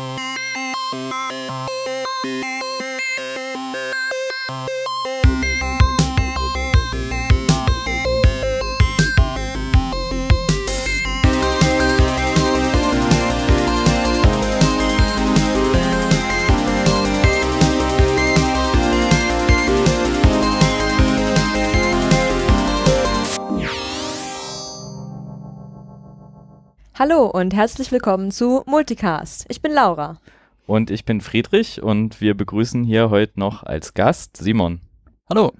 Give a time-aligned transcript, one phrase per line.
[0.00, 0.30] Thank
[2.24, 2.59] you.
[27.20, 29.44] Hallo und herzlich willkommen zu Multicast.
[29.50, 30.18] Ich bin Laura.
[30.66, 34.80] Und ich bin Friedrich und wir begrüßen hier heute noch als Gast Simon.
[35.28, 35.52] Hallo.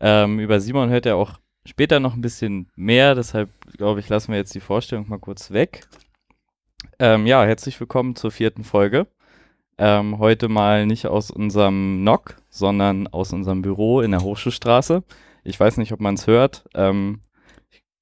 [0.00, 3.48] Ähm, über Simon hört er auch später noch ein bisschen mehr, deshalb
[3.78, 5.86] glaube ich, lassen wir jetzt die Vorstellung mal kurz weg.
[6.98, 9.06] Ähm, ja, herzlich willkommen zur vierten Folge.
[9.78, 15.04] Ähm, heute mal nicht aus unserem NOC, sondern aus unserem Büro in der Hochschulstraße.
[15.42, 16.68] Ich weiß nicht, ob man es hört.
[16.74, 17.22] Ähm,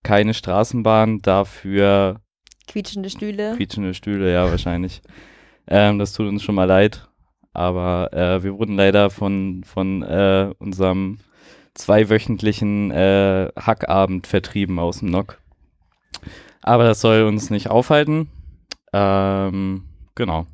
[0.03, 2.21] keine Straßenbahn, dafür
[2.67, 3.55] Quietschende Stühle.
[3.57, 5.03] quietschende Stühle, ja, wahrscheinlich.
[5.67, 7.09] Ähm, das tut uns schon mal leid.
[7.53, 11.19] Aber äh, wir wurden leider von, von äh, unserem
[11.75, 15.41] zweiwöchentlichen äh, Hackabend vertrieben aus dem NOC.
[16.63, 18.29] Aber das soll uns nicht aufhalten.
[18.93, 20.47] Ähm, genau.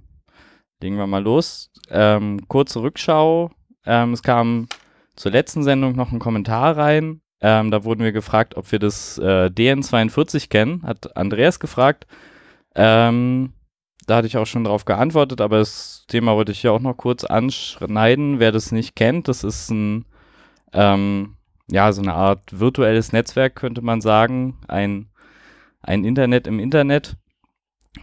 [0.81, 1.71] Legen wir mal los.
[1.91, 3.51] Ähm, kurze Rückschau.
[3.85, 4.69] Ähm, es kam
[5.17, 7.21] zur letzten Sendung noch ein Kommentar rein.
[7.41, 10.83] Ähm, da wurden wir gefragt, ob wir das äh, DN42 kennen.
[10.83, 12.07] Hat Andreas gefragt.
[12.75, 13.53] Ähm,
[14.07, 16.97] da hatte ich auch schon drauf geantwortet, aber das Thema wollte ich hier auch noch
[16.97, 18.39] kurz anschneiden.
[18.39, 20.05] Wer das nicht kennt, das ist ein,
[20.73, 21.35] ähm,
[21.71, 24.59] ja, so eine Art virtuelles Netzwerk, könnte man sagen.
[24.69, 25.09] Ein,
[25.83, 27.17] ein Internet im Internet,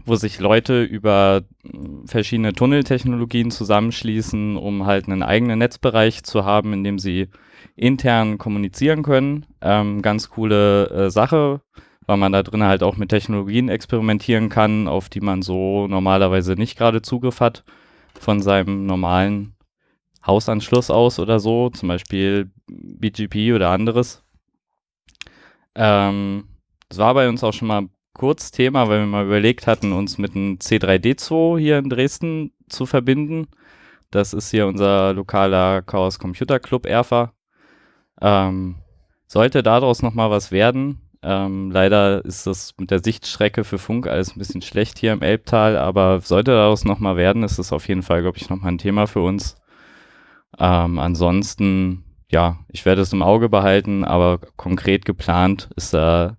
[0.05, 1.43] wo sich Leute über
[2.05, 7.29] verschiedene Tunneltechnologien zusammenschließen, um halt einen eigenen Netzbereich zu haben, in dem sie
[7.75, 9.45] intern kommunizieren können.
[9.61, 11.61] Ähm, ganz coole äh, Sache,
[12.05, 16.53] weil man da drin halt auch mit Technologien experimentieren kann, auf die man so normalerweise
[16.53, 17.63] nicht gerade Zugriff hat
[18.19, 19.55] von seinem normalen
[20.25, 24.23] Hausanschluss aus oder so, zum Beispiel BGP oder anderes.
[25.75, 26.45] Ähm,
[26.89, 30.17] das war bei uns auch schon mal kurz Thema, weil wir mal überlegt hatten, uns
[30.17, 33.47] mit einem C3D2 hier in Dresden zu verbinden.
[34.11, 37.33] Das ist hier unser lokaler Chaos Computer Club Erfa.
[38.23, 38.77] Ähm,
[39.27, 41.01] sollte daraus noch mal was werden.
[41.21, 45.21] Ähm, leider ist das mit der Sichtstrecke für Funk alles ein bisschen schlecht hier im
[45.21, 48.57] Elbtal, aber sollte daraus noch mal werden, ist das auf jeden Fall, glaube ich, noch
[48.57, 49.55] mal ein Thema für uns.
[50.59, 56.37] Ähm, ansonsten, ja, ich werde es im Auge behalten, aber konkret geplant ist da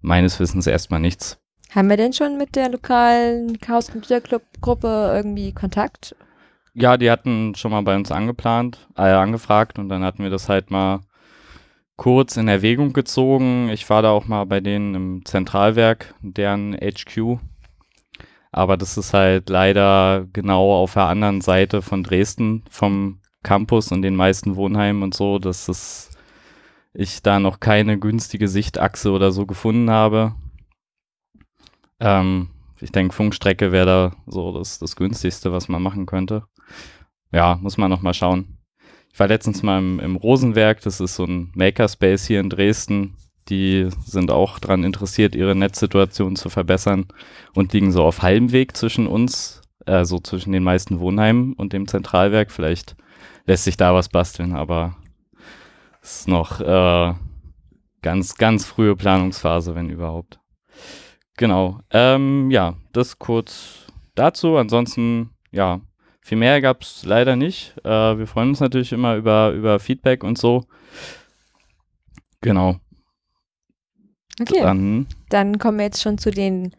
[0.00, 1.38] meines Wissens erstmal nichts.
[1.70, 6.14] Haben wir denn schon mit der lokalen Chaos Computer Club Gruppe irgendwie Kontakt?
[6.74, 10.48] Ja, die hatten schon mal bei uns angeplant, äh, angefragt und dann hatten wir das
[10.48, 11.00] halt mal
[11.96, 13.68] kurz in Erwägung gezogen.
[13.68, 17.38] Ich war da auch mal bei denen im Zentralwerk, deren HQ.
[18.50, 24.02] Aber das ist halt leider genau auf der anderen Seite von Dresden, vom Campus und
[24.02, 26.10] den meisten Wohnheimen und so, dass es
[26.92, 30.34] ich da noch keine günstige Sichtachse oder so gefunden habe.
[32.00, 36.44] Ähm, ich denke, Funkstrecke wäre da so das, das günstigste, was man machen könnte.
[37.32, 38.58] Ja, muss man noch mal schauen.
[39.12, 43.16] Ich war letztens mal im, im Rosenwerk, das ist so ein Makerspace hier in Dresden.
[43.48, 47.06] Die sind auch daran interessiert, ihre Netzsituation zu verbessern
[47.54, 51.86] und liegen so auf halbem Weg zwischen uns, also zwischen den meisten Wohnheimen und dem
[51.86, 52.50] Zentralwerk.
[52.50, 52.96] Vielleicht
[53.46, 54.96] lässt sich da was basteln, aber
[56.02, 57.14] es ist noch äh,
[58.02, 60.40] ganz, ganz frühe Planungsphase, wenn überhaupt.
[61.36, 61.80] Genau.
[61.90, 64.56] Ähm, ja, das kurz dazu.
[64.56, 65.80] Ansonsten, ja,
[66.24, 67.74] viel mehr gab es leider nicht.
[67.84, 70.64] Äh, wir freuen uns natürlich immer über, über Feedback und so.
[72.40, 72.76] Genau.
[74.40, 74.62] Okay.
[74.62, 76.74] Dann, Dann kommen wir jetzt schon zu den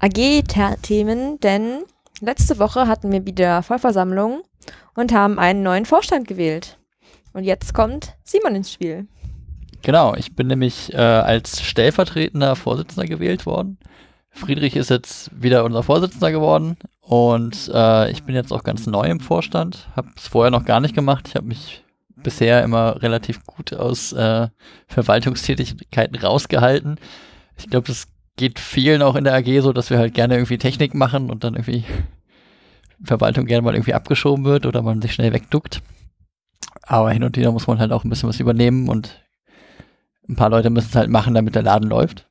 [0.00, 1.84] AG-Themen, denn
[2.20, 4.42] letzte Woche hatten wir wieder Vollversammlung
[4.94, 6.78] und haben einen neuen Vorstand gewählt.
[7.32, 9.08] Und jetzt kommt Simon ins Spiel.
[9.80, 13.78] Genau, ich bin nämlich äh, als stellvertretender Vorsitzender gewählt worden.
[14.30, 19.06] Friedrich ist jetzt wieder unser Vorsitzender geworden und äh, ich bin jetzt auch ganz neu
[19.06, 19.88] im Vorstand.
[19.94, 21.28] Habe es vorher noch gar nicht gemacht.
[21.28, 21.84] Ich habe mich
[22.16, 24.48] bisher immer relativ gut aus äh,
[24.86, 26.98] Verwaltungstätigkeiten rausgehalten.
[27.58, 30.56] Ich glaube, das geht vielen auch in der AG so, dass wir halt gerne irgendwie
[30.56, 31.84] Technik machen und dann irgendwie
[33.04, 35.82] Verwaltung gerne mal irgendwie abgeschoben wird oder man sich schnell wegduckt.
[36.82, 39.22] Aber hin und wieder muss man halt auch ein bisschen was übernehmen und
[40.26, 42.26] ein paar Leute müssen es halt machen, damit der Laden läuft.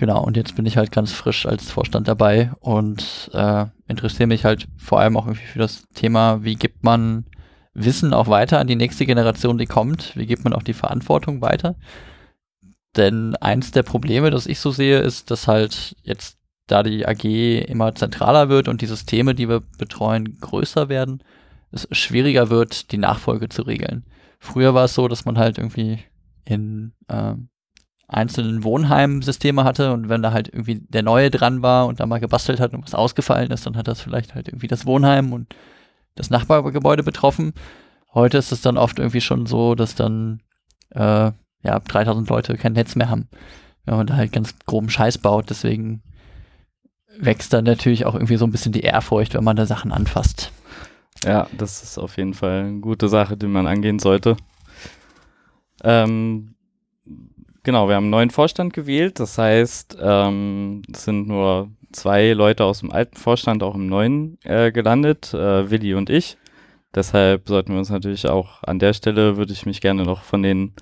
[0.00, 4.46] Genau, und jetzt bin ich halt ganz frisch als Vorstand dabei und äh, interessiere mich
[4.46, 7.26] halt vor allem auch irgendwie für das Thema, wie gibt man
[7.74, 11.42] Wissen auch weiter an die nächste Generation, die kommt, wie gibt man auch die Verantwortung
[11.42, 11.76] weiter.
[12.96, 17.68] Denn eins der Probleme, das ich so sehe, ist, dass halt jetzt da die AG
[17.68, 21.22] immer zentraler wird und die Systeme, die wir betreuen, größer werden,
[21.72, 24.06] es schwieriger wird, die Nachfolge zu regeln.
[24.38, 25.98] Früher war es so, dass man halt irgendwie
[26.46, 27.50] in ähm,
[28.12, 32.06] einzelnen Wohnheimen Systeme hatte und wenn da halt irgendwie der neue dran war und da
[32.06, 35.32] mal gebastelt hat und was ausgefallen ist, dann hat das vielleicht halt irgendwie das Wohnheim
[35.32, 35.54] und
[36.16, 37.52] das Nachbargebäude betroffen.
[38.12, 40.40] Heute ist es dann oft irgendwie schon so, dass dann
[40.90, 41.30] äh,
[41.62, 43.28] ja 3000 Leute kein Netz mehr haben,
[43.84, 45.48] wenn man da halt ganz groben Scheiß baut.
[45.48, 46.02] Deswegen
[47.16, 50.52] wächst dann natürlich auch irgendwie so ein bisschen die Ehrfurcht, wenn man da Sachen anfasst.
[51.24, 54.36] Ja, das ist auf jeden Fall eine gute Sache, die man angehen sollte.
[55.84, 56.54] Ähm,
[57.62, 59.20] genau, wir haben einen neuen Vorstand gewählt.
[59.20, 64.38] Das heißt, ähm, es sind nur zwei Leute aus dem alten Vorstand auch im neuen
[64.44, 66.36] äh, gelandet, äh, Willi und ich.
[66.94, 70.42] Deshalb sollten wir uns natürlich auch an der Stelle, würde ich mich gerne noch von
[70.42, 70.72] den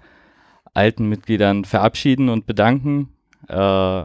[0.73, 3.11] alten Mitgliedern verabschieden und bedanken.
[3.49, 4.05] Äh,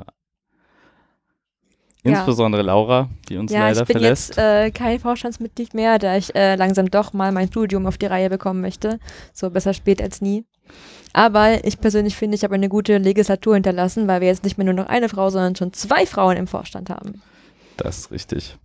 [2.05, 4.35] Insbesondere Laura, die uns ja, leider ich bin verlässt.
[4.35, 8.07] jetzt äh, kein Vorstandsmitglied mehr, da ich äh, langsam doch mal mein Studium auf die
[8.07, 8.99] Reihe bekommen möchte.
[9.31, 10.43] So besser spät als nie.
[11.13, 14.65] Aber ich persönlich finde, ich habe eine gute Legislatur hinterlassen, weil wir jetzt nicht mehr
[14.65, 17.21] nur noch eine Frau, sondern schon zwei Frauen im Vorstand haben.
[17.77, 18.57] Das ist richtig.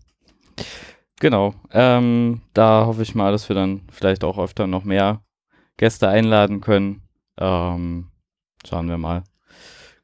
[1.21, 1.55] Genau.
[1.73, 5.21] Ähm, da hoffe ich mal, dass wir dann vielleicht auch öfter noch mehr
[5.77, 7.03] Gäste einladen können.
[7.39, 8.07] Ähm,
[8.67, 9.25] schauen wir mal.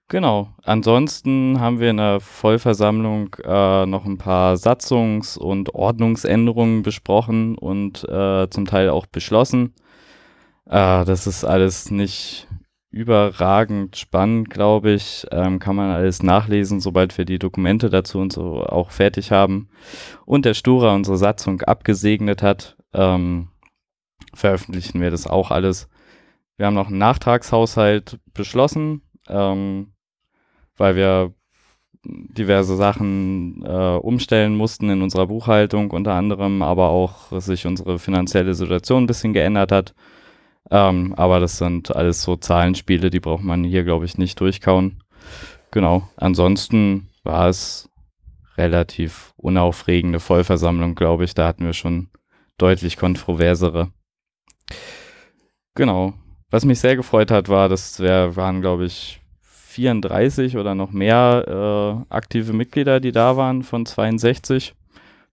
[0.08, 0.48] Genau.
[0.62, 8.04] Ansonsten haben wir in der Vollversammlung äh, noch ein paar Satzungs- und Ordnungsänderungen besprochen und
[8.08, 9.74] äh, zum Teil auch beschlossen.
[10.66, 12.48] Äh, das ist alles nicht
[12.90, 15.26] überragend spannend, glaube ich.
[15.32, 19.68] Ähm, kann man alles nachlesen, sobald wir die Dokumente dazu und so auch fertig haben.
[20.26, 23.48] Und der Stura unsere Satzung abgesegnet hat, ähm,
[24.32, 25.88] veröffentlichen wir das auch alles.
[26.56, 29.02] Wir haben noch einen Nachtragshaushalt beschlossen.
[29.28, 29.94] Ähm,
[30.76, 31.32] weil wir
[32.04, 38.54] diverse Sachen äh, umstellen mussten in unserer Buchhaltung unter anderem, aber auch sich unsere finanzielle
[38.54, 39.94] Situation ein bisschen geändert hat.
[40.70, 45.02] Ähm, aber das sind alles so Zahlenspiele, die braucht man hier, glaube ich, nicht durchkauen.
[45.70, 46.08] Genau.
[46.16, 47.90] Ansonsten war es
[48.56, 51.34] relativ unaufregende Vollversammlung, glaube ich.
[51.34, 52.08] Da hatten wir schon
[52.58, 53.90] deutlich kontroversere.
[55.74, 56.14] Genau.
[56.50, 62.04] Was mich sehr gefreut hat, war, dass wir waren, glaube ich, 34 oder noch mehr
[62.08, 64.74] äh, aktive Mitglieder, die da waren von 62.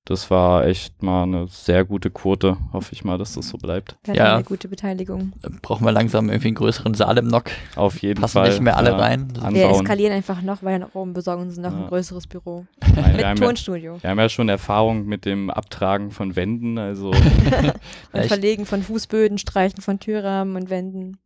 [0.06, 2.57] Das war echt mal eine sehr gute Quote.
[2.74, 3.98] Hoffe ich mal, dass das so bleibt.
[4.07, 4.36] Ja, Ja.
[4.36, 5.33] eine gute Beteiligung.
[5.62, 7.51] Brauchen wir langsam irgendwie einen größeren Saal im Nock.
[7.75, 8.50] Auf jeden Passen Fall.
[8.50, 9.27] nicht mehr alle ja, rein.
[9.36, 9.53] Anbauen.
[9.53, 11.77] Wir eskalieren einfach noch, weil nach oben besorgen uns noch Ja.
[11.83, 12.65] ein größeres Büro.
[12.81, 13.98] Nein, wir, Mit haben ja, Tonstudio.
[14.01, 17.21] wir haben ja schon Erfahrung mit dem Abtragen von Wänden, also Und
[18.13, 21.18] Ja, Verlegen von Fußböden, Streichen von Türrahmen und Wänden.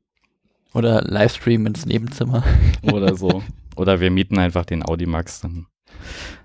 [0.73, 2.43] Oder Livestream ins Nebenzimmer.
[2.83, 3.41] oder so.
[3.77, 5.67] Oder wir mieten einfach den Audimax, dann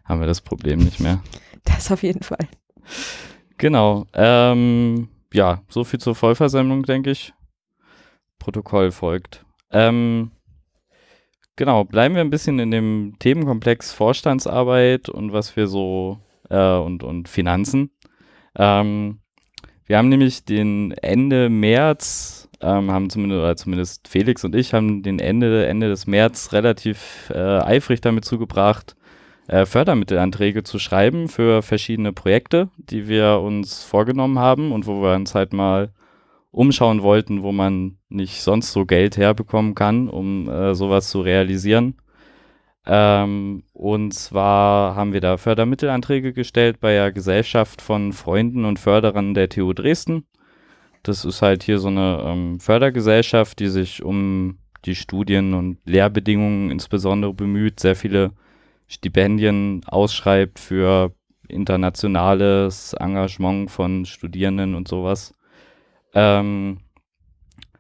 [0.05, 1.21] haben wir das Problem nicht mehr.
[1.65, 2.49] Das auf jeden Fall.
[3.59, 4.07] Genau.
[4.15, 7.33] Ähm, ja, so viel zur Vollversammlung, denke ich.
[8.39, 9.45] Protokoll folgt.
[9.71, 10.31] Ähm,
[11.57, 16.19] genau, bleiben wir ein bisschen in dem Themenkomplex Vorstandsarbeit und was wir so
[16.49, 17.91] äh, und, und Finanzen.
[18.57, 19.21] Ähm,
[19.87, 25.03] wir haben nämlich den Ende März, ähm, haben zumindest, oder zumindest Felix und ich haben
[25.03, 28.97] den Ende, Ende des März relativ äh, eifrig damit zugebracht,
[29.51, 35.15] äh, Fördermittelanträge zu schreiben für verschiedene Projekte, die wir uns vorgenommen haben und wo wir
[35.17, 35.93] uns halt mal
[36.53, 41.97] umschauen wollten, wo man nicht sonst so Geld herbekommen kann, um äh, sowas zu realisieren.
[42.87, 49.35] Ähm, und zwar haben wir da Fördermittelanträge gestellt bei der Gesellschaft von Freunden und Förderern
[49.35, 50.27] der TU Dresden.
[51.03, 56.71] Das ist halt hier so eine ähm, Fördergesellschaft, die sich um die Studien- und Lehrbedingungen
[56.71, 58.31] insbesondere bemüht, sehr viele
[58.91, 61.15] Stipendien ausschreibt für
[61.49, 65.33] internationales Engagement von Studierenden und sowas.
[66.13, 66.79] Ähm,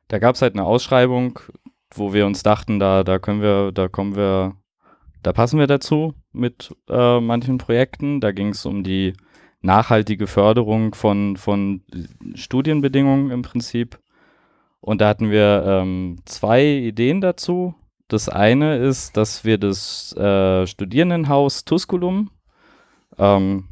[0.06, 1.40] da gab es halt eine Ausschreibung,
[1.92, 4.54] wo wir uns dachten, da, da können wir, da kommen wir,
[5.22, 8.20] da passen wir dazu mit äh, manchen Projekten.
[8.20, 9.14] Da ging es um die
[9.62, 11.82] nachhaltige Förderung von, von
[12.34, 13.98] Studienbedingungen im Prinzip.
[14.80, 17.74] Und da hatten wir ähm, zwei Ideen dazu.
[18.10, 22.30] Das eine ist, dass wir das äh, Studierendenhaus Tusculum,
[23.18, 23.68] ähm,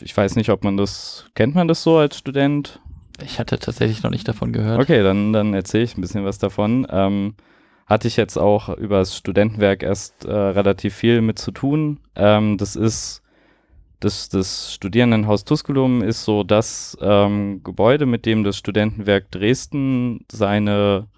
[0.00, 2.80] ich weiß nicht, ob man das, kennt man das so als Student?
[3.22, 4.80] Ich hatte tatsächlich noch nicht davon gehört.
[4.80, 6.86] Okay, dann, dann erzähle ich ein bisschen was davon.
[6.90, 7.34] Ähm,
[7.86, 12.00] hatte ich jetzt auch über das Studentenwerk erst äh, relativ viel mit zu tun.
[12.16, 13.22] Ähm, das ist
[14.00, 21.08] das, das Studierendenhaus Tusculum ist so das ähm, Gebäude, mit dem das Studentenwerk Dresden seine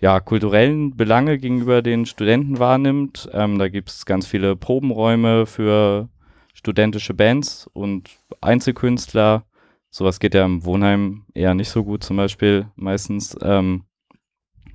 [0.00, 3.28] ja, kulturellen Belange gegenüber den Studenten wahrnimmt.
[3.32, 6.08] Ähm, da gibt es ganz viele Probenräume für
[6.54, 9.44] studentische Bands und Einzelkünstler.
[9.90, 13.36] Sowas geht ja im Wohnheim eher nicht so gut zum Beispiel meistens.
[13.42, 13.84] Ähm,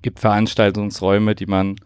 [0.01, 1.77] gibt Veranstaltungsräume, die man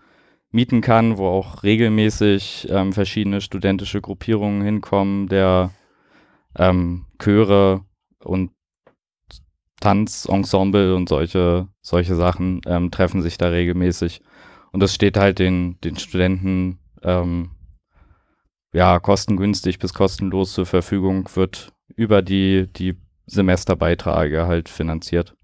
[0.52, 5.72] mieten kann, wo auch regelmäßig ähm, verschiedene studentische Gruppierungen hinkommen, der
[6.58, 7.86] ähm, Chöre
[8.24, 8.52] und
[9.80, 14.22] Tanzensemble und solche, solche Sachen ähm, treffen sich da regelmäßig.
[14.72, 17.52] Und das steht halt den, den Studenten ähm,
[18.74, 22.96] ja kostengünstig bis kostenlos zur Verfügung, wird über die, die
[23.26, 25.36] Semesterbeiträge halt finanziert.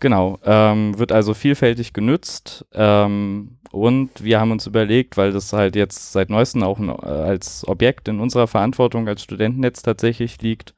[0.00, 5.76] Genau, ähm, wird also vielfältig genützt ähm, und wir haben uns überlegt, weil das halt
[5.76, 10.74] jetzt seit neuestem auch äh, als Objekt in unserer Verantwortung als Studentennetz tatsächlich liegt,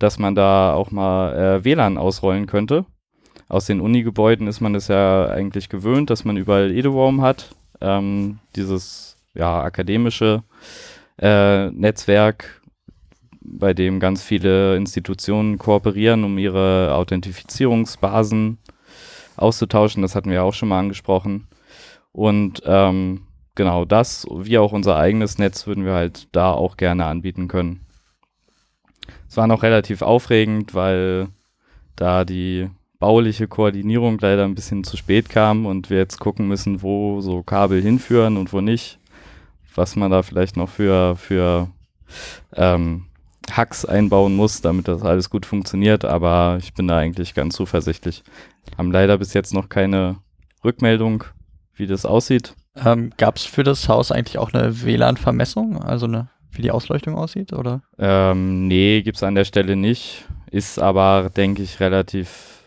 [0.00, 2.84] dass man da auch mal äh, WLAN ausrollen könnte.
[3.48, 7.50] Aus den Uni-Gebäuden ist man es ja eigentlich gewöhnt, dass man überall Edeworm hat.
[7.80, 10.42] Ähm, dieses ja, akademische
[11.20, 12.62] äh, Netzwerk,
[13.42, 18.58] bei dem ganz viele Institutionen kooperieren, um ihre Authentifizierungsbasen
[19.36, 20.02] auszutauschen.
[20.02, 21.48] Das hatten wir auch schon mal angesprochen.
[22.12, 27.06] Und ähm, genau das, wie auch unser eigenes Netz, würden wir halt da auch gerne
[27.06, 27.86] anbieten können.
[29.30, 31.28] Es war noch relativ aufregend, weil
[31.94, 32.68] da die
[32.98, 37.44] bauliche Koordinierung leider ein bisschen zu spät kam und wir jetzt gucken müssen, wo so
[37.44, 38.98] Kabel hinführen und wo nicht.
[39.76, 41.68] Was man da vielleicht noch für, für
[42.54, 43.06] ähm,
[43.52, 48.24] Hacks einbauen muss, damit das alles gut funktioniert, aber ich bin da eigentlich ganz zuversichtlich.
[48.76, 50.16] Haben leider bis jetzt noch keine
[50.64, 51.22] Rückmeldung,
[51.74, 52.56] wie das aussieht.
[52.74, 57.14] Ähm, Gab es für das Haus eigentlich auch eine WLAN-Vermessung, also eine wie die Ausleuchtung
[57.14, 57.82] aussieht, oder?
[57.98, 60.26] Ähm, nee, gibt's an der Stelle nicht.
[60.50, 62.64] Ist aber, denke ich, relativ.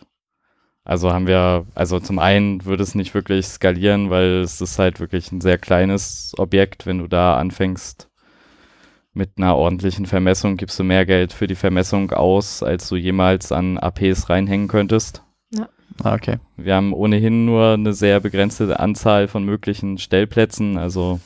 [0.85, 4.99] Also haben wir, also zum einen würde es nicht wirklich skalieren, weil es ist halt
[4.99, 6.85] wirklich ein sehr kleines Objekt.
[6.85, 8.09] Wenn du da anfängst
[9.13, 13.51] mit einer ordentlichen Vermessung, gibst du mehr Geld für die Vermessung aus, als du jemals
[13.51, 15.23] an APs reinhängen könntest.
[15.51, 15.69] Ja.
[16.03, 16.39] Ah, okay.
[16.57, 21.19] Wir haben ohnehin nur eine sehr begrenzte Anzahl von möglichen Stellplätzen, also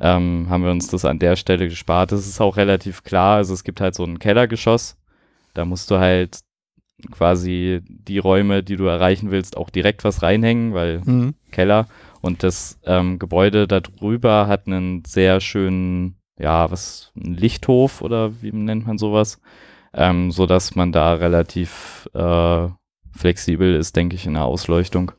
[0.00, 2.12] ähm, haben wir uns das an der Stelle gespart.
[2.12, 3.36] Das ist auch relativ klar.
[3.36, 4.96] Also es gibt halt so ein Kellergeschoss.
[5.54, 6.40] Da musst du halt
[7.10, 11.34] quasi die Räume, die du erreichen willst, auch direkt was reinhängen, weil mhm.
[11.50, 11.86] Keller.
[12.20, 18.52] Und das ähm, Gebäude darüber hat einen sehr schönen, ja, was, ein Lichthof oder wie
[18.52, 19.40] nennt man sowas,
[19.92, 22.68] ähm, so dass man da relativ äh,
[23.10, 25.12] flexibel ist, denke ich, in der Ausleuchtung.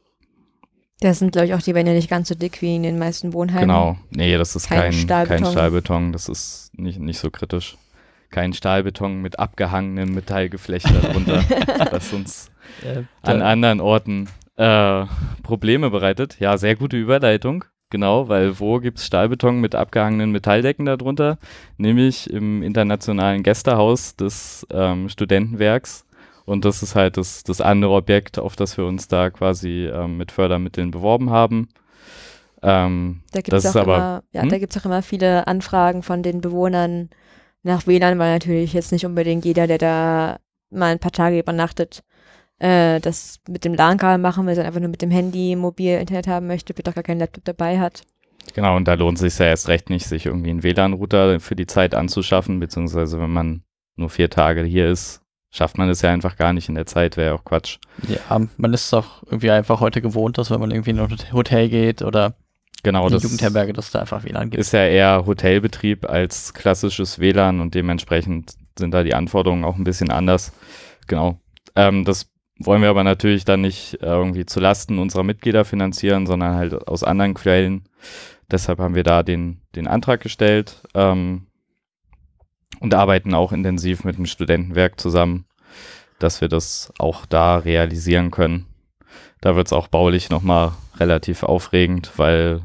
[1.04, 3.34] Das sind, glaube ich, auch die Wände nicht ganz so dick wie in den meisten
[3.34, 3.68] Wohnheimen.
[3.68, 3.98] Genau.
[4.12, 5.44] Nee, das ist kein, kein, Stahlbeton.
[5.44, 6.12] kein Stahlbeton.
[6.14, 7.78] Das ist nicht, nicht so kritisch.
[8.30, 11.44] Kein Stahlbeton mit abgehangenem Metallgeflecht darunter,
[11.92, 12.52] das uns
[12.84, 15.06] ja, an anderen Orten äh,
[15.44, 16.38] Probleme bereitet.
[16.40, 17.66] Ja, sehr gute Überleitung.
[17.90, 21.38] Genau, weil wo gibt es Stahlbeton mit abgehangenen Metalldecken darunter?
[21.78, 26.06] Nämlich im internationalen Gästehaus des ähm, Studentenwerks
[26.46, 30.18] und das ist halt das, das andere Objekt, auf das wir uns da quasi ähm,
[30.18, 31.70] mit Fördermitteln beworben haben.
[32.62, 34.52] Ähm, da gibt es auch, immer, ja, hm?
[34.52, 37.10] auch immer viele Anfragen von den Bewohnern
[37.64, 42.04] nach WLAN, weil natürlich jetzt nicht unbedingt jeder, der da mal ein paar Tage übernachtet,
[42.60, 46.28] äh, das mit dem LAN-Kabel machen will, sondern einfach nur mit dem Handy mobil Internet
[46.28, 48.04] haben möchte, bitte auch gar keinen Laptop dabei hat.
[48.54, 51.56] Genau, und da lohnt es sich ja erst recht nicht, sich irgendwie einen WLAN-Router für
[51.56, 53.64] die Zeit anzuschaffen, beziehungsweise wenn man
[53.96, 55.23] nur vier Tage hier ist,
[55.54, 57.78] schafft man das ja einfach gar nicht in der Zeit, wäre ja auch Quatsch.
[58.08, 61.70] Ja, man ist auch irgendwie einfach heute gewohnt, dass wenn man irgendwie in ein Hotel
[61.70, 62.34] geht oder
[62.82, 64.60] genau, in die Jugendherberge, dass da einfach WLAN gibt.
[64.60, 69.84] Ist ja eher Hotelbetrieb als klassisches WLAN und dementsprechend sind da die Anforderungen auch ein
[69.84, 70.54] bisschen anders.
[71.08, 71.40] Genau.
[71.76, 76.56] Ähm, das wollen wir aber natürlich dann nicht irgendwie zu Lasten unserer Mitglieder finanzieren, sondern
[76.56, 77.84] halt aus anderen Quellen.
[78.50, 80.82] Deshalb haben wir da den, den Antrag gestellt.
[80.96, 81.46] Ähm,
[82.84, 85.46] und arbeiten auch intensiv mit dem Studentenwerk zusammen,
[86.20, 88.66] dass wir das auch da realisieren können.
[89.40, 92.62] Da wird es auch baulich nochmal relativ aufregend, weil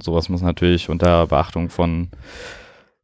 [0.00, 2.08] sowas muss natürlich unter Beachtung von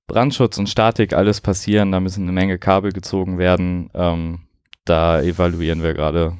[0.06, 1.90] Brandschutz und Statik alles passieren.
[1.90, 3.90] Da müssen eine Menge Kabel gezogen werden.
[3.94, 4.42] Ähm,
[4.84, 6.38] da evaluieren wir gerade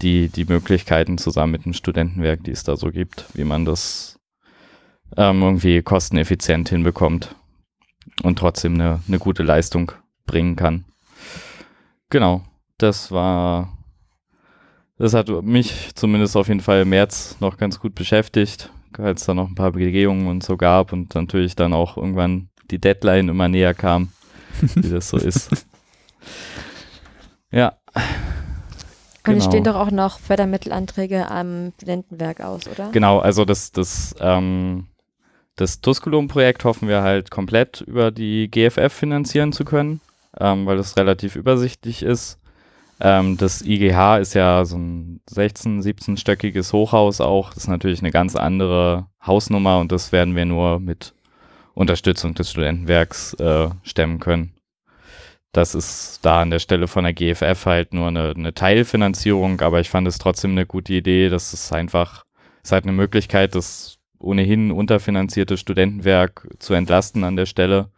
[0.00, 4.18] die, die Möglichkeiten zusammen mit dem Studentenwerk, die es da so gibt, wie man das
[5.18, 7.36] ähm, irgendwie kosteneffizient hinbekommt
[8.22, 9.92] und trotzdem eine, eine gute Leistung
[10.26, 10.84] bringen kann.
[12.08, 12.42] Genau,
[12.78, 13.76] das war,
[14.98, 19.34] das hat mich zumindest auf jeden Fall im März noch ganz gut beschäftigt, als da
[19.34, 23.48] noch ein paar Begehungen und so gab und natürlich dann auch irgendwann die Deadline immer
[23.48, 24.12] näher kam,
[24.74, 25.66] wie das so ist.
[27.52, 27.78] Ja.
[29.26, 29.78] Und es stehen genau.
[29.78, 32.90] doch auch noch Fördermittelanträge am Studentenwerk aus, oder?
[32.90, 34.86] Genau, also das, das ähm,
[35.60, 40.00] das Tusculum-Projekt hoffen wir halt komplett über die GFF finanzieren zu können,
[40.38, 42.38] ähm, weil das relativ übersichtlich ist.
[42.98, 47.52] Ähm, das IGH ist ja so ein 16-, 17-stöckiges Hochhaus auch.
[47.52, 51.12] Das ist natürlich eine ganz andere Hausnummer und das werden wir nur mit
[51.74, 54.54] Unterstützung des Studentenwerks äh, stemmen können.
[55.52, 59.80] Das ist da an der Stelle von der GFF halt nur eine, eine Teilfinanzierung, aber
[59.80, 61.28] ich fand es trotzdem eine gute Idee.
[61.28, 62.24] Das ist einfach,
[62.62, 67.90] ist halt eine Möglichkeit, das ohnehin unterfinanzierte Studentenwerk zu entlasten an der Stelle.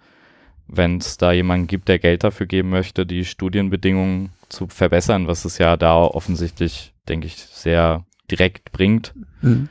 [0.69, 5.45] Wenn es da jemanden gibt, der Geld dafür geben möchte, die Studienbedingungen zu verbessern, was
[5.45, 9.13] es ja da offensichtlich, denke ich, sehr direkt bringt,
[9.43, 9.69] Mhm.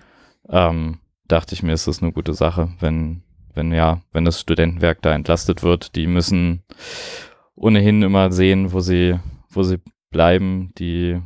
[0.50, 5.02] ähm, dachte ich mir, ist das eine gute Sache, wenn, wenn ja, wenn das Studentenwerk
[5.02, 5.96] da entlastet wird.
[5.96, 6.62] Die müssen
[7.56, 9.18] ohnehin immer sehen, wo sie,
[9.50, 9.80] wo sie
[10.12, 10.74] bleiben.
[10.78, 11.20] Die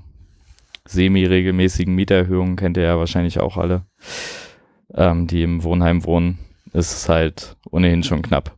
[0.87, 3.85] semi-regelmäßigen Mieterhöhungen kennt ihr ja wahrscheinlich auch alle,
[4.95, 6.39] ähm, die im Wohnheim wohnen.
[6.73, 8.57] Ist es halt ohnehin schon knapp.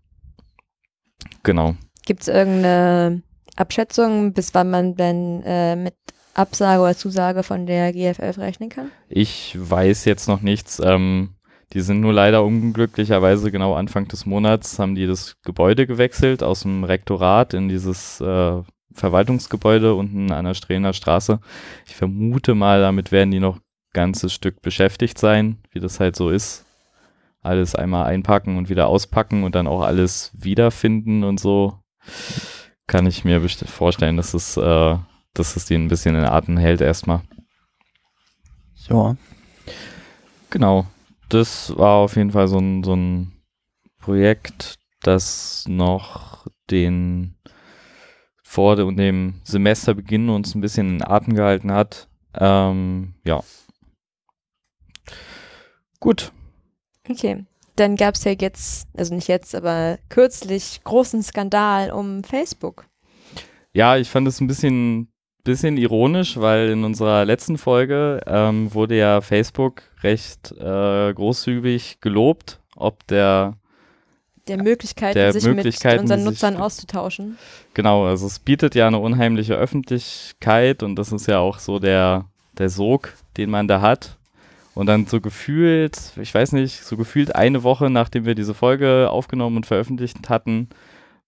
[1.43, 1.75] Genau.
[2.05, 3.21] Gibt es irgendeine
[3.55, 5.95] Abschätzung, bis wann man denn äh, mit
[6.33, 8.91] Absage oder Zusage von der GFF rechnen kann?
[9.09, 10.79] Ich weiß jetzt noch nichts.
[10.83, 11.35] Ähm,
[11.73, 16.61] die sind nur leider unglücklicherweise genau Anfang des Monats haben die das Gebäude gewechselt aus
[16.61, 18.61] dem Rektorat in dieses äh,
[18.93, 21.39] Verwaltungsgebäude unten an der Strähner Straße.
[21.85, 23.59] Ich vermute mal, damit werden die noch
[23.97, 26.65] ganzes Stück beschäftigt sein, wie das halt so ist.
[27.41, 31.79] Alles einmal einpacken und wieder auspacken und dann auch alles wiederfinden und so.
[32.85, 34.95] Kann ich mir vorstellen, dass es, äh,
[35.33, 37.21] dass es die ein bisschen in Atem hält erstmal.
[38.87, 39.15] Ja.
[40.51, 40.85] Genau.
[41.29, 43.31] Das war auf jeden Fall so ein, so ein
[43.99, 47.35] Projekt, das noch den
[48.43, 52.07] vor de- dem Semesterbeginn uns ein bisschen in Atem gehalten hat.
[52.33, 53.41] Ähm, ja.
[55.99, 56.31] Gut.
[57.09, 57.45] Okay.
[57.75, 62.85] Dann gab es ja jetzt, also nicht jetzt, aber kürzlich großen Skandal um Facebook.
[63.73, 65.11] Ja, ich fand es ein bisschen,
[65.43, 72.59] bisschen ironisch, weil in unserer letzten Folge ähm, wurde ja Facebook recht äh, großzügig gelobt,
[72.75, 73.57] ob der
[74.47, 77.37] Der Möglichkeit, Der sich Möglichkeiten, mit unseren sich- Nutzern auszutauschen.
[77.75, 82.25] Genau, also es bietet ja eine unheimliche Öffentlichkeit und das ist ja auch so der,
[82.57, 84.17] der Sog, den man da hat.
[84.77, 89.09] Und dann so gefühlt, ich weiß nicht, so gefühlt eine Woche, nachdem wir diese Folge
[89.09, 90.69] aufgenommen und veröffentlicht hatten,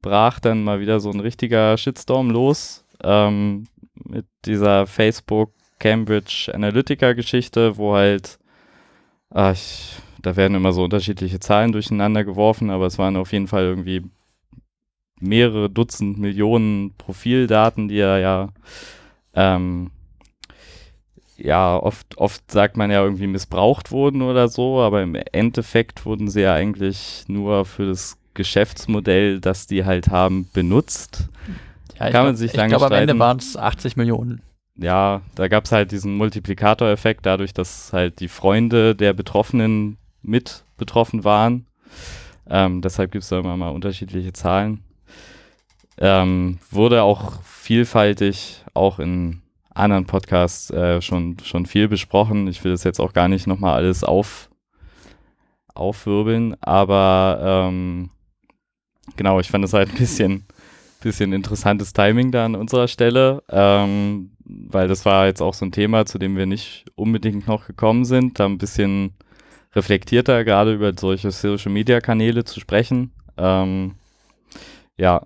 [0.04, 7.14] brach dann mal wieder so ein richtiger Shitstorm los ähm, mit dieser Facebook Cambridge Analytica
[7.14, 8.38] Geschichte, wo halt,
[9.32, 13.48] ah, ich, da werden immer so unterschiedliche Zahlen durcheinander geworfen, aber es waren auf jeden
[13.48, 14.04] Fall irgendwie
[15.20, 18.50] mehrere Dutzend Millionen Profildaten, die er ja
[19.34, 19.90] ähm,
[21.42, 26.30] ja, oft, oft sagt man ja irgendwie missbraucht wurden oder so, aber im Endeffekt wurden
[26.30, 31.30] sie ja eigentlich nur für das Geschäftsmodell, das die halt haben, benutzt.
[31.98, 34.42] ja ich Kann man glaub- sich ich lange glaube, am Ende waren es 80 Millionen.
[34.78, 40.64] Ja, da gab es halt diesen Multiplikatoreffekt, dadurch, dass halt die Freunde der Betroffenen mit
[40.78, 41.66] betroffen waren.
[42.50, 44.82] Ähm, deshalb gibt es da immer mal unterschiedliche Zahlen.
[45.98, 49.42] Ähm, wurde auch vielfältig, auch in
[49.80, 52.48] anderen Podcasts äh, schon, schon viel besprochen.
[52.48, 54.50] Ich will das jetzt auch gar nicht nochmal alles auf,
[55.74, 57.40] aufwirbeln, aber
[57.70, 58.10] ähm,
[59.16, 60.46] genau, ich fand es halt ein bisschen,
[61.02, 65.72] bisschen interessantes Timing da an unserer Stelle, ähm, weil das war jetzt auch so ein
[65.72, 69.14] Thema, zu dem wir nicht unbedingt noch gekommen sind, da ein bisschen
[69.74, 73.12] reflektierter gerade über solche Social Media Kanäle zu sprechen.
[73.38, 73.96] Ähm,
[74.98, 75.26] ja.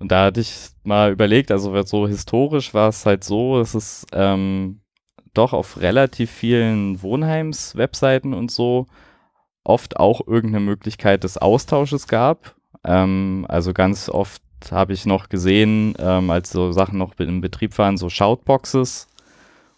[0.00, 4.06] Und da hatte ich mal überlegt, also so historisch war es halt so, dass es
[4.12, 4.80] ähm,
[5.34, 8.86] doch auf relativ vielen Wohnheims-Webseiten und so
[9.62, 12.56] oft auch irgendeine Möglichkeit des Austausches gab.
[12.82, 17.76] Ähm, also ganz oft habe ich noch gesehen, ähm, als so Sachen noch im Betrieb
[17.78, 19.06] waren, so Shoutboxes,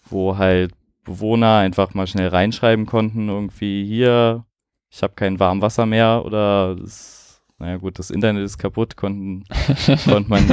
[0.09, 0.73] wo halt
[1.05, 4.45] Bewohner einfach mal schnell reinschreiben konnten, irgendwie hier,
[4.89, 7.22] ich habe kein Warmwasser mehr oder das,
[7.63, 9.45] naja gut, das Internet ist kaputt, konnten,
[10.05, 10.49] konnte man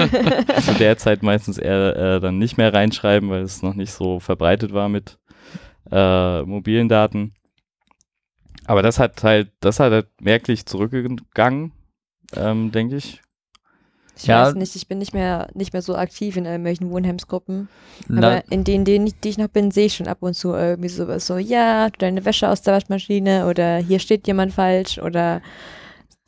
[0.61, 4.19] zu der Zeit meistens eher äh, dann nicht mehr reinschreiben, weil es noch nicht so
[4.19, 5.17] verbreitet war mit
[5.91, 7.33] äh, mobilen Daten.
[8.65, 11.71] Aber das hat halt, das hat halt merklich zurückgegangen,
[12.35, 13.21] ähm, denke ich.
[14.15, 14.45] Ich Ja.
[14.45, 17.69] weiß nicht, ich bin nicht mehr, nicht mehr so aktiv in irgendwelchen Wohnheimsgruppen.
[18.07, 20.53] Na, Aber in denen, denen, die ich noch bin, sehe ich schon ab und zu
[20.53, 25.41] irgendwie sowas so, ja, deine Wäsche aus der Waschmaschine oder hier steht jemand falsch oder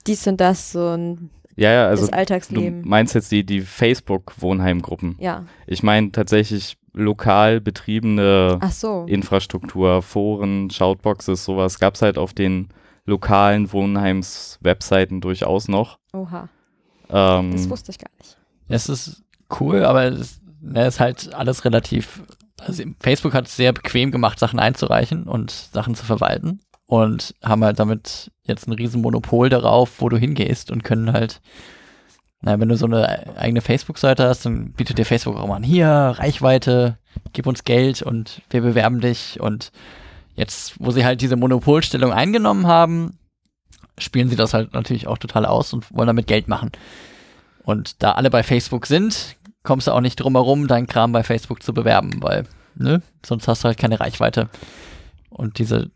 [0.08, 2.82] dies und das, so ein, Ja, ja, also das du Alltagsleben.
[2.88, 5.16] meinst jetzt die, die Facebook-Wohnheimgruppen.
[5.20, 9.06] Ja, Ich meine tatsächlich lokal betriebene Ach so.
[9.08, 12.70] Infrastruktur, Foren, Shoutboxes, sowas gab es halt auf den
[13.06, 16.00] lokalen Wohnheims-Webseiten durchaus noch.
[16.14, 16.50] Oha.
[17.10, 18.38] Ähm, Das wusste ich gar nicht.
[18.68, 19.24] Es ist
[19.60, 22.24] cool, aber es ne, ist halt alles relativ.
[22.60, 26.60] Also Facebook hat es sehr bequem gemacht, Sachen einzureichen und Sachen zu verwalten
[26.92, 31.40] und haben halt damit jetzt ein riesen Monopol darauf, wo du hingehst und können halt,
[32.42, 35.64] na, wenn du so eine eigene Facebook-Seite hast, dann bietet dir Facebook auch mal an,
[35.64, 36.98] hier, Reichweite,
[37.32, 39.72] gib uns Geld und wir bewerben dich und
[40.36, 43.18] jetzt, wo sie halt diese Monopolstellung eingenommen haben,
[43.98, 46.72] spielen sie das halt natürlich auch total aus und wollen damit Geld machen.
[47.64, 51.24] Und da alle bei Facebook sind, kommst du auch nicht drum herum, deinen Kram bei
[51.24, 52.44] Facebook zu bewerben, weil,
[52.76, 54.50] ne, sonst hast du halt keine Reichweite.
[55.30, 55.90] Und diese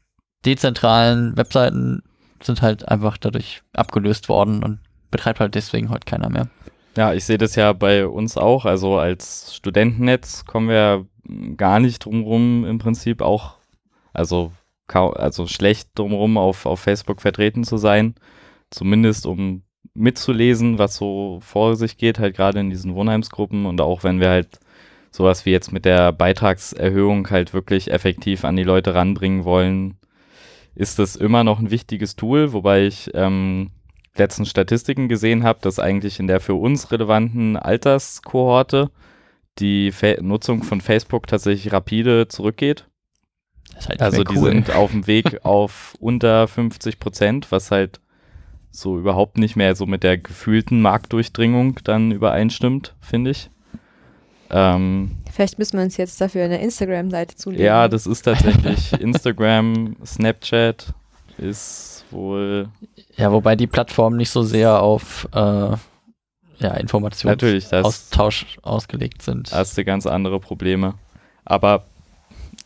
[0.45, 2.03] dezentralen Webseiten
[2.41, 4.79] sind halt einfach dadurch abgelöst worden und
[5.11, 6.47] betreibt halt deswegen heute keiner mehr.
[6.97, 8.65] Ja, ich sehe das ja bei uns auch.
[8.65, 11.05] Also als Studentennetz kommen wir
[11.57, 13.55] gar nicht drumrum im Prinzip auch,
[14.13, 14.51] also,
[14.87, 18.15] also schlecht drumrum auf, auf Facebook vertreten zu sein.
[18.69, 24.03] Zumindest um mitzulesen, was so vor sich geht, halt gerade in diesen Wohnheimsgruppen und auch
[24.03, 24.59] wenn wir halt
[25.11, 29.97] sowas wie jetzt mit der Beitragserhöhung halt wirklich effektiv an die Leute ranbringen wollen,
[30.75, 33.71] ist das immer noch ein wichtiges Tool, wobei ich ähm,
[34.15, 38.91] letzten Statistiken gesehen habe, dass eigentlich in der für uns relevanten Alterskohorte
[39.59, 42.87] die Fa Nutzung von Facebook tatsächlich rapide zurückgeht.
[43.73, 44.51] Das halt Also die cool.
[44.51, 47.99] sind auf dem Weg auf unter 50 Prozent, was halt
[48.71, 53.49] so überhaupt nicht mehr so mit der gefühlten Marktdurchdringung dann übereinstimmt, finde ich.
[54.49, 57.65] Ähm, Vielleicht müssen wir uns jetzt dafür eine Instagram-Seite zulegen.
[57.65, 60.93] ja, das ist tatsächlich Instagram, Snapchat
[61.37, 62.69] ist wohl
[63.17, 65.75] Ja, wobei die Plattformen nicht so sehr auf äh,
[66.57, 69.51] ja, Informationsaustausch ausgelegt sind.
[69.51, 70.93] hast du ganz andere Probleme.
[71.43, 71.85] Aber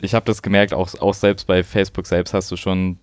[0.00, 2.98] ich habe das gemerkt, auch, auch selbst bei Facebook selbst hast du schon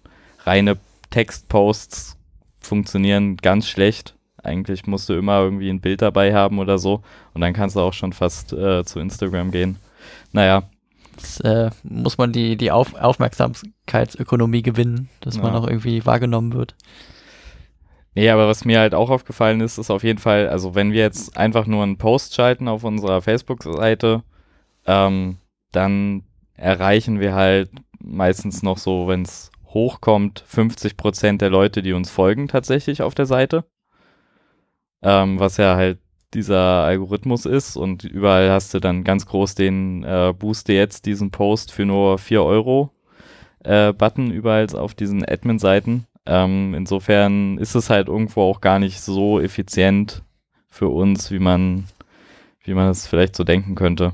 [0.46, 0.78] reine
[1.10, 2.18] Textposts
[2.60, 4.16] funktionieren ganz schlecht.
[4.48, 7.02] Eigentlich musst du immer irgendwie ein Bild dabei haben oder so.
[7.34, 9.78] Und dann kannst du auch schon fast äh, zu Instagram gehen.
[10.32, 10.64] Naja,
[11.18, 15.60] Jetzt, äh, muss man die, die Auf Aufmerksamkeitsökonomie gewinnen, dass man Ja.
[15.60, 16.76] auch irgendwie wahrgenommen wird.
[18.14, 21.02] Nee, aber was mir halt auch aufgefallen ist, ist auf jeden Fall, also wenn wir
[21.02, 24.24] jetzt einfach nur einen Post schalten auf unserer Facebook-Seite,
[24.86, 25.38] ähm,
[25.72, 26.24] dann
[26.56, 32.48] erreichen wir halt meistens noch so, wenn es hochkommt, 50% der Leute, die uns folgen
[32.48, 33.66] tatsächlich auf der Seite.
[35.02, 36.00] Ähm, was ja halt
[36.34, 41.32] dieser Algorithmus ist und überall hast du dann ganz groß den äh, Booste jetzt diesen
[41.32, 42.92] Post für nur 4 Euro
[43.64, 46.08] äh, Button überall auf diesen Admin-Seiten.
[46.26, 50.24] Ähm, insofern ist es halt irgendwo auch gar nicht so effizient
[50.70, 51.86] für uns, wie man,
[52.64, 54.14] wie man es vielleicht so denken könnte.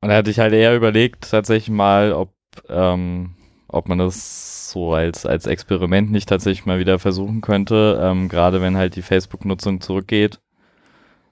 [0.00, 2.34] Und da hatte ich halt eher überlegt, tatsächlich mal, ob,
[2.68, 3.33] ähm,
[3.74, 8.60] ob man das so als, als Experiment nicht tatsächlich mal wieder versuchen könnte, ähm, gerade
[8.60, 10.40] wenn halt die Facebook-Nutzung zurückgeht,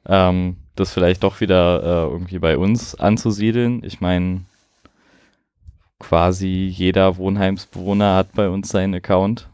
[0.07, 3.83] ähm, das vielleicht doch wieder äh, irgendwie bei uns anzusiedeln.
[3.85, 4.43] Ich meine,
[5.99, 9.49] quasi jeder Wohnheimsbewohner hat bei uns seinen Account.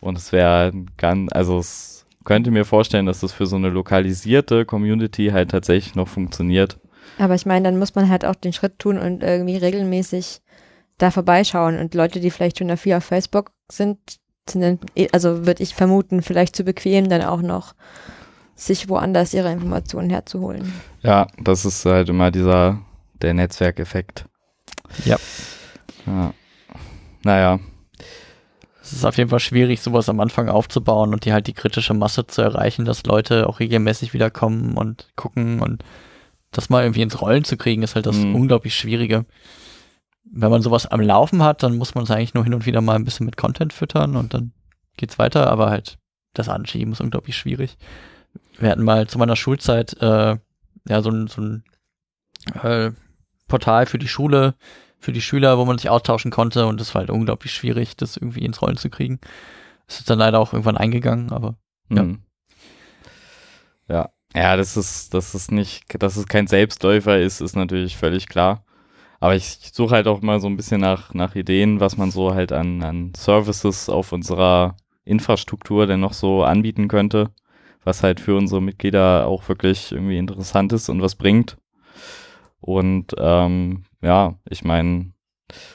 [0.00, 4.64] Und es wäre ganz, also es könnte mir vorstellen, dass das für so eine lokalisierte
[4.64, 6.78] Community halt tatsächlich noch funktioniert.
[7.18, 10.40] Aber ich meine, dann muss man halt auch den Schritt tun und irgendwie regelmäßig
[11.02, 11.78] da vorbeischauen.
[11.78, 13.98] Und Leute, die vielleicht schon dafür auf Facebook sind,
[14.48, 17.74] sind dann, eh- also würde ich vermuten, vielleicht zu bequem, dann auch noch
[18.54, 20.72] sich woanders ihre Informationen herzuholen.
[21.02, 22.80] Ja, das ist halt immer dieser,
[23.22, 24.26] der Netzwerkeffekt.
[25.04, 25.16] Ja.
[26.06, 26.34] Ja.
[27.22, 27.58] Naja,
[28.82, 31.94] Es ist auf jeden Fall schwierig, sowas am Anfang aufzubauen und die halt die kritische
[31.94, 35.84] Masse zu erreichen, dass Leute auch regelmäßig wiederkommen und gucken und
[36.50, 38.34] das mal irgendwie ins Rollen zu kriegen, ist halt das Mhm.
[38.34, 39.26] unglaublich Schwierige.
[40.32, 42.80] Wenn man sowas am Laufen hat, dann muss man es eigentlich nur hin und wieder
[42.80, 44.52] mal ein bisschen mit Content füttern und dann
[44.96, 45.98] geht's weiter, aber halt
[46.34, 47.76] das Anschieben ist unglaublich schwierig.
[48.58, 50.36] Wir hatten mal zu meiner Schulzeit äh,
[50.88, 51.64] ja so ein, so ein
[52.62, 52.92] äh,
[53.48, 54.54] Portal für die Schule,
[54.98, 58.16] für die Schüler, wo man sich austauschen konnte und das war halt unglaublich schwierig, das
[58.16, 59.18] irgendwie ins Rollen zu kriegen.
[59.88, 61.56] Es ist dann leider auch irgendwann eingegangen, aber
[61.88, 62.04] Ja.
[62.04, 62.22] Mhm.
[63.88, 64.10] Ja.
[64.32, 68.64] Ja, das ist, das ist nicht, dass es kein Selbstläufer ist, ist natürlich völlig klar.
[69.20, 72.34] Aber ich suche halt auch mal so ein bisschen nach, nach Ideen, was man so
[72.34, 77.30] halt an, an Services auf unserer Infrastruktur denn noch so anbieten könnte,
[77.84, 81.58] was halt für unsere Mitglieder auch wirklich irgendwie interessant ist und was bringt.
[82.60, 85.12] Und ähm, ja, ich meine,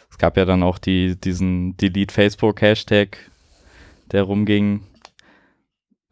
[0.09, 3.17] es gab ja dann auch die, diesen Delete Facebook Hashtag,
[4.11, 4.81] der rumging,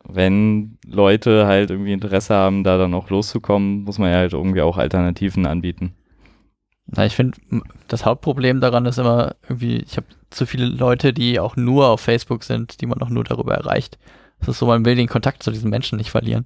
[0.04, 4.62] wenn Leute halt irgendwie Interesse haben, da dann auch loszukommen, muss man ja halt irgendwie
[4.62, 5.96] auch Alternativen anbieten.
[6.86, 7.38] Na, ich finde,
[7.88, 12.02] das Hauptproblem daran ist immer irgendwie, ich habe zu viele Leute, die auch nur auf
[12.02, 13.98] Facebook sind, die man auch nur darüber erreicht.
[14.39, 16.46] Das ist so, man will den Kontakt zu diesen Menschen nicht verlieren.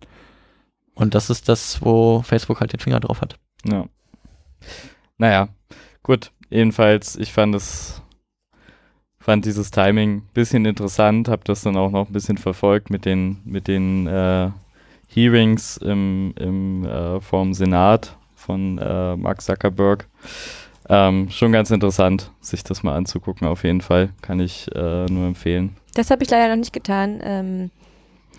[0.93, 3.37] Und das ist das, wo Facebook halt den Finger drauf hat.
[3.65, 3.85] Ja.
[5.17, 5.49] Naja,
[6.03, 6.31] gut.
[6.49, 8.01] Jedenfalls, ich fand es,
[9.19, 13.05] fand dieses Timing ein bisschen interessant, habe das dann auch noch ein bisschen verfolgt mit
[13.05, 14.49] den, mit den äh,
[15.07, 18.16] Hearings im, im äh, vom Senat
[18.47, 20.07] von äh, Mark Zuckerberg.
[20.89, 24.09] Ähm, schon ganz interessant, sich das mal anzugucken, auf jeden Fall.
[24.21, 25.75] Kann ich äh, nur empfehlen.
[25.93, 27.19] Das habe ich leider noch nicht getan.
[27.21, 27.71] Ähm,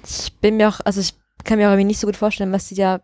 [0.05, 2.69] ich bin mir auch, also ich kann mir auch irgendwie nicht so gut vorstellen, was
[2.69, 3.01] die da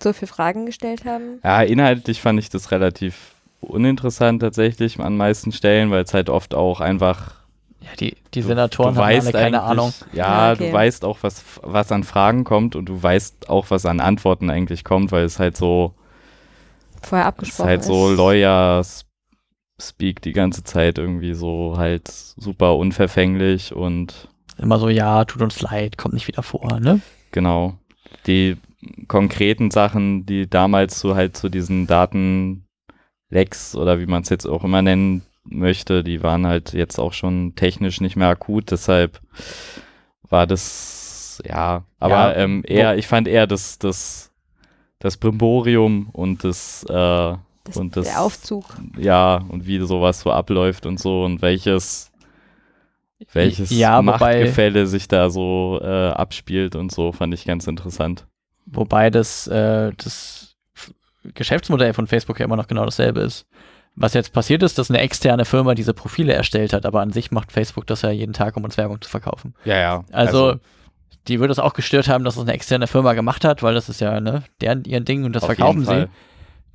[0.00, 1.40] so für Fragen gestellt haben.
[1.42, 6.54] Ja, inhaltlich fand ich das relativ uninteressant tatsächlich an meisten Stellen, weil es halt oft
[6.54, 7.34] auch einfach
[7.80, 9.92] ja, die, die Senatoren du, du haben alle keine Ahnung.
[10.12, 10.68] Ja, ja okay.
[10.68, 14.50] du weißt auch, was, was an Fragen kommt und du weißt auch, was an Antworten
[14.50, 15.94] eigentlich kommt, weil es halt so
[17.02, 17.70] vorher abgesprochen ist.
[17.70, 19.04] halt so Lawyers
[19.80, 25.60] Speak die ganze Zeit irgendwie so halt super unverfänglich und immer so, ja, tut uns
[25.62, 27.00] leid, kommt nicht wieder vor, ne?
[27.30, 27.78] Genau.
[28.26, 28.56] Die
[29.06, 32.64] konkreten Sachen, die damals so halt zu diesen Datenlecks
[33.76, 37.54] oder wie man es jetzt auch immer nennen möchte, die waren halt jetzt auch schon
[37.54, 39.20] technisch nicht mehr akut, deshalb
[40.28, 44.30] war das, ja, aber ja, ähm, eher, ich fand eher das, das,
[44.98, 48.64] das Brimborium und das, äh, das, und das, der Aufzug.
[48.96, 52.10] Ja, und wie sowas so abläuft und so und welches
[53.32, 58.26] welches ja, Machtgefälle sich da so äh, abspielt und so, fand ich ganz interessant.
[58.66, 60.56] Wobei das, äh, das
[61.34, 63.46] Geschäftsmodell von Facebook ja immer noch genau dasselbe ist.
[63.96, 67.32] Was jetzt passiert ist, dass eine externe Firma diese Profile erstellt hat, aber an sich
[67.32, 69.54] macht Facebook das ja jeden Tag, um uns Werbung zu verkaufen.
[69.64, 70.04] Ja, ja.
[70.12, 70.60] Also, also
[71.28, 73.88] die würde es auch gestört haben, dass es eine externe Firma gemacht hat, weil das
[73.88, 76.08] ist ja ne, deren ihr Ding und das verkaufen sie.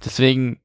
[0.03, 0.59] Deswegen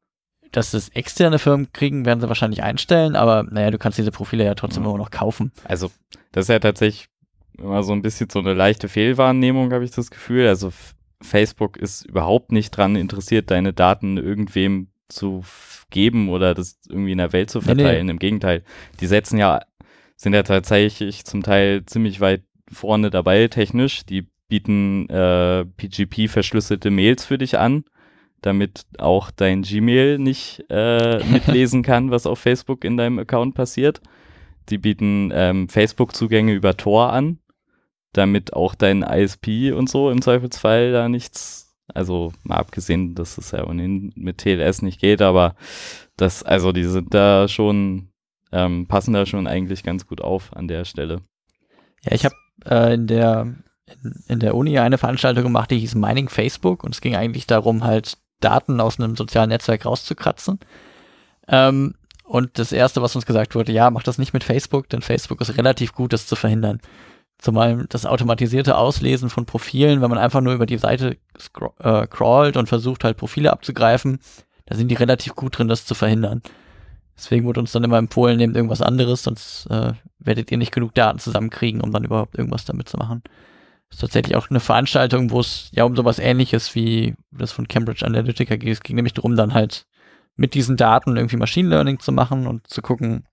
[0.53, 4.44] dass das externe Firmen kriegen, werden sie wahrscheinlich einstellen, aber naja, du kannst diese Profile
[4.44, 4.88] ja trotzdem ja.
[4.88, 5.53] immer noch kaufen.
[5.64, 5.90] Also,
[6.33, 7.09] das ist ja tatsächlich
[7.59, 10.46] immer so ein bisschen so eine leichte Fehlwahrnehmung, habe ich das Gefühl.
[10.46, 10.72] Also,
[11.20, 15.42] Facebook ist überhaupt nicht dran interessiert, deine Daten irgendwem zu
[15.90, 17.98] geben oder das irgendwie in der Welt zu verteilen.
[17.98, 18.11] Nee, nee.
[18.11, 18.62] Im Gegenteil,
[19.01, 19.62] die setzen ja,
[20.16, 24.04] sind ja tatsächlich zum Teil ziemlich weit vorne dabei technisch.
[24.07, 27.85] Die bieten äh, PGP-verschlüsselte Mails für dich an
[28.42, 34.00] damit auch dein Gmail nicht äh, mitlesen kann, was auf Facebook in deinem Account passiert.
[34.68, 37.38] Die bieten ähm, Facebook-Zugänge über Tor an,
[38.12, 43.50] damit auch dein ISP und so im Zweifelsfall da nichts, also mal abgesehen, dass es
[43.50, 45.54] ja ohnehin mit TLS nicht geht, aber
[46.16, 48.11] das, also die sind da schon,
[48.52, 51.22] ähm, passen da schon eigentlich ganz gut auf an der Stelle.
[52.04, 53.55] Ja, ich habe äh, in der
[54.03, 57.47] in, in der Uni eine Veranstaltung gemacht, die hieß Mining Facebook und es ging eigentlich
[57.47, 60.61] darum, halt Daten aus einem sozialen Netzwerk rauszukratzen.
[61.49, 61.94] Ähm,
[62.25, 65.40] und das erste, was uns gesagt wurde, ja, mach das nicht mit Facebook, denn Facebook
[65.40, 66.81] ist relativ gut, das zu verhindern.
[67.38, 71.16] Zumal das automatisierte Auslesen von Profilen, wenn man einfach nur über die Seite
[71.79, 74.18] äh, crawlt und versucht halt Profile abzugreifen,
[74.66, 76.42] da sind die relativ gut drin, das zu verhindern.
[77.18, 80.94] Deswegen wurde uns dann immer empfohlen, nehmt irgendwas anderes, sonst äh, werdet ihr nicht genug
[80.94, 83.22] Daten zusammenkriegen, um dann überhaupt irgendwas damit zu machen
[83.90, 88.04] ist tatsächlich auch eine Veranstaltung, wo es ja um sowas ähnliches wie das von Cambridge
[88.04, 88.72] Analytica geht.
[88.72, 89.87] Es ging nämlich darum, dann halt
[90.37, 93.26] mit diesen Daten irgendwie Machine Learning zu machen und zu gucken,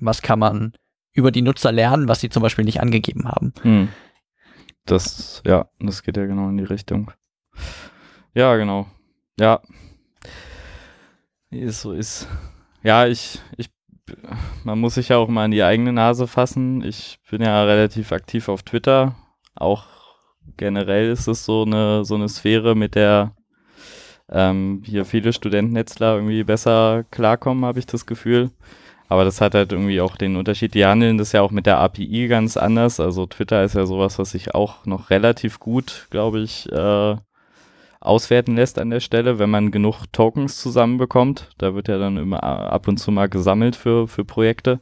[0.00, 0.72] was kann man
[1.12, 3.52] über die Nutzer lernen, was sie zum Beispiel nicht angegeben haben.
[3.62, 3.88] Hm.
[4.86, 7.12] Das, ja, das geht ja genau in die Richtung.
[8.34, 8.86] Ja, genau.
[9.38, 9.62] Ja.
[11.50, 12.26] Es so ist.
[12.84, 13.70] Ja, ich, ich,
[14.62, 16.84] man muss sich ja auch mal in die eigene Nase fassen.
[16.84, 19.16] Ich bin ja relativ aktiv auf Twitter
[19.54, 19.84] auch
[20.56, 23.32] generell ist es so eine, so eine Sphäre, mit der
[24.30, 28.50] ähm, hier viele Studentennetzler irgendwie besser klarkommen, habe ich das Gefühl.
[29.08, 30.74] Aber das hat halt irgendwie auch den Unterschied.
[30.74, 33.00] Die handeln das ja auch mit der API ganz anders.
[33.00, 37.16] Also Twitter ist ja sowas, was sich auch noch relativ gut, glaube ich, äh,
[38.04, 41.50] auswerten lässt an der Stelle, wenn man genug Tokens zusammenbekommt.
[41.58, 44.80] Da wird ja dann immer ab und zu mal gesammelt für, für Projekte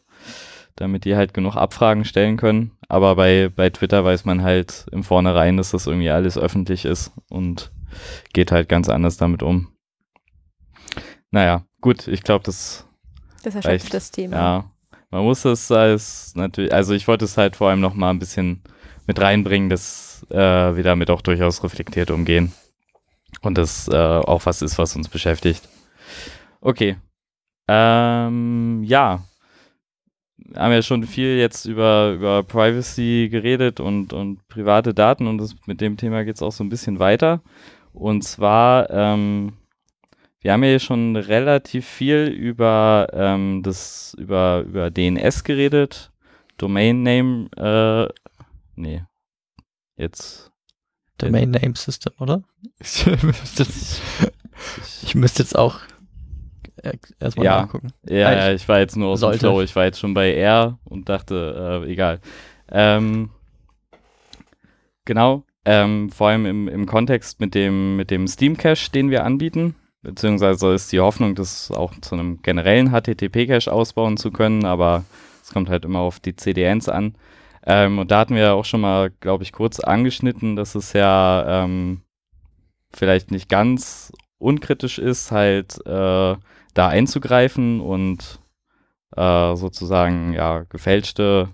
[0.76, 2.72] damit die halt genug Abfragen stellen können.
[2.88, 7.12] Aber bei, bei Twitter weiß man halt im Vornherein, dass das irgendwie alles öffentlich ist
[7.28, 7.70] und
[8.32, 9.68] geht halt ganz anders damit um.
[11.30, 12.86] Naja, gut, ich glaube, das.
[13.42, 13.94] Das erschöpft reicht.
[13.94, 14.36] das Thema.
[14.36, 14.70] Ja.
[15.10, 18.18] Man muss es als natürlich, also ich wollte es halt vor allem noch mal ein
[18.18, 18.62] bisschen
[19.06, 22.52] mit reinbringen, dass äh, wir damit auch durchaus reflektiert umgehen.
[23.40, 25.68] Und das äh, auch was ist, was uns beschäftigt.
[26.60, 26.96] Okay.
[27.68, 29.22] Ähm, ja,
[30.56, 35.54] haben ja schon viel jetzt über, über Privacy geredet und, und private Daten und das,
[35.66, 37.42] mit dem Thema geht es auch so ein bisschen weiter.
[37.92, 39.54] Und zwar, ähm,
[40.40, 46.10] wir haben ja schon relativ viel über ähm, das, über, über DNS geredet.
[46.58, 48.12] Domain Name, äh,
[48.76, 49.02] nee.
[49.96, 50.51] Jetzt.
[51.26, 52.42] Domain Name System, oder?
[52.80, 54.02] Ich müsste jetzt,
[55.02, 55.80] ich müsste jetzt auch
[57.20, 57.92] erstmal ja, nachgucken.
[58.08, 59.38] Ja, ja, ich war jetzt nur aus sollte.
[59.38, 59.62] dem Flow.
[59.62, 62.20] Ich war jetzt schon bei R und dachte, äh, egal.
[62.70, 63.30] Ähm,
[65.04, 65.44] genau.
[65.64, 69.76] Ähm, vor allem im, im Kontext mit dem, mit dem Steam Cache, den wir anbieten.
[70.02, 75.04] Beziehungsweise ist die Hoffnung, das auch zu einem generellen HTTP-Cache ausbauen zu können, aber
[75.40, 77.14] es kommt halt immer auf die CDNs an.
[77.64, 81.64] Ähm, und da hatten wir auch schon mal, glaube ich, kurz angeschnitten, dass es ja
[81.64, 82.02] ähm,
[82.92, 86.36] vielleicht nicht ganz unkritisch ist, halt äh,
[86.74, 88.40] da einzugreifen und
[89.16, 91.48] äh, sozusagen ja gefälschte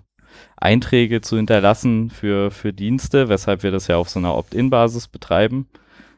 [0.57, 5.67] Einträge zu hinterlassen für, für Dienste, weshalb wir das ja auf so einer Opt-in-Basis betreiben.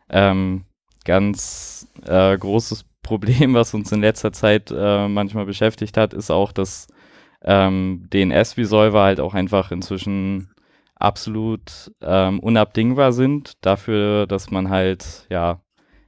[0.10, 0.65] Ähm,
[1.06, 6.51] ganz äh, großes Problem, was uns in letzter Zeit äh, manchmal beschäftigt hat, ist auch,
[6.51, 6.88] dass
[7.43, 10.49] ähm, DNS-Resolver halt auch einfach inzwischen
[10.95, 15.60] absolut ähm, unabdingbar sind dafür, dass man halt ja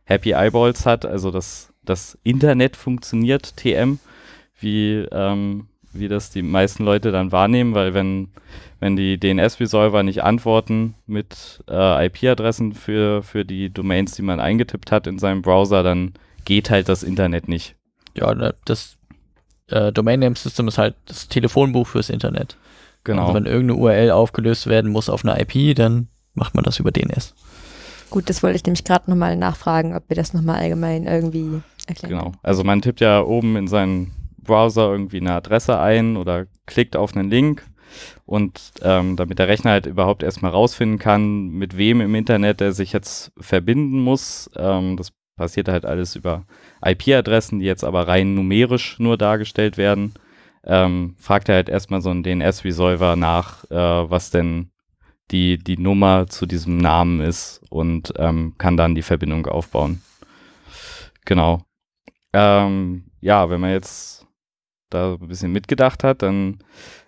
[0.06, 4.00] Happy Eyeballs hat, also dass das Internet funktioniert, TM,
[4.60, 8.30] wie, ähm, wie das die meisten Leute dann wahrnehmen, weil wenn,
[8.80, 14.92] wenn die DNS-Resolver nicht antworten mit äh, IP-Adressen für, für die Domains, die man eingetippt
[14.92, 16.14] hat in seinem Browser, dann
[16.46, 17.76] geht halt das Internet nicht.
[18.16, 18.98] Ja, ne, das
[19.68, 22.58] äh, Domain Name System ist halt das Telefonbuch fürs Internet.
[23.04, 23.24] Genau.
[23.24, 26.92] Also wenn irgendeine URL aufgelöst werden muss auf einer IP, dann macht man das über
[26.92, 27.34] DNS.
[28.10, 32.18] Gut, das wollte ich nämlich gerade nochmal nachfragen, ob wir das nochmal allgemein irgendwie erklären.
[32.18, 32.32] Genau.
[32.44, 37.16] Also man tippt ja oben in seinen Browser irgendwie eine Adresse ein oder klickt auf
[37.16, 37.66] einen Link
[38.26, 42.74] und ähm, damit der Rechner halt überhaupt erstmal rausfinden kann, mit wem im Internet er
[42.74, 44.50] sich jetzt verbinden muss.
[44.56, 46.46] Ähm, das passiert halt alles über
[46.86, 50.14] IP-Adressen, die jetzt aber rein numerisch nur dargestellt werden.
[50.66, 54.72] Ähm, fragt er halt erstmal so einen DNS-Resolver nach, äh, was denn
[55.32, 60.02] die, die Nummer zu diesem Namen ist und ähm, kann dann die Verbindung aufbauen.
[61.26, 61.64] Genau.
[62.34, 64.26] Ähm, ja, wenn man jetzt
[64.90, 66.60] da ein bisschen mitgedacht hat, dann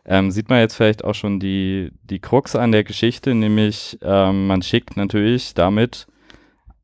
[0.05, 4.47] ähm, sieht man jetzt vielleicht auch schon die, die Krux an der Geschichte, nämlich ähm,
[4.47, 6.07] man schickt natürlich damit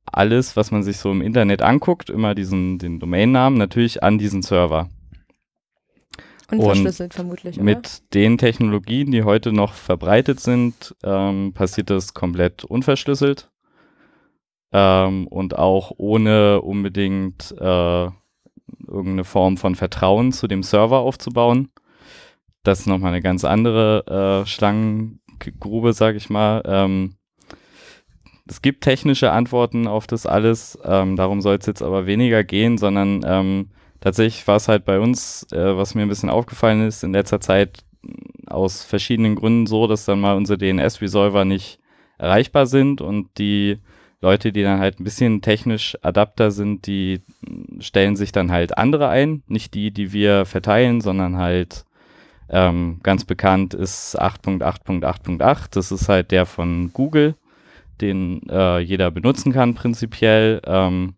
[0.05, 4.41] alles, was man sich so im Internet anguckt, immer diesen, den Domainnamen natürlich an diesen
[4.41, 4.89] Server.
[6.51, 7.63] Unverschlüsselt vermutlich, oder?
[7.63, 13.49] Mit den Technologien, die heute noch verbreitet sind, ähm, passiert das komplett unverschlüsselt
[14.73, 18.09] ähm, und auch ohne unbedingt äh,
[18.87, 21.69] irgendeine Form von Vertrauen zu dem Server aufzubauen.
[22.63, 26.61] Das ist nochmal eine ganz andere äh, Schlangengrube, sag ich mal.
[26.65, 27.15] Ähm,
[28.51, 32.77] es gibt technische Antworten auf das alles, ähm, darum soll es jetzt aber weniger gehen,
[32.77, 33.69] sondern ähm,
[34.01, 37.39] tatsächlich war es halt bei uns, äh, was mir ein bisschen aufgefallen ist, in letzter
[37.39, 37.85] Zeit
[38.47, 41.79] aus verschiedenen Gründen so, dass dann mal unsere DNS-Resolver nicht
[42.17, 43.79] erreichbar sind und die
[44.19, 47.21] Leute, die dann halt ein bisschen technisch adapter sind, die
[47.79, 51.85] stellen sich dann halt andere ein, nicht die, die wir verteilen, sondern halt
[52.49, 55.67] ähm, ganz bekannt ist 8.8.8.8.
[55.71, 57.35] Das ist halt der von Google,
[58.01, 60.61] den äh, jeder benutzen kann prinzipiell.
[60.65, 61.15] Ähm,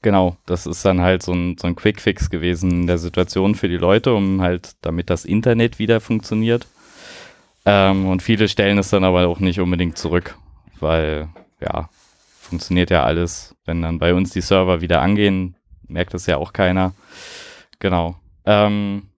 [0.00, 3.68] Genau, das ist dann halt so ein, so ein Quick-Fix gewesen in der Situation für
[3.68, 6.68] die Leute, um halt, damit das Internet wieder funktioniert.
[7.66, 10.36] Ähm, und viele stellen es dann aber auch nicht unbedingt zurück,
[10.78, 11.28] weil,
[11.60, 11.88] ja,
[12.40, 13.56] funktioniert ja alles.
[13.64, 15.56] Wenn dann bei uns die Server wieder angehen,
[15.88, 16.94] merkt das ja auch keiner.
[17.80, 18.14] Genau.
[18.46, 19.08] Ähm,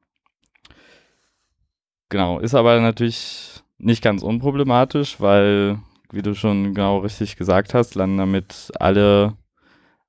[2.09, 5.79] genau, ist aber natürlich nicht ganz unproblematisch, weil,
[6.13, 9.35] wie du schon genau richtig gesagt hast, landen damit alle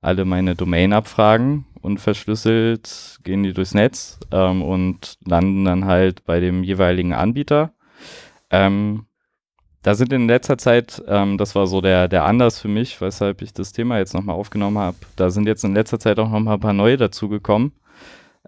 [0.02, 6.40] alle meine Domain-Abfragen und verschlüsselt gehen die durchs Netz ähm, und landen dann halt bei
[6.40, 7.72] dem jeweiligen Anbieter.
[8.50, 9.06] Ähm,
[9.82, 13.42] da sind in letzter Zeit, ähm, das war so der, der Anlass für mich, weshalb
[13.42, 16.54] ich das Thema jetzt nochmal aufgenommen habe, da sind jetzt in letzter Zeit auch nochmal
[16.54, 17.72] ein paar neue dazugekommen.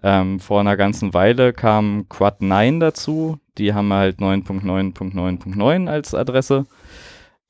[0.03, 6.65] Ähm, vor einer ganzen Weile kam Quad9 dazu, die haben halt 9.9.9.9 als Adresse.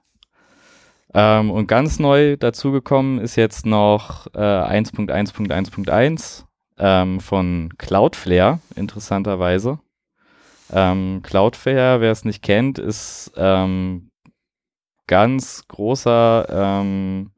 [1.13, 6.43] Ähm, und ganz neu dazugekommen ist jetzt noch äh, 1.1.1.1
[6.77, 9.79] ähm, von Cloudflare, interessanterweise.
[10.72, 14.09] Ähm, Cloudflare, wer es nicht kennt, ist ähm,
[15.07, 17.32] ganz großer, ähm,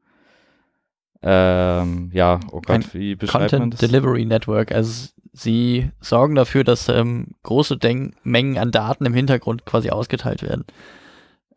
[1.22, 3.80] ähm, ja, oh Gott, wie beschreibt man Content das?
[3.80, 4.72] Delivery Network.
[4.72, 10.42] Also sie sorgen dafür, dass ähm, große Den Mengen an Daten im Hintergrund quasi ausgeteilt
[10.42, 10.64] werden.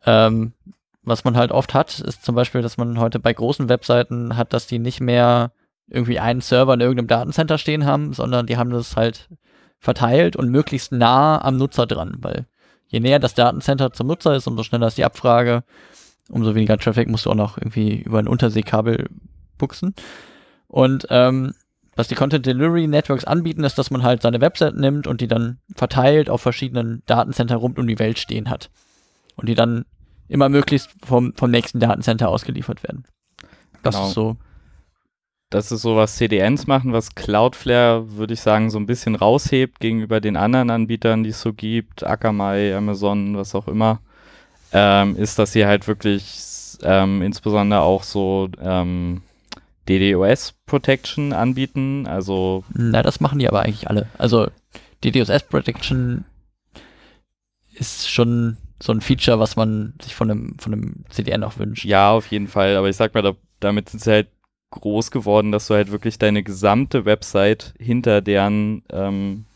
[0.04, 0.54] Ähm,
[1.02, 4.52] was man halt oft hat, ist zum Beispiel, dass man heute bei großen Webseiten hat,
[4.52, 5.52] dass die nicht mehr
[5.88, 9.28] irgendwie einen Server in irgendeinem Datencenter stehen haben, sondern die haben das halt
[9.80, 12.46] verteilt und möglichst nah am Nutzer dran, weil
[12.88, 15.62] je näher das Datencenter zum Nutzer ist, umso schneller ist die Abfrage,
[16.30, 19.06] umso weniger Traffic musst du auch noch irgendwie über ein Unterseekabel
[19.56, 19.94] buchsen.
[20.66, 21.54] Und ähm,
[21.96, 25.26] was die Content Delivery Networks anbieten, ist, dass man halt seine Website nimmt und die
[25.26, 28.70] dann verteilt auf verschiedenen Datencenter rund um die Welt stehen hat.
[29.36, 29.84] Und die dann
[30.28, 33.04] immer möglichst vom, vom nächsten Datencenter ausgeliefert werden.
[33.82, 34.08] Das Genau.
[34.08, 34.36] ist so.
[35.50, 39.80] Das ist so, was CDNs machen, was Cloudflare, würde ich sagen, so ein bisschen raushebt
[39.80, 44.00] gegenüber den anderen Anbietern, die es so gibt, Akamai, Amazon, was auch immer,
[44.72, 49.22] ähm, ist, dass sie halt wirklich ähm, insbesondere auch so ähm,
[49.88, 52.06] DDoS Protection anbieten.
[52.06, 54.06] Also Na, das machen die aber eigentlich alle.
[54.18, 54.48] Also
[55.02, 56.26] die DOS Protection
[57.72, 61.84] ist schon so ein Feature, was man sich von einem, von einem CDN auch wünscht.
[61.84, 62.76] ja, auf jeden Fall.
[62.76, 64.28] Aber ich sag mal, da, damit sind sie halt
[64.70, 69.46] groß geworden, dass du halt wirklich deine gesamte Website hinter deren ähm,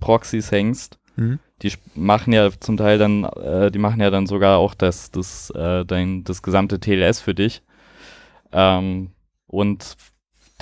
[0.00, 0.98] Proxys hängst.
[1.14, 1.40] Mhm.
[1.60, 5.50] die machen ja zum Teil dann, äh, die machen ja dann sogar auch das, das,
[5.50, 7.62] äh, dein, das gesamte TLS für dich.
[8.50, 9.10] Ähm,
[9.46, 9.96] und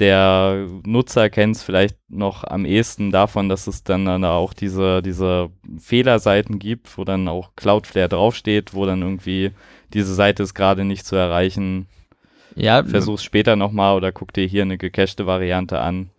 [0.00, 5.02] der Nutzer kennt es vielleicht noch am ehesten davon, dass es dann, dann auch diese,
[5.02, 9.52] diese Fehlerseiten gibt, wo dann auch Cloudflare draufsteht, wo dann irgendwie
[9.92, 11.86] diese Seite ist gerade nicht zu erreichen.
[12.56, 16.10] Ja, Versuch's später nochmal oder guck dir hier eine gecachte Variante an.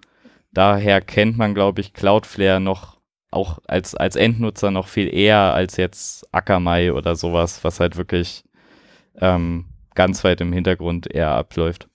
[0.54, 2.98] Daher kennt man, glaube ich, Cloudflare noch
[3.32, 8.44] auch als, als Endnutzer noch viel eher als jetzt Akamai oder sowas, was halt wirklich
[9.20, 9.66] ähm,
[9.96, 11.88] ganz weit im Hintergrund eher abläuft.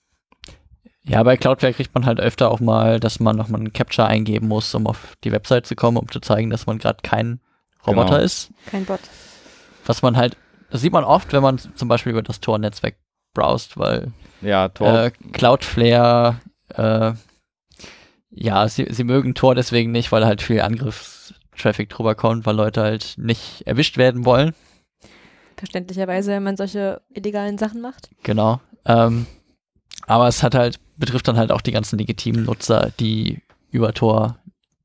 [1.03, 4.47] Ja, bei Cloudflare kriegt man halt öfter auch mal, dass man nochmal einen Capture eingeben
[4.47, 7.39] muss, um auf die Website zu kommen, um zu zeigen, dass man gerade kein
[7.85, 8.23] Roboter Genau.
[8.25, 8.51] ist.
[8.65, 8.99] Kein Bot.
[9.85, 10.35] Was man halt,
[10.69, 12.95] das sieht man oft, wenn man zum Beispiel über das Tor-Netzwerk
[13.33, 14.11] browst, weil
[14.41, 17.13] Ja, Tor, äh, Cloudflare, äh,
[18.29, 22.81] ja, sie, sie mögen Tor deswegen nicht, weil halt viel Angriffstraffic drüber kommt, weil Leute
[22.81, 24.53] halt nicht erwischt werden wollen.
[25.57, 28.09] Verständlicherweise, wenn man solche illegalen Sachen macht.
[28.23, 28.61] Genau.
[28.85, 29.25] Ähm,
[30.05, 34.37] aber es hat halt, betrifft dann halt auch die ganzen legitimen Nutzer, die über Tor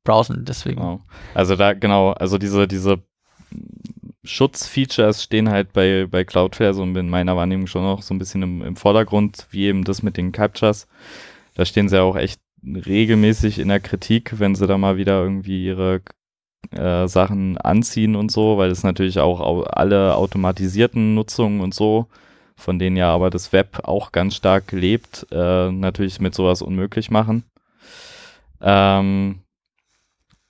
[0.03, 0.81] browsen, deswegen.
[0.81, 1.01] Genau.
[1.33, 3.03] Also da, genau, also diese, diese
[4.23, 8.41] Schutzfeatures stehen halt bei, bei Cloudflare so in meiner Wahrnehmung schon noch so ein bisschen
[8.41, 10.87] im, im Vordergrund, wie eben das mit den Captchas.
[11.55, 15.21] Da stehen sie ja auch echt regelmäßig in der Kritik, wenn sie da mal wieder
[15.21, 16.01] irgendwie ihre
[16.71, 22.07] äh, Sachen anziehen und so, weil es natürlich auch au alle automatisierten Nutzungen und so,
[22.55, 27.11] von denen ja aber das Web auch ganz stark lebt, äh, natürlich mit sowas unmöglich
[27.11, 27.43] machen.
[28.61, 29.41] Ähm,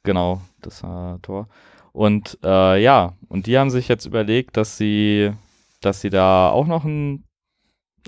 [0.03, 1.47] genau, das war Tor.
[1.93, 5.31] Und äh, ja, und die haben sich jetzt überlegt, dass sie,
[5.79, 7.23] dass sie da auch noch einen,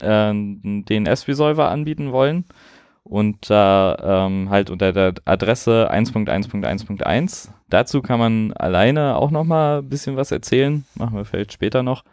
[0.02, 2.46] äh, einen DNS-Resolver anbieten wollen.
[3.04, 7.50] Und da ähm, halt unter der Adresse 1.1.1.1.
[7.70, 10.84] Dazu kann man alleine auch noch mal ein bisschen was erzählen.
[10.96, 12.04] Machen wir vielleicht später noch.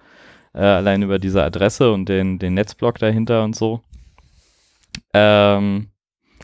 [0.53, 3.81] Äh, allein über diese Adresse und den, den Netzblock dahinter und so.
[5.15, 5.89] Ähm,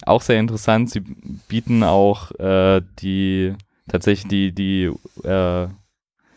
[0.06, 0.88] auch sehr interessant.
[0.88, 1.00] Sie
[1.48, 3.54] bieten auch äh, die
[3.88, 4.84] tatsächlich die, die,
[5.24, 5.68] äh,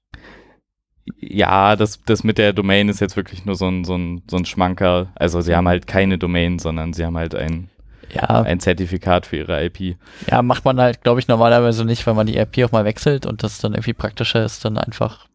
[1.19, 4.37] Ja, das, das mit der Domain ist jetzt wirklich nur so ein, so ein, so
[4.37, 5.11] ein Schmanker.
[5.15, 7.69] Also sie haben halt keine Domain, sondern sie haben halt ein,
[8.13, 9.97] Ja, ein Zertifikat für ihre IP.
[10.29, 13.25] ja, macht man halt, glaube ich, normalerweise nicht, weil man die IP auch mal wechselt
[13.25, 15.27] und das dann irgendwie praktischer ist, dann einfach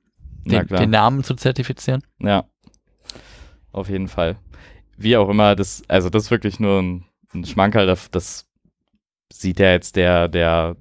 [0.45, 2.03] den, den Namen zu zertifizieren.
[2.20, 2.45] Ja.
[3.72, 4.37] Auf jeden Fall.
[4.97, 7.05] Wie auch immer, das, also das ist wirklich nur ein,
[7.35, 8.47] ein Schmankerl, das, das
[9.33, 10.77] sieht ja jetzt der, der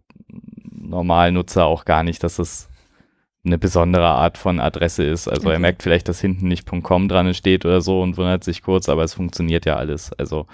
[0.72, 2.70] Normalnutzer auch gar nicht, dass es
[3.46, 5.28] eine besondere Art von Adresse ist.
[5.28, 5.60] Also er Okay.
[5.60, 9.04] merkt vielleicht, dass hinten nicht .com dran steht oder so und wundert sich kurz, aber
[9.04, 10.12] es funktioniert ja alles.
[10.14, 10.48] Also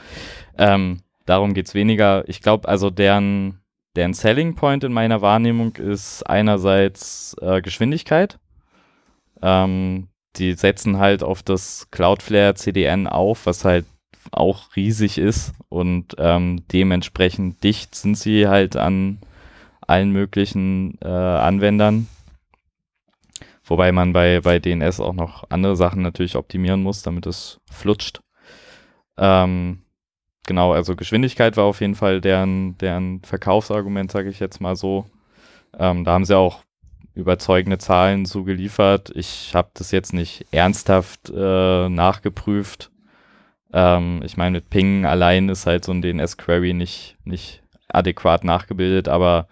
[0.57, 0.99] ähm,
[1.31, 2.27] darum geht's weniger.
[2.27, 3.61] Ich glaube, also deren,
[3.95, 8.37] deren Selling Point in meiner Wahrnehmung ist einerseits äh, Geschwindigkeit.
[9.41, 13.85] Ähm, die setzen halt auf das Cloudflare CDN auf, was halt
[14.31, 19.19] auch riesig ist und ähm, dementsprechend dicht sind sie halt an
[19.81, 22.07] allen möglichen äh, Anwendern.
[23.63, 28.21] Wobei man bei, bei DNS auch noch andere Sachen natürlich optimieren muss, damit es flutscht.
[29.17, 29.81] Ähm,
[30.45, 35.05] genau, also Geschwindigkeit war auf jeden Fall deren, deren Verkaufsargument, sage ich jetzt mal so.
[35.77, 36.63] Ähm, da haben sie auch
[37.13, 39.11] überzeugende Zahlen zugeliefert.
[39.15, 42.91] Ich habe das jetzt nicht ernsthaft äh, nachgeprüft.
[43.73, 49.07] Ähm, ich meine, mit Ping allein ist halt so ein DNS-Query nicht, nicht adäquat nachgebildet,
[49.07, 49.47] aber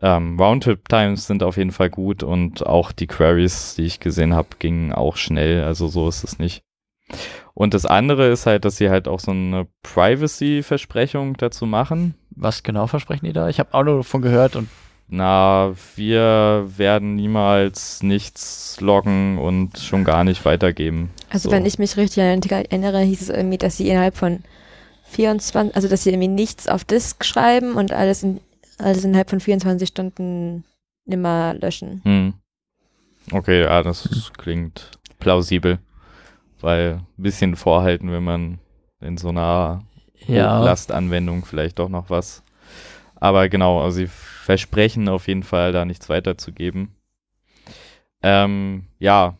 [0.00, 4.48] ähm, Roundtrip-Times sind auf jeden Fall gut und auch die Queries, die ich gesehen habe,
[4.58, 5.64] gingen auch schnell.
[5.64, 6.62] Also so ist es nicht.
[7.54, 12.14] Und das andere ist halt, dass sie halt auch so eine Privacy-Versprechung dazu machen.
[12.30, 13.48] Was genau versprechen die da?
[13.48, 14.68] Ich habe auch nur davon gehört und
[15.08, 21.10] Na, wir werden niemals nichts loggen und schon gar nicht weitergeben.
[21.28, 21.54] Also So.
[21.54, 24.42] wenn ich mich richtig an den Artikel erinnere, hieß es irgendwie, dass sie innerhalb von
[25.10, 28.40] 24, also dass sie irgendwie nichts auf Disk schreiben und alles, in,
[28.78, 30.64] alles innerhalb von 24 Stunden
[31.04, 32.00] immer löschen.
[32.04, 32.34] Hm.
[33.32, 35.78] Okay, ja, das klingt plausibel.
[36.62, 38.58] Weil ein bisschen vorhalten, wenn man
[39.00, 39.82] in so einer
[40.26, 42.42] ja, Hochlastanwendung vielleicht doch noch was.
[43.16, 46.94] Aber genau, also sie versprechen auf jeden Fall, da nichts weiterzugeben.
[48.22, 49.36] Ähm, ja.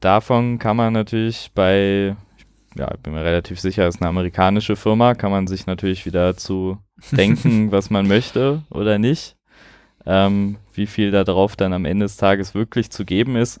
[0.00, 2.16] Davon kann man natürlich bei,
[2.76, 6.36] ja, ich bin mir relativ sicher, ist eine amerikanische Firma, kann man sich natürlich wieder
[6.36, 6.78] zu
[7.12, 9.36] denken, was man möchte oder nicht.
[10.04, 13.58] Ähm, wie viel da drauf dann am Ende des Tages wirklich zu geben ist.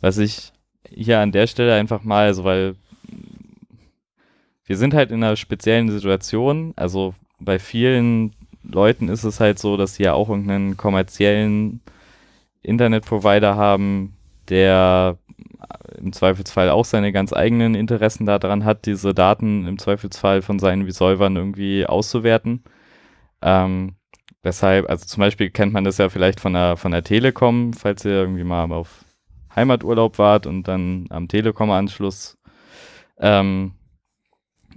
[0.00, 0.52] Was ich
[0.90, 2.74] hier an der Stelle einfach mal, also weil
[4.64, 6.74] wir sind halt in einer speziellen Situation.
[6.76, 11.80] Also bei vielen Leuten ist es halt so, dass sie ja auch irgendeinen kommerziellen
[12.62, 14.14] Internetprovider haben,
[14.48, 15.16] der
[15.96, 20.82] im Zweifelsfall auch seine ganz eigenen Interessen daran hat, diese Daten im Zweifelsfall von seinen
[20.82, 22.62] Resolvern irgendwie auszuwerten.
[23.42, 23.94] Ähm,
[24.42, 28.04] weshalb, also zum Beispiel kennt man das ja vielleicht von der, von der Telekom, falls
[28.04, 29.04] ihr irgendwie mal auf
[29.58, 32.38] Heimaturlaub wart und dann am Telekom-Anschluss
[33.18, 33.72] ähm,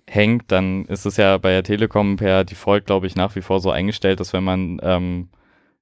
[0.07, 3.59] hängt, dann ist es ja bei der Telekom per Default, glaube ich, nach wie vor
[3.61, 5.29] so eingestellt, dass wenn man ähm,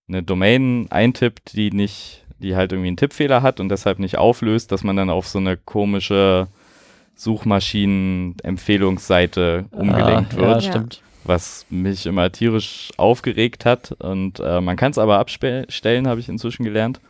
[0.08, 4.72] eine Domain eintippt, die nicht, die halt irgendwie einen Tippfehler hat und deshalb nicht auflöst,
[4.72, 6.48] dass man dann auf so eine komische
[7.16, 10.72] Suchmaschinen-Empfehlungsseite umgelenkt ah, wird Ja, Ja.
[10.72, 11.02] stimmt.
[11.24, 13.92] was mich immer tierisch aufgeregt hat.
[14.00, 17.02] Und äh, man kann es aber abstellen, habe ich inzwischen gelernt.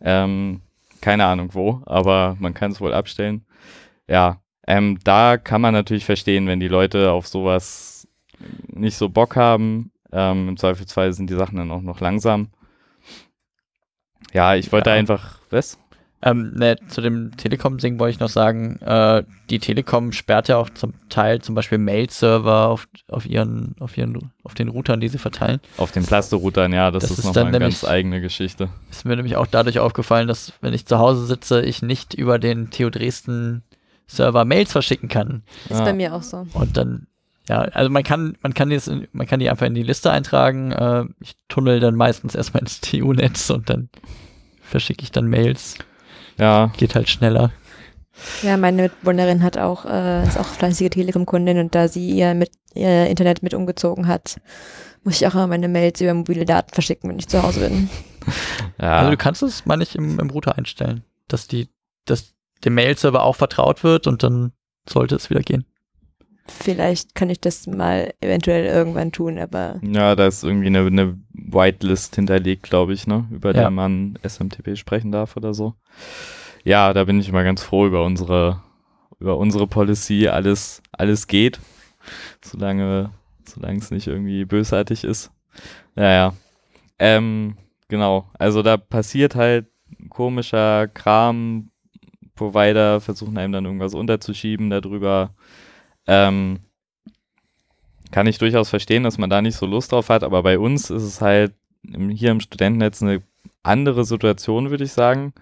[0.00, 0.60] Ähm,
[1.04, 3.44] keine Ahnung wo, aber man kann es wohl abstellen.
[4.08, 8.08] Ja, ähm, da kann man natürlich verstehen, wenn die Leute auf sowas
[8.68, 9.92] nicht so Bock haben.
[10.12, 12.48] Ähm, Im Zweifelsfall sind die Sachen dann auch noch langsam.
[14.32, 14.96] Ja, ich wollte Ja.
[14.96, 15.78] einfach, was?
[16.26, 20.70] Ähm, ne, zu dem Telekom-Ding wollte ich noch sagen, äh, die Telekom sperrt ja auch
[20.70, 25.18] zum Teil zum Beispiel Mail-Server auf, auf ihren, auf ihren, auf den Routern, die sie
[25.18, 25.60] verteilen.
[25.76, 28.70] Auf den Plasto-Routern, ja, das, Das ist, ist nochmal eine ganz nämlich- eigene Geschichte.
[28.90, 32.38] Ist mir nämlich auch dadurch aufgefallen, dass wenn ich zu Hause sitze, ich nicht über
[32.38, 33.62] den TU Dresden
[34.06, 35.42] Server Mails verschicken kann.
[35.68, 35.84] Ist Ja.
[35.84, 36.46] bei mir auch so.
[36.54, 37.06] Und dann,
[37.50, 38.78] ja, also man kann, man kann die,
[39.12, 40.72] man kann die einfach in die Liste eintragen.
[40.72, 43.90] Äh, ich tunnel dann meistens erstmal ins TU-Netz und dann
[44.62, 45.76] verschicke ich dann Mails.
[46.38, 47.52] Ja, Geht halt schneller.
[48.42, 52.50] Ja, meine Mitbewohnerin hat auch, äh, ist auch fleißige Telekom-Kundin und da sie ihr, mit,
[52.74, 54.40] ihr Internet mit umgezogen hat,
[55.02, 57.90] muss ich auch immer meine Mails über mobile Daten verschicken, wenn ich zu Hause bin.
[58.80, 61.68] Ja, Also du kannst es mal nicht im, im Router einstellen, dass die,
[62.06, 64.52] dass dem Mail-Server auch vertraut wird und dann
[64.88, 65.66] sollte es wieder gehen.
[66.46, 71.18] Vielleicht kann ich das mal eventuell irgendwann tun, aber ja, da ist irgendwie eine, eine
[71.32, 73.60] Whitelist hinterlegt, glaube ich, ne, über Ja.
[73.62, 75.74] der man SMTP sprechen darf oder so.
[76.62, 78.60] Ja, da bin ich immer ganz froh über unsere,
[79.20, 80.28] über unsere Policy.
[80.28, 81.60] Alles, alles geht,
[82.42, 83.10] solange,
[83.46, 85.30] solange es nicht irgendwie bösartig ist.
[85.96, 86.34] Ja, ja.
[86.98, 87.56] Ähm,
[87.88, 88.28] genau.
[88.38, 89.66] Also da passiert halt
[90.10, 91.70] komischer Kram.
[92.34, 95.34] Provider versuchen einem dann irgendwas unterzuschieben darüber.
[96.06, 96.60] Ähm,
[98.10, 100.90] kann ich durchaus verstehen, dass man da nicht so Lust drauf hat, aber bei uns
[100.90, 101.54] ist es halt
[102.10, 103.22] hier im Studentennetz eine
[103.62, 105.32] andere Situation, würde ich sagen.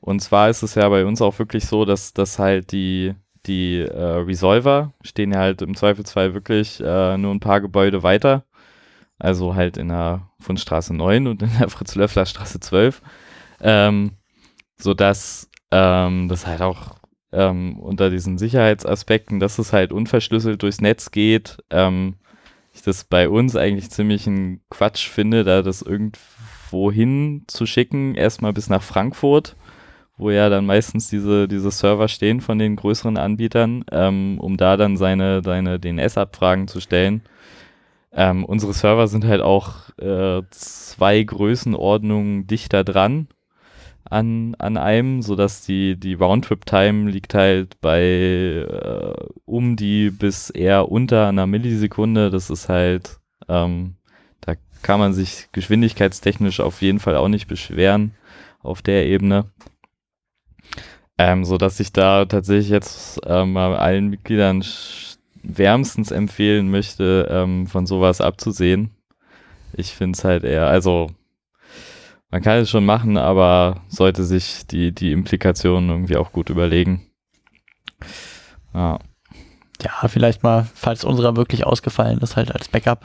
[0.00, 3.14] Und zwar ist es ja bei uns auch wirklich so, dass, dass halt die,
[3.46, 8.44] die äh, Resolver stehen ja halt im Zweifelsfall wirklich äh, nur ein paar Gebäude weiter.
[9.18, 13.00] Also halt in der Fundstraße 9 und in der Fritz-Löffler-Straße 12.
[13.60, 14.12] Ähm,
[14.76, 16.96] sodass ähm, das halt auch
[17.32, 22.14] ähm, unter diesen Sicherheitsaspekten, dass es halt unverschlüsselt durchs Netz geht, ähm,
[22.74, 28.14] ich das bei uns eigentlich ziemlich ein Quatsch finde, da das irgendwo hin zu schicken,
[28.14, 29.56] erstmal bis nach Frankfurt,
[30.16, 34.76] wo ja dann meistens diese, diese Server stehen von den größeren Anbietern, ähm, um da
[34.76, 37.22] dann seine, seine DNS-Abfragen zu stellen.
[38.14, 43.28] Ähm, unsere Server sind halt auch äh, zwei Größenordnungen dichter dran
[44.12, 49.14] an, an einem, sodass die, die Roundtrip-Time liegt halt bei äh,
[49.46, 52.30] um die bis eher unter einer Millisekunde.
[52.30, 53.96] Das ist halt, ähm,
[54.42, 58.14] da kann man sich geschwindigkeitstechnisch auf jeden Fall auch nicht beschweren
[58.62, 59.46] auf der Ebene.
[61.18, 64.62] Ähm, so dass ich da tatsächlich jetzt ähm, mal allen Mitgliedern
[65.42, 68.90] wärmstens empfehlen möchte, ähm, von sowas abzusehen.
[69.72, 71.10] Ich finde es halt eher, also
[72.32, 77.06] man kann es schon machen, aber sollte sich die, die Implikationen irgendwie auch gut überlegen.
[78.74, 78.98] Ja,
[79.82, 83.04] Ja, vielleicht mal, falls unserer wirklich ausgefallen ist, halt als Backup.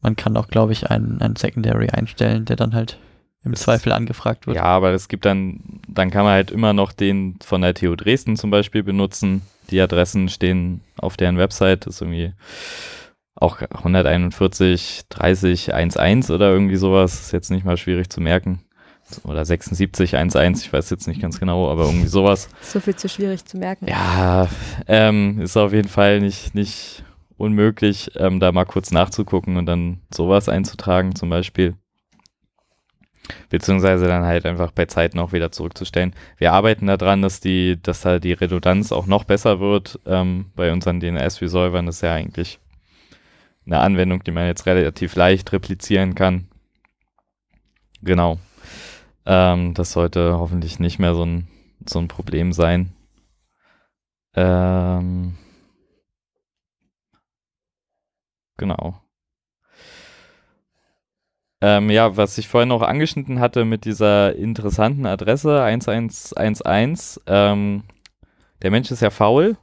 [0.00, 2.98] Man kann auch, glaube ich, einen, einen Secondary einstellen, der dann halt
[3.44, 4.56] im Das- Zweifel angefragt wird.
[4.56, 7.94] ja, aber es gibt dann, dann kann man halt immer noch den von der TU
[7.94, 9.42] Dresden zum Beispiel benutzen.
[9.70, 12.32] Die Adressen stehen auf deren Website, das ist irgendwie
[13.34, 18.62] auch 141 30 11 oder irgendwie sowas, ist jetzt nicht mal schwierig zu merken.
[19.24, 22.48] Oder 76 11, ich weiß jetzt nicht ganz genau, aber irgendwie sowas.
[22.62, 23.86] so viel zu schwierig zu merken.
[23.88, 24.48] Ja,
[24.86, 27.04] ähm, ist auf jeden Fall nicht, nicht
[27.36, 31.74] unmöglich, ähm, da mal kurz nachzugucken und dann sowas einzutragen zum Beispiel.
[33.50, 36.14] Beziehungsweise dann halt einfach bei Zeiten auch wieder zurückzustellen.
[36.38, 40.72] Wir arbeiten daran, dass die, dass da die Redundanz auch noch besser wird ähm, bei
[40.72, 41.86] unseren DNS-Resolvern.
[41.86, 42.58] Das ist ja eigentlich
[43.66, 46.48] eine Anwendung, die man jetzt relativ leicht replizieren kann.
[48.02, 48.38] Genau.
[49.26, 51.48] Ähm, das sollte hoffentlich nicht mehr so ein,
[51.86, 52.92] so ein Problem sein.
[54.34, 55.36] Ähm,
[58.56, 59.02] genau.
[61.60, 67.84] Ähm, ja, was ich vorhin noch angeschnitten hatte mit dieser interessanten Adresse 1111, ähm,
[68.62, 69.56] der Mensch ist ja faul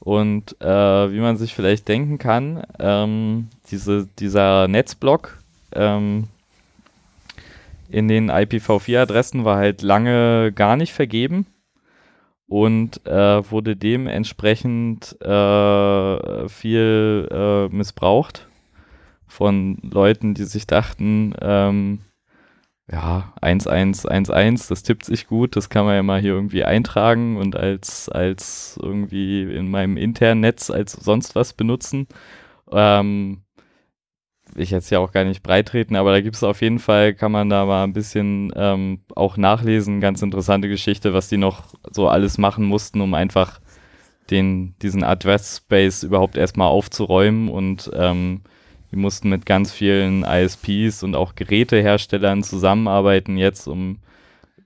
[0.00, 0.66] und äh,
[1.12, 5.38] wie man sich vielleicht denken kann, ähm, diese, dieser Netzblock
[5.72, 6.28] ähm,
[7.88, 11.46] in den IPv4-Adressen war halt lange gar nicht vergeben
[12.48, 18.48] und äh, wurde dementsprechend äh, viel äh, missbraucht
[19.26, 22.00] von Leuten, die sich dachten, ähm,
[22.90, 27.56] ja, 1111, das tippt sich gut, das kann man ja mal hier irgendwie eintragen und
[27.56, 32.06] als, als irgendwie in meinem internen Netz als sonst was benutzen.
[32.70, 33.42] Ähm,
[34.54, 37.32] ich jetzt ja auch gar nicht breitreten, aber da gibt es auf jeden Fall, kann
[37.32, 42.08] man da mal ein bisschen ähm, auch nachlesen, ganz interessante Geschichte, was die noch so
[42.08, 43.60] alles machen mussten, um einfach
[44.30, 48.42] den, diesen Address-Space überhaupt erstmal aufzuräumen und ähm,
[48.96, 53.98] die mussten mit ganz vielen ISPs und auch Geräteherstellern zusammenarbeiten jetzt, um,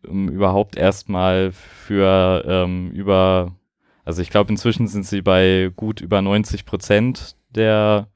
[0.06, 3.56] um überhaupt erstmal für ähm, über,
[4.04, 8.06] also ich glaube inzwischen sind sie bei gut über 90 Prozent der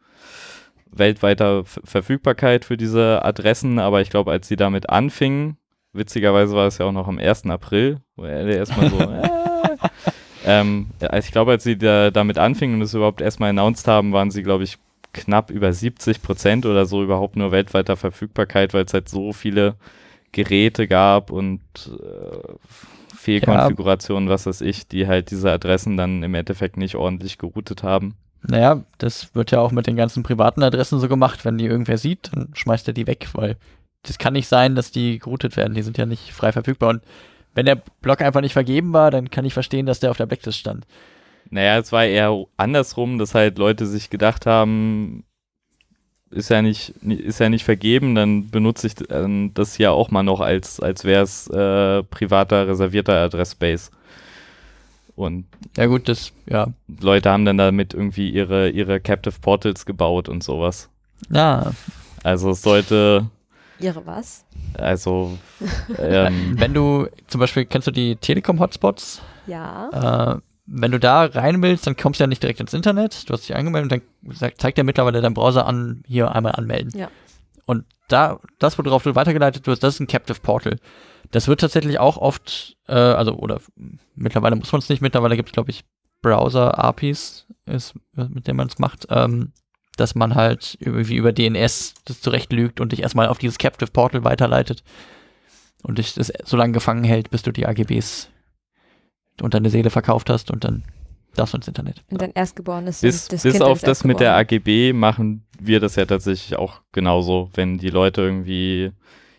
[0.86, 5.56] weltweiter Verfügbarkeit für diese Adressen, aber ich glaube, als sie damit anfingen,
[5.92, 7.46] witzigerweise war es ja auch noch am 1.
[7.46, 9.28] April, wo er erstmal so, äh,
[10.46, 14.30] ähm, ich glaube, als sie da, damit anfingen und es überhaupt erstmal announced haben, waren
[14.30, 14.78] sie, glaube ich,
[15.14, 19.76] knapp über 70 Prozent oder so überhaupt nur weltweiter Verfügbarkeit, weil es halt so viele
[20.32, 26.76] Geräte gab und äh, Fehlkonfigurationen, was weiß ich, die halt diese Adressen dann im Endeffekt
[26.76, 28.16] nicht ordentlich geroutet haben.
[28.42, 31.46] Naja, das wird ja auch mit den ganzen privaten Adressen so gemacht.
[31.46, 33.56] Wenn die irgendwer sieht, dann schmeißt er die weg, weil
[34.02, 35.74] das kann nicht sein, dass die geroutet werden.
[35.74, 36.90] Die sind ja nicht frei verfügbar.
[36.90, 37.02] Und
[37.54, 40.26] wenn der Block einfach nicht vergeben war, dann kann ich verstehen, dass der auf der
[40.26, 40.86] Blacklist stand.
[41.50, 45.24] Naja, es war eher andersrum, dass halt Leute sich gedacht haben,
[46.30, 50.22] ist ja nicht, ist ja nicht vergeben, dann benutze ich äh, das ja auch mal
[50.22, 53.90] noch als, als wäre es äh, privater, reservierter Adressspace.
[55.16, 56.68] Und ja gut, das, ja.
[57.00, 60.88] Leute haben dann damit irgendwie ihre, ihre Captive Portals gebaut und sowas.
[61.30, 61.72] Ja.
[62.24, 63.28] Also es sollte.
[63.78, 64.44] Ihre was?
[64.74, 65.38] Also
[65.98, 69.22] ähm, wenn du zum Beispiel kennst du die Telekom-Hotspots?
[69.46, 70.32] Ja.
[70.34, 73.28] Äh, wenn du da rein willst, dann kommst du ja nicht direkt ins Internet.
[73.28, 76.98] Du hast dich angemeldet und dann zeigt der mittlerweile dein Browser an, hier einmal anmelden.
[76.98, 77.10] Ja.
[77.66, 80.78] Und da, das, worauf du weitergeleitet wirst, das ist ein Captive Portal.
[81.30, 83.60] Das wird tatsächlich auch oft, äh, also, oder
[84.14, 85.84] mittlerweile muss man es nicht, mittlerweile gibt es, glaube ich,
[86.22, 89.52] Browser-APIs, ist, mit denen man es macht, ähm,
[89.96, 93.90] dass man halt irgendwie über DNS das zurecht lügt und dich erstmal auf dieses Captive
[93.90, 94.82] Portal weiterleitet
[95.82, 98.30] und dich das so lange gefangen hält, bis du die AGBs
[99.40, 100.84] und deine Seele verkauft hast und dann
[101.34, 102.02] darfst du ins Internet.
[102.10, 103.00] Und dein Erstgeborenes.
[103.00, 107.50] Bis, bis kind auf das mit der AGB machen wir das ja tatsächlich auch genauso,
[107.54, 108.92] wenn die Leute irgendwie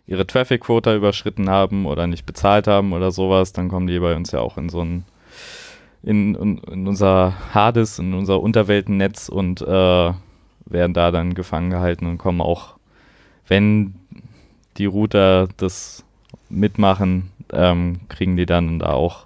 [0.08, 4.32] ihre Traffic-Quota überschritten haben oder nicht bezahlt haben oder sowas, dann kommen die bei uns
[4.32, 5.06] ja auch in so ein
[6.04, 10.14] in, in, in unser Hades, in unser Unterweltennetz und äh,
[10.66, 12.76] werden da dann gefangen gehalten und kommen auch,
[13.48, 13.96] wenn
[14.78, 16.06] die Router das
[16.50, 19.26] mitmachen, ähm, kriegen die dann da auch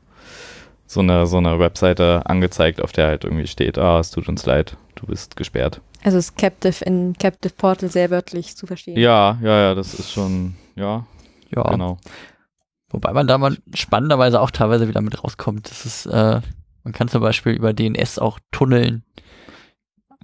[0.90, 4.44] so eine, so eine Webseite angezeigt, auf der halt irgendwie steht, ah, es tut uns
[4.48, 5.82] leid, du bist gesperrt.
[6.04, 8.98] Also ist Captive in Captive Portal sehr wörtlich zu verstehen.
[8.98, 11.06] Ja, ja, ja, das ist schon, ja,
[11.56, 11.62] ja.
[11.62, 12.00] genau.
[12.90, 15.70] Wobei man da mal spannenderweise auch teilweise wieder mit rauskommt.
[15.70, 16.42] Das ist, äh,
[16.84, 19.04] man kann zum Beispiel über DNS auch tunneln.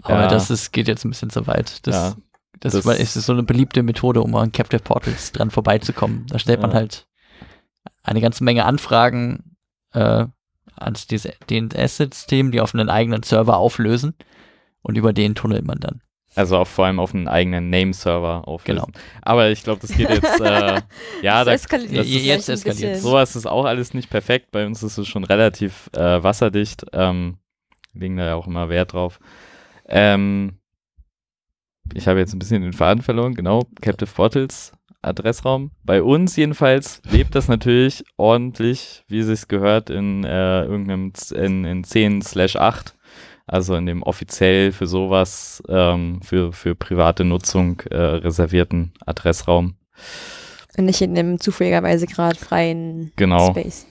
[0.02, 0.28] Aber ja.
[0.28, 1.86] das ist, geht jetzt ein bisschen zu weit.
[1.86, 2.16] Das, ja,
[2.60, 6.26] das, das ist, ist so eine beliebte Methode, um an Captive Portals dran vorbeizukommen.
[6.28, 6.66] Da stellt ja.
[6.66, 7.06] man halt
[8.02, 9.58] eine ganze Menge Anfragen
[9.94, 10.26] äh,
[10.78, 14.16] ans DNS-System, die auf einen eigenen Server auflösen
[14.82, 16.02] und über den tunnelt man dann.
[16.36, 18.84] Also auch vor allem auf einen eigenen Name-Server auflösen.
[18.92, 19.00] Genau.
[19.22, 20.82] Aber ich glaube, das geht jetzt, äh,
[21.22, 24.52] ja, das da, eskaliert das ist, jetzt eskaliert Sowas ist auch alles nicht perfekt.
[24.52, 26.86] Bei uns ist es schon relativ äh, wasserdicht.
[26.92, 27.38] Ähm,
[27.94, 29.20] legen da ja auch immer Wert drauf.
[29.88, 30.60] Ähm,
[31.94, 33.64] ich habe jetzt ein bisschen den Faden verloren, genau.
[33.82, 34.74] Captive Portals
[35.06, 35.72] Adressraum.
[35.84, 41.66] Bei uns jedenfalls lebt das natürlich ordentlich, wie es sich gehört, in äh, irgendeinem in,
[41.66, 42.96] in 10 slash 8.
[43.48, 49.76] Also in dem offiziell für sowas, ähm, für, für private Nutzung äh, reservierten Adressraum.
[50.78, 53.52] Und nicht in dem zufälligerweise gerade freien genau.
[53.52, 53.86] Space.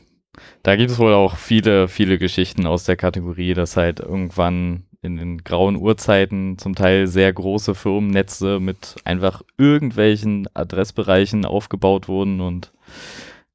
[0.62, 5.16] Da gibt es wohl auch viele, viele Geschichten aus der Kategorie, dass halt irgendwann in
[5.16, 12.72] den grauen Uhrzeiten zum Teil sehr große Firmennetze mit einfach irgendwelchen Adressbereichen aufgebaut wurden und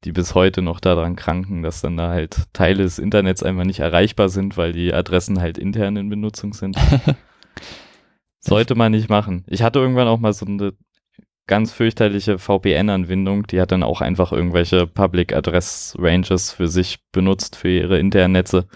[0.06, 3.80] die bis heute noch daran kranken, dass dann da halt Teile des Internets einfach nicht
[3.80, 6.78] erreichbar sind, weil die Adressen halt intern in Benutzung sind.
[8.40, 9.44] Sollte man nicht machen.
[9.48, 10.74] Ich hatte irgendwann auch mal so eine
[11.48, 17.56] ganz fürchterliche VPN-Anwendung, die hat dann auch einfach irgendwelche Public Address Ranges für sich benutzt,
[17.56, 18.68] für ihre internen Netze.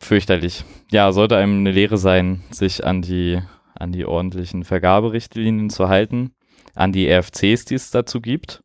[0.00, 0.64] Fürchterlich.
[0.90, 3.40] Ja, sollte einem eine Lehre sein, sich an die,
[3.74, 6.32] an die ordentlichen Vergaberichtlinien zu halten,
[6.74, 8.62] an die RFCs, die es dazu gibt.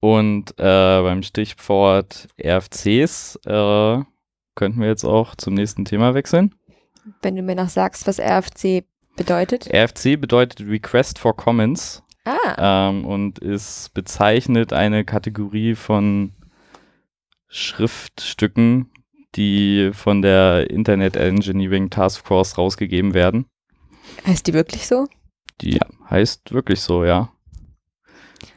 [0.00, 4.02] Und äh, beim Stichwort RFCs äh,
[4.54, 6.54] könnten wir jetzt auch zum nächsten Thema wechseln.
[7.22, 8.84] Wenn du mir noch sagst, was RFC
[9.16, 9.68] bedeutet.
[9.72, 12.02] RFC bedeutet Request for Comments.
[12.24, 12.88] Ah.
[12.88, 16.32] Ähm, und ist bezeichnet eine Kategorie von
[17.48, 18.90] Schriftstücken,
[19.36, 23.46] die von der Internet Engineering Task Force rausgegeben werden.
[24.26, 25.06] Heißt die wirklich so?
[25.60, 25.86] Die ja.
[26.10, 27.30] heißt wirklich so, ja.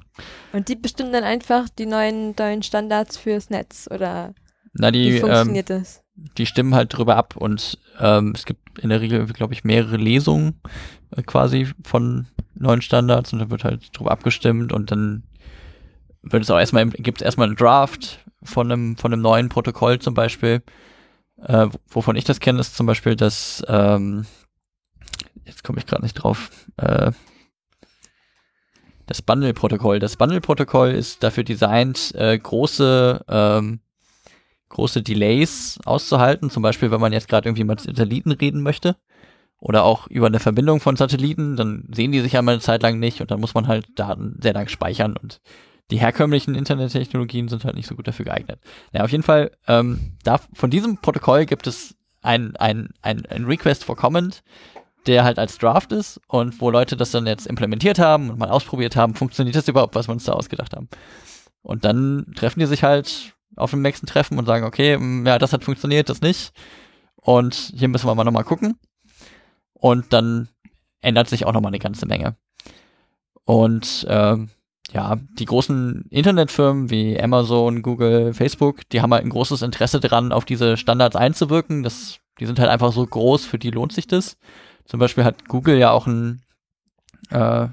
[0.53, 4.33] Und die bestimmen dann einfach die neuen, neuen Standards fürs Netz oder
[4.73, 6.03] Na, die, wie funktioniert ähm, das?
[6.37, 9.97] Die stimmen halt drüber ab und ähm, es gibt in der Regel, glaube ich, mehrere
[9.97, 10.59] Lesungen
[11.15, 15.23] äh, quasi von neuen Standards und dann wird halt drüber abgestimmt und dann
[16.23, 19.99] wird es auch erstmal, gibt es erstmal einen Draft von einem, von einem neuen Protokoll
[19.99, 20.61] zum Beispiel.
[21.41, 24.25] Äh, wovon ich das kenne, ist zum Beispiel, dass ähm,
[25.45, 26.49] jetzt komme ich gerade nicht drauf.
[26.77, 27.11] Äh,
[29.05, 29.99] das Bundle-Protokoll.
[29.99, 33.79] Das Bundle-Protokoll ist dafür designt, äh, große ähm,
[34.69, 36.49] große Delays auszuhalten.
[36.49, 38.95] Zum Beispiel, wenn man jetzt gerade irgendwie mit Satelliten reden möchte
[39.59, 42.99] oder auch über eine Verbindung von Satelliten, dann sehen die sich einmal eine Zeit lang
[42.99, 45.41] nicht und dann muss man halt Daten sehr lang speichern und
[45.91, 48.59] die herkömmlichen Internettechnologien sind halt nicht so gut dafür geeignet.
[48.91, 53.45] Ja, auf jeden Fall, ähm, da, von diesem Protokoll gibt es ein, ein, ein, ein
[53.45, 54.43] Request for Comment,
[55.05, 58.49] der halt als Draft ist und wo Leute das dann jetzt implementiert haben und mal
[58.49, 60.89] ausprobiert haben, funktioniert das überhaupt, was wir uns da ausgedacht haben.
[61.61, 65.39] Und dann treffen die sich halt auf dem nächsten Treffen und sagen, okay, mm, ja,
[65.39, 66.51] das hat funktioniert, das nicht.
[67.15, 68.77] Und hier müssen wir mal nochmal gucken.
[69.73, 70.49] Und dann
[71.01, 72.35] ändert sich auch nochmal eine ganze Menge.
[73.45, 74.49] Und ähm,
[74.93, 80.31] ja, die großen Internetfirmen wie Amazon, Google, Facebook, die haben halt ein großes Interesse daran,
[80.31, 81.83] auf diese Standards einzuwirken.
[81.83, 84.37] Das, die sind halt einfach so groß, für die lohnt sich das.
[84.85, 86.41] Zum Beispiel hat Google ja auch ein,
[87.29, 87.67] äh,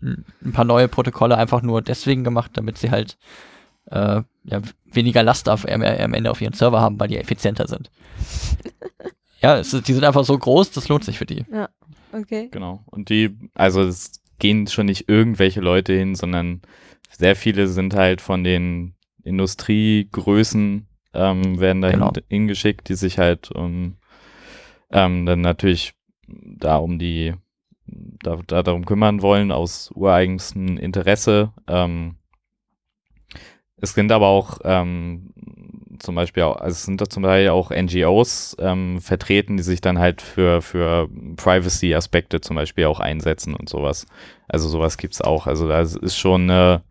[0.00, 3.18] ein paar neue Protokolle einfach nur deswegen gemacht, damit sie halt
[3.86, 7.90] äh, ja, weniger Last auf, am Ende auf ihren Server haben, weil die effizienter sind.
[9.40, 11.44] ja, es, die sind einfach so groß, das lohnt sich für die.
[11.52, 11.68] Ja,
[12.12, 12.48] okay.
[12.52, 12.84] Genau.
[12.86, 16.62] Und die, also es gehen schon nicht irgendwelche Leute hin, sondern
[17.10, 22.12] sehr viele sind halt von den Industriegrößen ähm, werden da Genau.
[22.28, 23.96] hingeschickt, die sich halt um
[24.90, 25.94] ähm, dann natürlich
[26.26, 27.34] da um die
[27.86, 31.52] da, da darum kümmern wollen aus ureigenstem Interesse.
[31.68, 32.16] Ähm,
[33.76, 35.32] es sind aber auch ähm,
[35.98, 39.80] zum Beispiel auch, also es sind da zum Teil auch NGOs ähm, vertreten, die sich
[39.80, 44.06] dann halt für, für Privacy-Aspekte zum Beispiel auch einsetzen und sowas.
[44.48, 45.46] Also sowas gibt's auch.
[45.46, 46.82] Also da ist schon eine,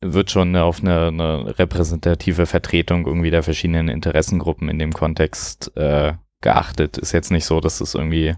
[0.00, 6.14] wird schon auf eine, eine repräsentative Vertretung irgendwie der verschiedenen Interessengruppen in dem Kontext äh,
[6.40, 6.98] geachtet.
[6.98, 8.34] Ist jetzt nicht so, dass es irgendwie,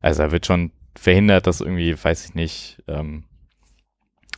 [0.00, 3.24] also da wird schon verhindert, dass irgendwie, weiß ich nicht, ähm,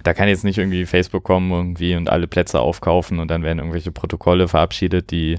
[0.03, 3.59] da kann jetzt nicht irgendwie Facebook kommen irgendwie und alle Plätze aufkaufen und dann werden
[3.59, 5.39] irgendwelche Protokolle verabschiedet, die,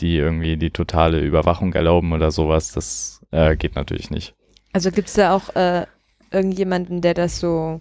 [0.00, 2.72] die irgendwie die totale Überwachung erlauben oder sowas.
[2.72, 4.34] Das äh, geht natürlich nicht.
[4.72, 5.86] Also gibt es da auch äh,
[6.30, 7.80] irgendjemanden, der das so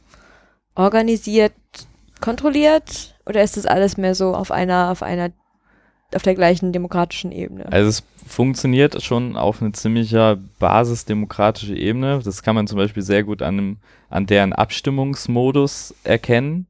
[0.75, 1.53] organisiert,
[2.21, 3.15] kontrolliert?
[3.25, 5.31] Oder ist das alles mehr so auf einer, auf einer,
[6.15, 7.71] auf der gleichen demokratischen Ebene?
[7.71, 12.19] Also es funktioniert schon auf eine ziemlicher basisdemokratische Ebene.
[12.23, 13.77] Das kann man zum Beispiel sehr gut an, dem,
[14.09, 16.67] an deren Abstimmungsmodus erkennen.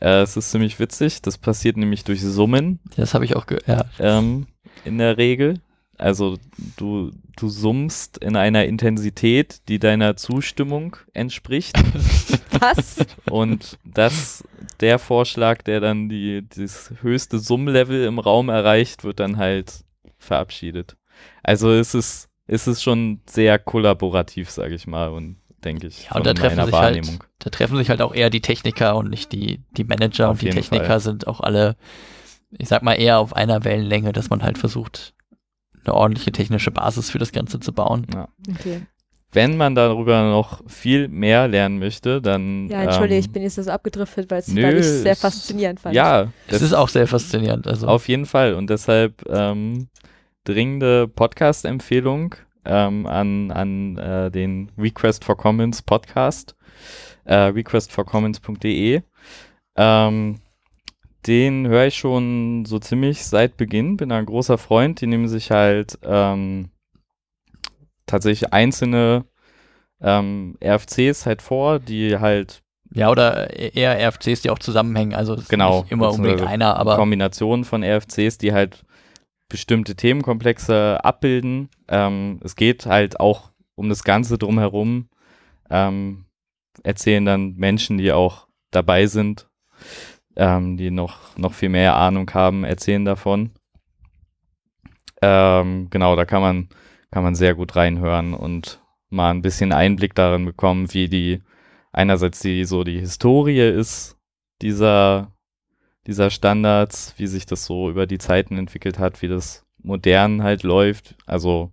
[0.00, 1.22] Äh, es ist ziemlich witzig.
[1.22, 3.86] Das passiert nämlich durch Summen Das habe ich auch gehört.
[3.98, 4.46] ähm,
[4.84, 5.60] in der Regel.
[5.98, 6.38] Also
[6.76, 11.76] du, du summst in einer Intensität, die deiner Zustimmung entspricht.
[12.60, 12.98] Was?
[13.28, 14.44] Und das,
[14.80, 19.84] der Vorschlag, der dann die, das höchste Summlevel im Raum erreicht, wird dann halt
[20.18, 20.96] verabschiedet.
[21.42, 26.12] Also es ist, es ist schon sehr kollaborativ, sage ich mal, und denke ich, Ja,
[26.16, 27.20] und da treffen, meiner sich Wahrnehmung.
[27.20, 30.28] halt, da treffen sich halt auch eher die Techniker und nicht die, die Manager.
[30.28, 31.00] Auf und die Techniker Fall.
[31.00, 31.76] sind auch alle,
[32.56, 35.14] ich sag mal, eher auf einer Wellenlänge, dass man halt versucht,
[35.84, 38.06] eine ordentliche technische Basis für das Ganze zu bauen.
[38.50, 38.82] Okay.
[39.32, 42.68] Wenn man darüber noch viel mehr lernen möchte, dann.
[42.68, 45.94] Ja, entschuldige, ähm, ich bin jetzt so abgedriftet, weil es nö, weil sehr faszinierend fand.
[45.94, 47.66] Ja, Es ist auch sehr faszinierend.
[47.66, 48.54] Also Auf jeden Fall.
[48.54, 49.88] Und deshalb ähm,
[50.44, 56.54] dringende Podcast-Empfehlung ähm, an, an äh, den Request for Comments Podcast.
[57.24, 59.02] Äh, requestforcomments.de.
[59.76, 60.40] Ähm,
[61.28, 63.98] den höre ich schon so ziemlich seit Beginn.
[63.98, 65.00] Bin ein großer Freund.
[65.00, 66.70] Die nehmen sich halt ähm,
[68.06, 69.26] tatsächlich einzelne
[70.00, 72.62] ähm, RFCs halt vor, die halt
[72.94, 75.14] ja, oder eher RFCs, die auch zusammenhängen.
[75.14, 78.84] Also Genau, nicht immer unbedingt einer, aber Kombination von RFCs, die halt
[79.50, 81.68] bestimmte Themenkomplexe abbilden.
[81.88, 85.10] Ähm, es geht halt auch um das Ganze drumherum.
[85.68, 86.24] Ähm,
[86.82, 89.48] erzählen dann Menschen, die auch dabei sind,
[90.38, 93.50] ähm, die noch, noch viel mehr Ahnung haben, erzählen davon.
[95.20, 96.68] Ähm, genau, da kann man,
[97.10, 98.80] kann man sehr gut reinhören und
[99.10, 101.42] mal ein bisschen Einblick darin bekommen, wie die
[101.92, 104.16] einerseits die so die Historie ist
[104.62, 105.32] dieser
[106.06, 110.62] dieser Standards, wie sich das so über die Zeiten entwickelt hat, wie das modern halt
[110.62, 111.16] läuft.
[111.26, 111.72] Also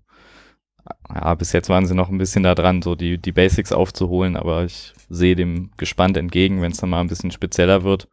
[1.10, 4.36] ja, bis jetzt waren sie noch ein bisschen da dran, so die, die Basics aufzuholen,
[4.36, 8.08] aber ich sehe dem gespannt entgegen, wenn es dann mal ein bisschen spezieller wird.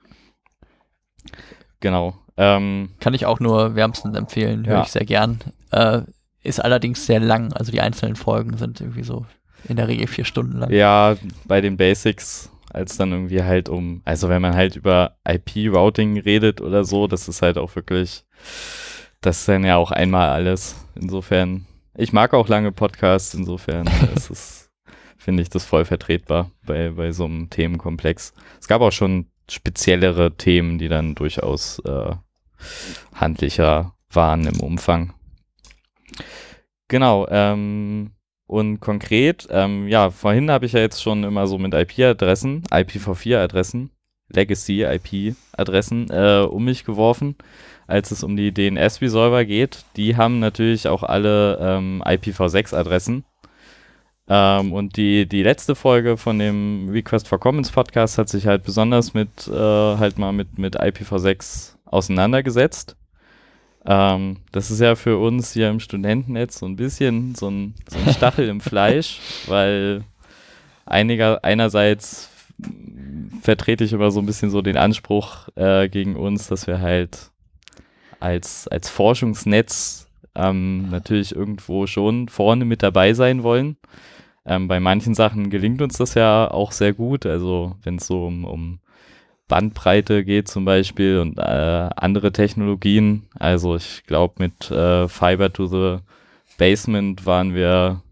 [1.80, 2.14] Genau.
[2.36, 4.82] Ähm, kann ich auch nur wärmstens empfehlen, höre Ja.
[4.82, 5.38] ich sehr gern.
[5.70, 6.02] Äh,
[6.42, 9.26] ist allerdings sehr lang, also die einzelnen Folgen sind irgendwie so
[9.68, 10.70] in der Regel vier Stunden lang.
[10.72, 11.14] ja,
[11.44, 16.60] bei den Basics, als dann irgendwie halt um, also wenn man halt über IP-Routing redet
[16.60, 18.24] oder so, das ist halt auch wirklich,
[19.20, 20.74] das ist dann ja auch einmal alles.
[20.94, 21.66] Insofern
[21.96, 24.70] Ich mag auch lange Podcasts, insofern ist es,
[25.16, 28.32] finde ich das voll vertretbar bei, bei so einem Themenkomplex.
[28.60, 32.14] Es gab auch schon speziellere Themen, die dann durchaus äh,
[33.14, 35.14] handlicher waren im Umfang.
[36.88, 38.12] Genau, ähm,
[38.46, 43.90] und konkret, ähm, ja, vorhin habe ich ja jetzt schon immer so mit IP-Adressen, IPv4-Adressen,
[44.28, 47.36] Legacy-IP-Adressen äh, um mich geworfen,
[47.86, 49.84] als es um die DNS-Resolver geht.
[49.96, 53.24] Die haben natürlich auch alle ähm, IPv6-Adressen.
[54.34, 58.62] Ähm, und die, die letzte Folge von dem Request for Commons Podcast hat sich halt
[58.62, 62.96] besonders mit, äh, halt mal mit, mit IPv6 auseinandergesetzt.
[63.84, 67.98] Ähm, das ist ja für uns hier im Studentennetz so ein bisschen so ein, so
[67.98, 70.02] ein Stachel im Fleisch, weil
[70.86, 72.30] einiger, einerseits
[73.42, 77.30] vertrete ich immer so ein bisschen so den Anspruch äh, gegen uns, dass wir halt
[78.18, 83.76] als, als Forschungsnetz ähm, natürlich irgendwo schon vorne mit dabei sein wollen.
[84.44, 87.26] Ähm, bei manchen Sachen gelingt uns das ja auch sehr gut.
[87.26, 88.80] Also wenn es so um, um
[89.48, 93.28] Bandbreite geht zum Beispiel und äh, andere Technologien.
[93.38, 95.98] Also ich glaube mit äh, Fiber to the
[96.58, 98.02] Basement waren wir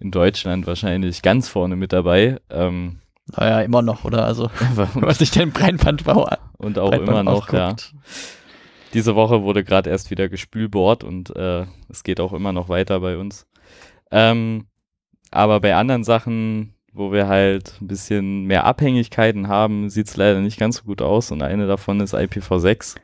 [0.00, 2.40] in Deutschland wahrscheinlich ganz vorne mit dabei.
[2.50, 2.98] Ähm,
[3.36, 4.26] naja, immer noch, oder?
[4.26, 4.50] Also,
[4.94, 7.92] was sich den Breitbandbau Und auch Breitband immer noch, aufguckt.
[7.94, 7.98] ja.
[8.92, 13.00] Diese Woche wurde gerade erst wieder gespülbohrt und äh, es geht auch immer noch weiter
[13.00, 13.46] bei uns.
[14.10, 14.66] Ähm,
[15.34, 20.40] aber bei anderen Sachen, wo wir halt ein bisschen mehr Abhängigkeiten haben, sieht es leider
[20.40, 22.96] nicht ganz so gut aus und eine davon ist IPv6.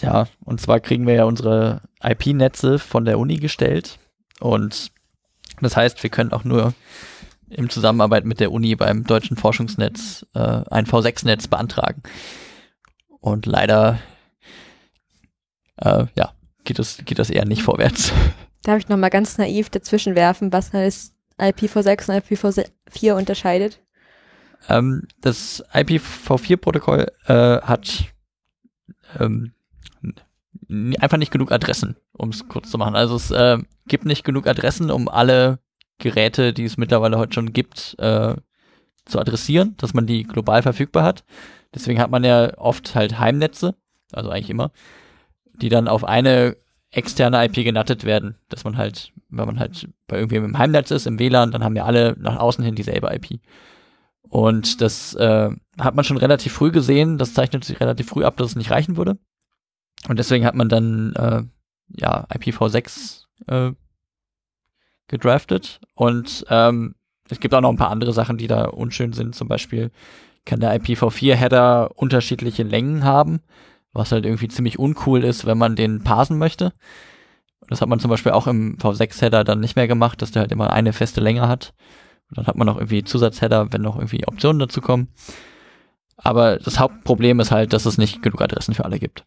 [0.00, 3.98] Ja, und zwar kriegen wir ja unsere IP-Netze von der Uni gestellt
[4.40, 4.92] und
[5.60, 6.74] das heißt, wir können auch nur
[7.50, 10.38] im Zusammenarbeit mit der Uni beim deutschen Forschungsnetz äh,
[10.70, 12.02] ein V6-Netz beantragen.
[13.20, 14.00] Und leider,
[15.76, 16.32] äh, ja,
[16.64, 18.12] geht das, geht das eher nicht vorwärts.
[18.64, 23.80] Darf ich nochmal ganz naiv dazwischen werfen, was heißt IPv6 und IPv4 unterscheidet?
[24.68, 28.14] Ähm, das IPv4-Protokoll äh, hat
[29.20, 29.52] ähm,
[30.98, 32.96] einfach nicht genug Adressen, um es kurz zu machen.
[32.96, 35.58] Also es äh, gibt nicht genug Adressen, um alle
[35.98, 38.34] Geräte, die es mittlerweile heute schon gibt, äh,
[39.04, 41.24] zu adressieren, dass man die global verfügbar hat.
[41.74, 43.74] Deswegen hat man ja oft halt Heimnetze,
[44.12, 44.72] also eigentlich immer,
[45.52, 46.56] die dann auf eine
[46.94, 51.06] externe IP genattet werden, dass man halt, wenn man halt bei irgendwem im Heimnetz ist,
[51.06, 53.40] im WLAN, dann haben ja alle nach außen hin dieselbe IP.
[54.22, 58.36] Und das äh, hat man schon relativ früh gesehen, das zeichnet sich relativ früh ab,
[58.36, 59.18] dass es nicht reichen würde.
[60.08, 61.42] Und deswegen hat man dann äh,
[62.00, 63.72] ja IPv6 äh,
[65.08, 65.80] gedraftet.
[65.94, 66.94] Und ähm,
[67.28, 69.34] es gibt auch noch ein paar andere Sachen, die da unschön sind.
[69.34, 69.90] Zum Beispiel
[70.44, 73.40] kann der IPv4-Header unterschiedliche Längen haben,
[73.94, 76.72] was halt irgendwie ziemlich uncool ist, wenn man den parsen möchte.
[77.68, 80.52] Das hat man zum Beispiel auch im V6-Header dann nicht mehr gemacht, dass der halt
[80.52, 81.72] immer eine feste Länge hat.
[82.28, 85.08] Und dann hat man noch irgendwie Zusatzheader, wenn noch irgendwie Optionen dazu kommen.
[86.16, 89.24] Aber das Hauptproblem ist halt, dass es nicht genug Adressen für alle gibt.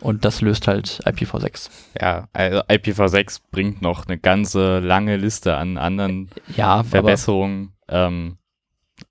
[0.00, 1.70] Und das löst halt IPv6.
[2.00, 7.74] Ja, also IPv6 bringt noch eine ganze lange Liste an anderen ja, Verbesserungen.
[7.88, 8.38] Ähm,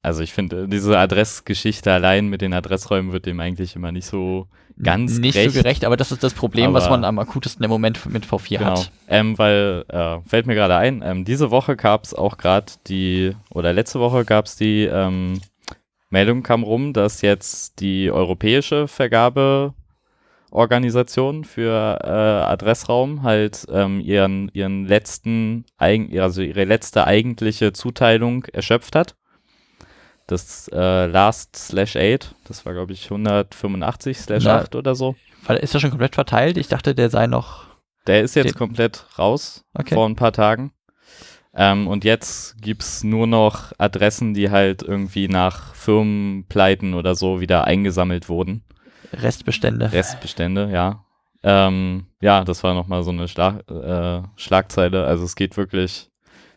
[0.10, 4.48] also ich finde, diese Adressgeschichte allein mit den Adressräumen wird dem eigentlich immer nicht so
[4.82, 5.54] ganz Nicht gerecht.
[5.54, 8.26] so gerecht, aber das ist das Problem, aber, was man am akutesten im Moment mit
[8.26, 8.72] V4 genau.
[8.72, 8.92] hat.
[9.08, 13.36] Ähm, weil, äh, fällt mir gerade ein, ähm, diese Woche gab es auch gerade die,
[13.52, 15.42] oder letzte Woche gab es die ähm,
[16.10, 19.76] Meldung kam rum, dass jetzt die europäische Vergabe
[20.50, 28.96] Organisation für äh, Adressraum halt ähm, ihren, ihren letzten, also ihre letzte eigentliche Zuteilung erschöpft
[28.96, 29.16] hat.
[30.30, 35.16] Das äh, Last slash 8, das war glaube ich 185 slash 8 oder so.
[35.48, 36.58] Ist er schon komplett verteilt?
[36.58, 37.66] Ich dachte, der sei noch.
[38.06, 39.96] Der ist jetzt komplett raus okay.
[39.96, 40.72] vor ein paar Tagen.
[41.56, 47.42] Ähm, und jetzt gibt es nur noch Adressen, die halt irgendwie nach Firmenpleiten oder so
[47.42, 48.64] wieder eingesammelt wurden.
[49.12, 49.92] Restbestände.
[49.92, 51.06] Restbestände, ja.
[51.42, 55.06] Ähm, ja, das war nochmal so eine Schlag, äh, Schlagzeile.
[55.06, 56.09] Also es geht wirklich.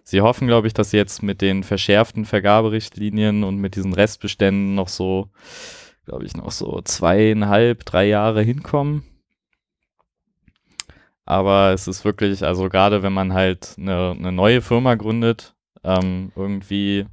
[0.04, 4.74] Sie hoffen, glaube ich, dass sie jetzt mit den verschärften Vergaberichtlinien und mit diesen Restbeständen
[4.74, 5.28] noch so,
[6.06, 9.04] glaube ich, noch so zweieinhalb, drei Jahre hinkommen.
[11.24, 16.32] Aber es ist wirklich, also gerade wenn man halt eine, eine neue Firma gründet, ähm,
[16.34, 17.06] irgendwie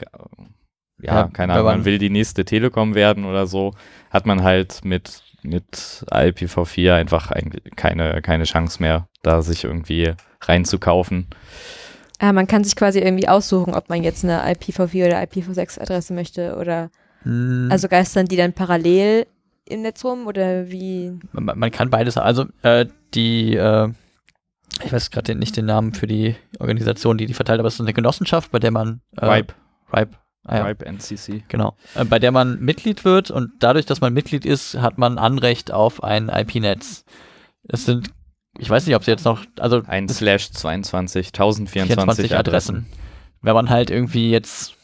[0.00, 3.74] ja, ja keine Ahnung, man will die nächste Telekom werden oder so,
[4.10, 10.12] hat man halt mit, mit IPv4 einfach eigentlich keine, keine Chance mehr, da sich irgendwie
[10.42, 11.28] reinzukaufen.
[12.20, 16.56] Ja, man kann sich quasi irgendwie aussuchen, ob man jetzt eine IPv4 oder IPv6-Adresse möchte
[16.56, 16.90] oder
[17.22, 17.68] hm.
[17.70, 19.26] also geistern die dann parallel
[19.68, 21.18] im Netz rum oder wie?
[21.32, 23.90] Man, man kann beides, also äh, die äh,
[24.84, 27.80] ich weiß gerade nicht den Namen für die Organisation, die die verteilt, aber es ist
[27.80, 29.54] eine Genossenschaft, bei der man äh, Ripe.
[29.92, 30.16] Ripe.
[30.44, 30.64] Ah, ja.
[30.64, 31.42] Ripe NCC.
[31.48, 31.76] Genau.
[31.94, 35.72] Äh, bei der man Mitglied wird und dadurch, dass man Mitglied ist, hat man Anrecht
[35.72, 37.04] auf ein IP-Netz.
[37.68, 38.10] Es sind,
[38.58, 42.76] ich weiß nicht, ob sie jetzt noch, also 1 slash 22, 1024 Adressen.
[42.76, 42.86] Adressen.
[43.42, 44.74] Wenn man halt irgendwie jetzt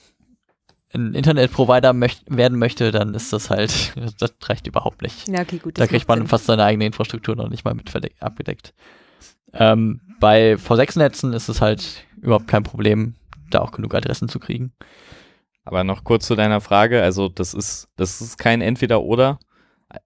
[0.94, 5.28] ein Internetprovider möcht werden möchte, dann ist das halt, das reicht überhaupt nicht.
[5.28, 5.78] Ja, okay, gut.
[5.78, 6.28] Da kriegt man Sinn.
[6.28, 8.74] fast seine eigene Infrastruktur noch nicht mal mit abgedeckt.
[9.54, 13.14] Ähm, bei V6-Netzen ist es halt überhaupt kein Problem,
[13.50, 14.72] da auch genug Adressen zu kriegen.
[15.64, 19.38] Aber noch kurz zu deiner Frage, also das ist, das ist kein Entweder-Oder.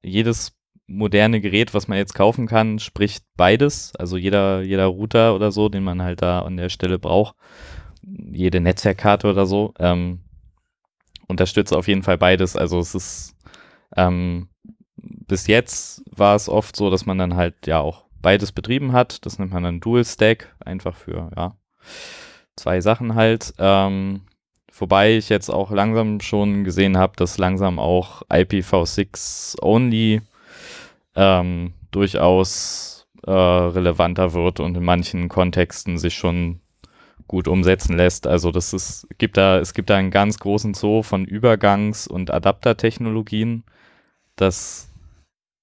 [0.02, 0.52] Jedes
[0.86, 3.94] moderne Gerät, was man jetzt kaufen kann, spricht beides.
[3.96, 7.34] Also jeder, jeder Router oder so, den man halt da an der Stelle braucht,
[8.02, 10.20] jede Netzwerkkarte oder so, ähm,
[11.26, 12.56] unterstützt auf jeden Fall beides.
[12.56, 13.36] Also es ist
[13.96, 14.48] ähm,
[14.96, 19.24] bis jetzt war es oft so, dass man dann halt ja auch beides betrieben hat.
[19.26, 21.56] Das nennt man dann Dual Stack, einfach für ja
[22.56, 23.54] zwei Sachen halt.
[23.58, 24.22] Ähm,
[24.72, 30.22] wobei ich jetzt auch langsam schon gesehen habe, dass langsam auch IPv6 Only
[31.16, 36.60] ähm, durchaus äh, relevanter wird und in manchen Kontexten sich schon
[37.26, 38.26] gut umsetzen lässt.
[38.26, 42.30] Also das ist, gibt da, es gibt da einen ganz großen Zoo von Übergangs- und
[42.30, 43.64] Adaptertechnologien.
[44.36, 44.92] Das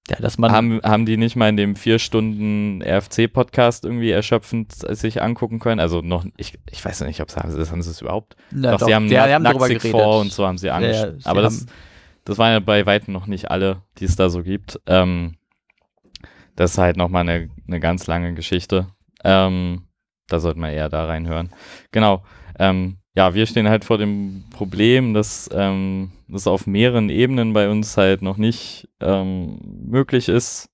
[0.10, 4.74] ja, dass man haben, haben die nicht mal in dem vier Stunden RFC-Podcast irgendwie erschöpfend
[4.74, 5.80] sich angucken können?
[5.80, 8.36] Also noch, ich, ich weiß nicht, ob sie haben, haben sie es überhaupt.
[8.52, 9.92] Na, doch, doch, sie haben, ja, haben darüber geredet.
[9.92, 11.22] vor und so haben sie angeschaut.
[11.24, 11.68] Ja, aber das,
[12.26, 14.82] das waren ja bei weitem noch nicht alle, die es da so gibt.
[14.88, 15.36] Ähm,
[16.56, 18.88] das ist halt nochmal eine, eine ganz lange Geschichte.
[19.24, 19.88] Ähm,
[20.28, 21.54] da sollte man eher da reinhören.
[21.92, 22.24] Genau.
[22.60, 27.70] Ähm, ja, wir stehen halt vor dem Problem, dass ähm, das auf mehreren Ebenen bei
[27.70, 30.70] uns halt noch nicht ähm, möglich ist,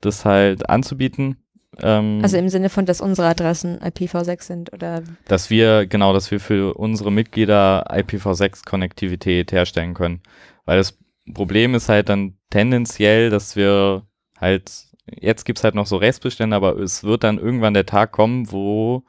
[0.00, 1.36] das halt anzubieten.
[1.80, 5.02] Ähm, also im Sinne von, dass unsere Adressen IPv6 sind oder?
[5.26, 10.22] Dass wir, genau, dass wir für unsere Mitglieder IPv6-Konnektivität herstellen können.
[10.64, 10.98] Weil das
[11.34, 14.06] Problem ist halt dann tendenziell, dass wir
[14.40, 14.87] halt,
[15.18, 19.04] jetzt gibt's halt noch so Restbestände, aber es wird dann irgendwann der Tag kommen, wo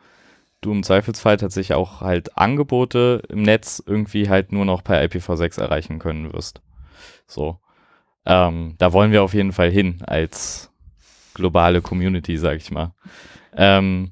[0.61, 5.59] du im Zweifelsfall tatsächlich auch halt Angebote im Netz irgendwie halt nur noch per IPv6
[5.59, 6.61] erreichen können wirst.
[7.27, 7.59] So.
[8.25, 10.71] Ähm, da wollen wir auf jeden Fall hin als
[11.33, 12.93] globale Community, sag ich mal.
[13.55, 14.11] Ähm,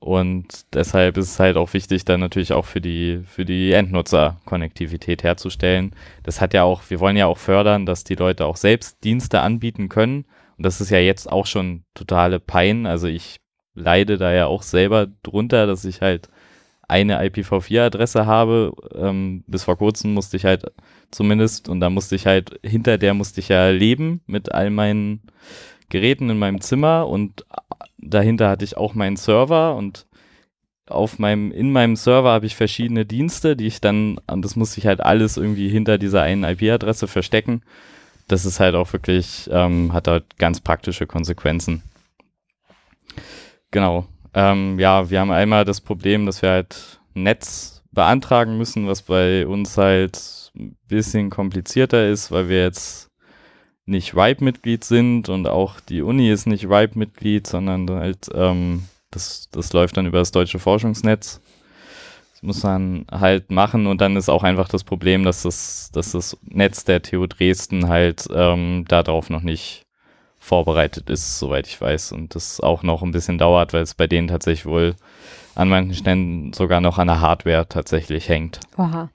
[0.00, 4.40] und deshalb ist es halt auch wichtig, dann natürlich auch für die, für die Endnutzer
[4.44, 5.94] Konnektivität herzustellen.
[6.22, 9.40] Das hat ja auch, wir wollen ja auch fördern, dass die Leute auch selbst Dienste
[9.40, 10.24] anbieten können.
[10.58, 12.86] Und das ist ja jetzt auch schon totale Pein.
[12.86, 13.36] Also ich
[13.74, 16.28] leide da ja auch selber drunter, dass ich halt
[16.88, 18.72] eine IPv4-Adresse habe.
[18.94, 20.64] Ähm, bis vor kurzem musste ich halt
[21.10, 25.22] zumindest, und da musste ich halt, hinter der musste ich ja leben mit all meinen
[25.90, 27.46] Geräten in meinem Zimmer und
[27.98, 30.06] dahinter hatte ich auch meinen Server und
[30.86, 34.80] auf meinem, in meinem Server habe ich verschiedene Dienste, die ich dann, und das musste
[34.80, 37.62] ich halt alles irgendwie hinter dieser einen IP-Adresse verstecken.
[38.28, 41.82] Das ist halt auch wirklich, ähm, hat halt ganz praktische Konsequenzen.
[43.70, 44.06] Genau.
[44.34, 49.46] Ähm, ja, wir haben einmal das Problem, dass wir halt Netz beantragen müssen, was bei
[49.46, 53.10] uns halt ein bisschen komplizierter ist, weil wir jetzt
[53.86, 59.72] nicht RIPE-Mitglied sind und auch die Uni ist nicht RIPE-Mitglied, sondern halt, ähm, das, das
[59.72, 61.40] läuft dann über das deutsche Forschungsnetz.
[62.38, 66.12] Das muss man halt machen und dann ist auch einfach das Problem, dass das, dass
[66.12, 69.86] das Netz der TU Dresden halt ähm, darauf noch nicht
[70.38, 72.12] vorbereitet ist, soweit ich weiß.
[72.12, 74.94] Und das auch noch ein bisschen dauert, weil es bei denen tatsächlich wohl
[75.56, 78.60] an manchen Stellen sogar noch an der Hardware tatsächlich hängt.
[78.76, 79.10] Aha.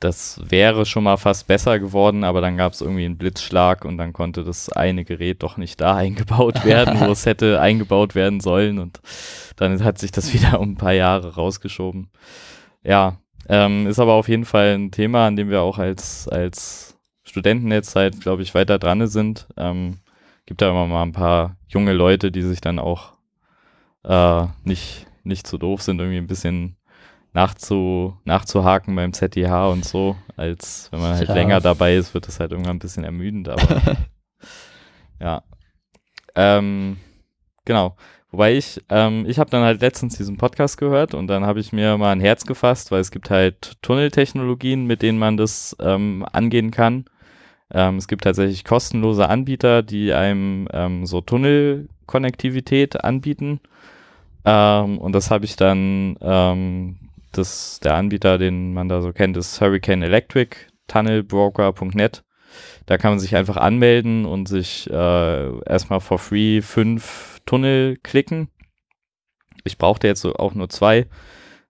[0.00, 3.98] Das wäre schon mal fast besser geworden, aber dann gab es irgendwie einen Blitzschlag und
[3.98, 8.38] dann konnte das eine Gerät doch nicht da eingebaut werden, wo es hätte eingebaut werden
[8.38, 8.78] sollen.
[8.78, 9.00] Und
[9.56, 12.10] dann hat sich das wieder um ein paar Jahre rausgeschoben.
[12.84, 13.18] Ja,
[13.48, 17.96] ähm, ist aber auf jeden Fall ein Thema, an dem wir auch als, als Studentennetz
[17.96, 19.48] halt, glaube ich, weiter dran sind.
[19.56, 19.98] Ähm,
[20.46, 23.14] gibt da immer mal ein paar junge Leute, die sich dann auch
[24.04, 26.77] äh, nicht, nicht so doof sind, irgendwie ein bisschen
[27.38, 31.34] nachzu, nachzuhaken beim ZDH und so, als wenn man halt ja.
[31.34, 33.96] länger dabei ist, wird das halt irgendwann ein bisschen ermüdend, aber
[35.20, 35.44] ja.
[36.34, 36.96] Ähm,
[37.64, 37.94] genau.
[38.32, 41.72] Wobei ich, ähm, ich habe dann halt letztens diesen Podcast gehört und dann habe ich
[41.72, 46.26] mir mal ein Herz gefasst, weil es gibt halt Tunneltechnologien, mit denen man das ähm,
[46.32, 47.04] angehen kann.
[47.72, 53.60] Ähm, es gibt tatsächlich kostenlose Anbieter, die einem ähm, so Tunnelkonnektivität anbieten.
[54.44, 59.36] Ähm, und das habe ich dann, ähm, das, der Anbieter, den man da so kennt,
[59.36, 60.56] ist Hurricane Electric,
[60.86, 62.24] tunnelbroker.net.
[62.86, 68.48] Da kann man sich einfach anmelden und sich äh, erstmal for free fünf Tunnel klicken.
[69.64, 71.06] Ich brauchte jetzt auch nur zwei.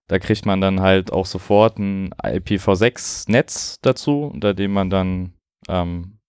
[0.07, 5.33] Da kriegt man dann halt auch sofort ein IPv6-Netz dazu, unter dem man dann,
[5.67, 6.19] ähm,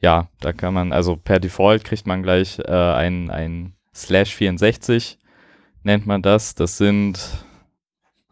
[0.00, 5.18] ja, da kann man, also per Default kriegt man gleich äh, ein, ein Slash 64,
[5.84, 6.54] nennt man das.
[6.54, 7.46] Das sind,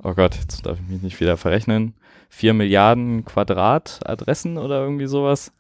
[0.07, 1.95] oh Gott, jetzt darf ich mich nicht wieder verrechnen,
[2.31, 5.53] 4 Milliarden Quadratadressen oder irgendwie sowas.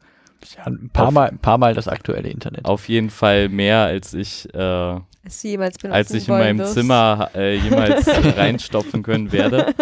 [0.57, 2.65] Ja, ein, paar Mal, ein paar Mal das aktuelle Internet.
[2.65, 6.75] Auf jeden Fall mehr, als ich, äh, als ich in meinem wirst.
[6.75, 8.07] Zimmer äh, jemals
[8.37, 9.75] reinstopfen können werde.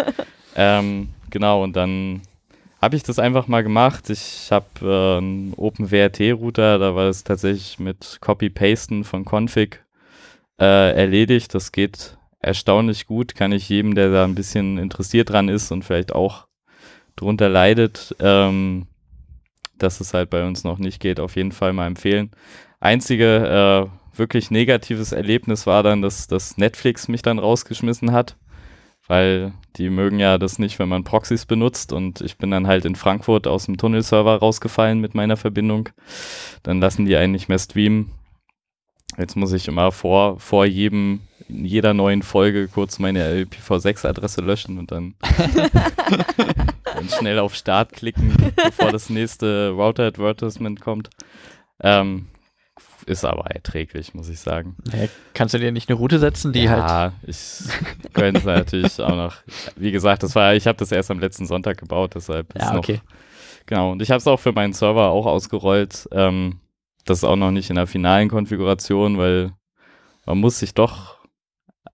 [0.55, 2.21] Ähm, genau, und dann
[2.81, 4.09] habe ich das einfach mal gemacht.
[4.09, 9.83] Ich habe äh, einen OpenWRT-Router, da war es tatsächlich mit Copy-Pasten von Config
[10.59, 11.53] äh, erledigt.
[11.53, 12.14] Das geht
[12.45, 13.35] erstaunlich gut.
[13.35, 16.47] Kann ich jedem, der da ein bisschen interessiert dran ist und vielleicht auch
[17.15, 18.87] drunter leidet, ähm,
[19.77, 22.31] dass es halt bei uns noch nicht geht, auf jeden Fall mal empfehlen.
[22.79, 28.37] Einzige äh, wirklich negatives Erlebnis war dann, dass, dass Netflix mich dann rausgeschmissen hat,
[29.07, 32.85] weil die mögen ja das nicht, wenn man Proxys benutzt und ich bin dann halt
[32.85, 35.89] in Frankfurt aus dem Tunnelserver rausgefallen mit meiner Verbindung.
[36.63, 38.11] Dann lassen die einen nicht mehr streamen.
[39.17, 44.77] Jetzt muss ich immer vor, vor jedem, in jeder neuen Folge kurz meine IPv6-Adresse löschen
[44.79, 45.15] und dann,
[46.85, 51.09] dann schnell auf Start klicken, bevor das nächste Router-Advertisement kommt.
[51.81, 52.27] Ähm,
[53.05, 54.75] ist aber erträglich, muss ich sagen.
[54.91, 56.79] Ja, kannst du dir nicht eine Route setzen, die halt.
[56.81, 57.59] Ja, ich
[58.13, 59.35] könnte es natürlich auch noch.
[59.75, 62.71] Wie gesagt, das war, ich habe das erst am letzten Sonntag gebaut, deshalb ist Ja,
[62.71, 62.79] noch.
[62.79, 63.01] okay.
[63.67, 66.07] Genau, und ich habe es auch für meinen Server auch ausgerollt.
[66.11, 66.59] Ähm,
[67.05, 69.53] das ist auch noch nicht in der finalen Konfiguration, weil
[70.25, 71.19] man muss sich doch,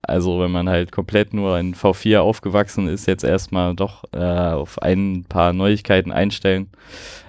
[0.02, 4.82] also wenn man halt komplett nur in V4 aufgewachsen ist, jetzt erstmal doch äh, auf
[4.82, 6.70] ein paar Neuigkeiten einstellen.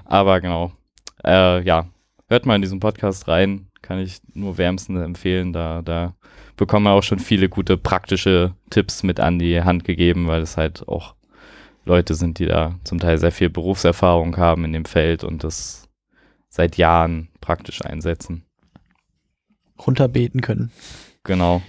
[0.06, 0.72] Aber genau,
[1.24, 1.88] äh, ja,
[2.28, 5.54] hört mal in diesen Podcast rein, kann ich nur wärmstens empfehlen.
[5.54, 6.16] Da, da
[6.58, 10.58] bekommen wir auch schon viele gute praktische Tipps mit an die Hand gegeben, weil es
[10.58, 11.16] halt auch
[11.86, 15.90] Leute sind, die da zum Teil sehr viel Berufserfahrung haben in dem Feld und das
[16.50, 18.44] seit Jahren praktisch einsetzen.
[19.86, 20.72] runterbeten können.
[21.24, 21.62] Genau.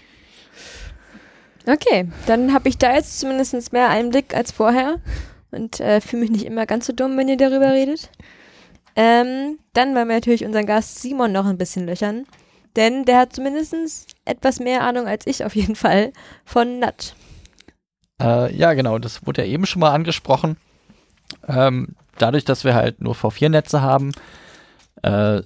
[1.67, 5.01] Okay, dann habe ich da jetzt zumindest mehr Einblick als vorher
[5.51, 8.11] und äh, fühle mich nicht immer ganz so dumm, wenn ihr darüber redet.
[8.97, 12.27] Ähm, dann wollen wir natürlich unseren Gast Simon noch ein bisschen löchern,
[12.77, 13.75] denn der hat zumindest
[14.25, 16.13] etwas mehr Ahnung als ich auf jeden Fall
[16.45, 17.15] von NAT.
[18.21, 20.57] Äh, ja, genau, das wurde ja eben schon mal angesprochen.
[21.49, 24.13] Ähm, dadurch, dass wir halt nur V4-Netze haben,
[25.03, 25.43] äh,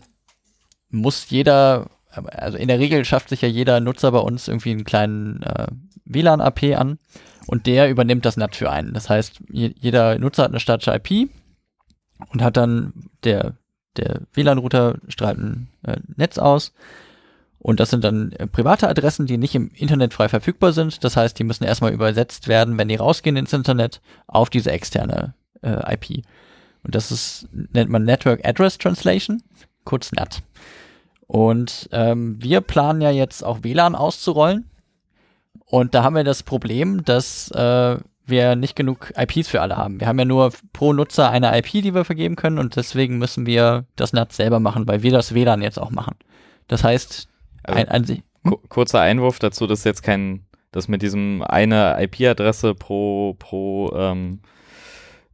[0.90, 1.86] muss jeder,
[2.26, 5.66] also in der Regel schafft sich ja jeder Nutzer bei uns irgendwie einen kleinen äh,
[6.04, 6.98] WLAN-AP an
[7.46, 8.94] und der übernimmt das NAT für einen.
[8.94, 11.30] Das heißt, je, jeder Nutzer hat eine statische IP
[12.32, 12.92] und hat dann
[13.24, 13.54] der,
[13.96, 16.72] der WLAN-Router strahlt ein äh, Netz aus
[17.58, 21.02] und das sind dann äh, private Adressen, die nicht im Internet frei verfügbar sind.
[21.04, 25.34] Das heißt, die müssen erstmal übersetzt werden, wenn die rausgehen ins Internet, auf diese externe
[25.62, 26.24] äh, IP.
[26.84, 29.42] Und das ist, nennt man Network Address Translation,
[29.84, 30.42] kurz NAT.
[31.28, 34.68] Und ähm, wir planen ja jetzt auch WLAN auszurollen.
[35.66, 40.00] Und da haben wir das Problem, dass äh, wir nicht genug IPs für alle haben.
[40.00, 43.44] Wir haben ja nur pro Nutzer eine IP, die wir vergeben können und deswegen müssen
[43.46, 46.16] wir das NAT selber machen, weil wir das WLAN jetzt auch machen.
[46.66, 47.28] Das heißt,
[47.64, 52.74] Also, ein, ein, ku- kurzer Einwurf dazu, dass jetzt kein, dass mit diesem eine IP-Adresse
[52.74, 54.40] pro, pro ähm,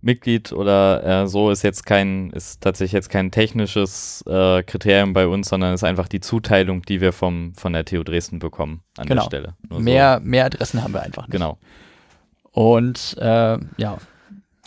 [0.05, 5.27] Mitglied oder äh, so ist jetzt kein, ist tatsächlich jetzt kein technisches äh, Kriterium bei
[5.27, 9.07] uns, sondern ist einfach die Zuteilung, die wir vom, von der TU Dresden bekommen an
[9.07, 9.23] Genau.
[9.23, 9.55] der Stelle.
[9.69, 9.85] Nur so.
[9.85, 11.33] mehr, mehr Adressen haben wir einfach nicht.
[11.33, 11.59] Genau.
[12.53, 13.99] Und äh, ja,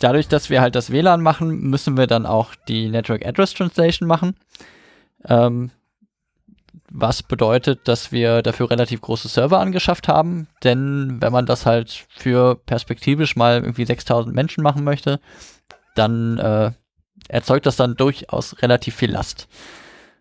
[0.00, 4.06] dadurch, dass wir halt das WLAN machen, müssen wir dann auch die Network Address Translation
[4.08, 4.34] machen.
[5.26, 5.70] Ähm,
[6.90, 10.48] was bedeutet, dass wir dafür relativ große Server angeschafft haben.
[10.64, 15.20] Denn wenn man das halt für perspektivisch mal irgendwie 6000 Menschen machen möchte,
[15.94, 16.72] dann äh,
[17.28, 19.48] erzeugt das dann durchaus relativ viel Last.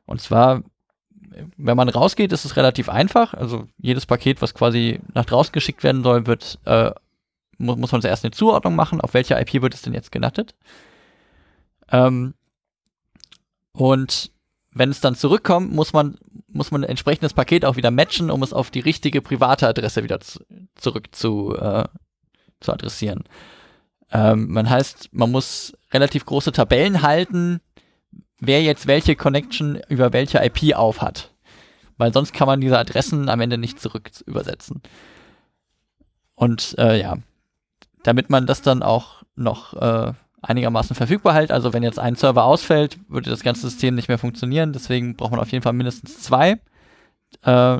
[0.06, 0.64] Und zwar,
[1.58, 3.34] wenn man rausgeht, ist es relativ einfach.
[3.34, 6.92] Also jedes Paket, was quasi nach draußen geschickt werden soll, wird äh,
[7.58, 10.56] mu muss man zuerst eine Zuordnung machen, auf welcher IP wird es denn jetzt genattet.
[11.92, 12.34] Ähm,
[13.72, 14.32] und
[14.72, 16.18] wenn es dann zurückkommt, muss man,
[16.48, 20.03] muss man ein entsprechendes Paket auch wieder matchen, um es auf die richtige private Adresse
[20.03, 20.40] wieder zu,
[20.76, 21.86] zurück zu, äh,
[22.60, 23.24] zu adressieren.
[24.11, 27.60] Ähm, man heißt, man muss relativ große Tabellen halten,
[28.40, 31.34] wer jetzt welche Connection über welche IP auf hat.
[31.98, 34.82] Weil sonst kann man diese Adressen am Ende nicht zurück übersetzen.
[36.36, 37.18] Und äh, ja,
[38.03, 41.52] damit man das dann auch noch äh, einigermaßen verfügbar halt.
[41.52, 44.74] Also wenn jetzt ein Server ausfällt, würde das ganze System nicht mehr funktionieren.
[44.74, 46.60] Deswegen braucht man auf jeden Fall mindestens zwei,
[47.44, 47.78] äh,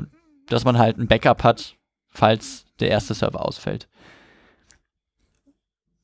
[0.48, 1.76] dass man halt ein Backup hat,
[2.08, 3.88] falls der erste Server ausfällt.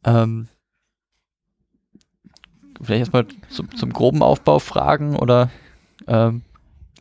[0.04, 0.48] Ähm,
[2.80, 5.50] vielleicht erstmal zum, zum groben Aufbau fragen oder
[6.06, 6.42] ähm,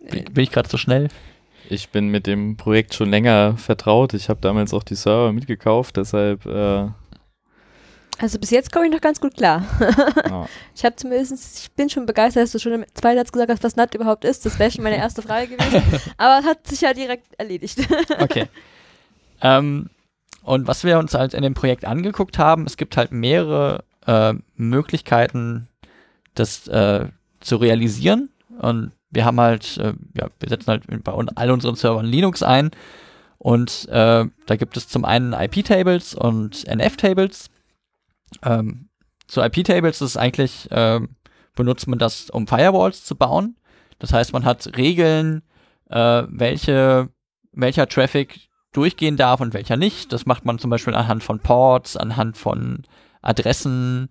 [0.09, 1.09] bin, bin ich gerade zu so schnell?
[1.69, 4.13] Ich bin mit dem Projekt schon länger vertraut.
[4.13, 6.45] Ich habe damals auch die Server mitgekauft, deshalb.
[6.45, 6.89] Äh
[8.23, 9.65] also bis jetzt komme ich noch ganz gut klar.
[10.29, 10.47] ja.
[10.73, 13.63] Ich habe zumindest, ich bin schon begeistert, dass du schon im zweiten Satz gesagt hast,
[13.65, 14.45] was NAT überhaupt ist.
[14.45, 15.83] Das wäre schon meine erste Frage gewesen.
[16.17, 17.79] Aber es hat sich ja direkt erledigt.
[18.19, 18.47] okay.
[19.41, 19.89] Ähm,
[20.41, 24.33] und was wir uns halt in dem Projekt angeguckt haben, es gibt halt mehrere äh,
[24.55, 25.67] Möglichkeiten,
[26.33, 27.07] das äh,
[27.41, 28.29] zu realisieren.
[28.57, 32.71] Und wir haben halt, äh, ja, wir setzen halt bei all unseren Servern Linux ein.
[33.37, 37.49] Und äh, da gibt es zum einen IP-Tables und NF-Tables.
[38.43, 38.89] Ähm,
[39.27, 40.99] zu IP-Tables ist eigentlich, äh,
[41.55, 43.55] benutzt man das, um Firewalls zu bauen.
[43.99, 45.43] Das heißt, man hat Regeln,
[45.89, 47.09] äh, welche,
[47.51, 50.11] welcher Traffic durchgehen darf und welcher nicht.
[50.11, 52.83] Das macht man zum Beispiel anhand von Ports, anhand von
[53.21, 54.09] Adressen,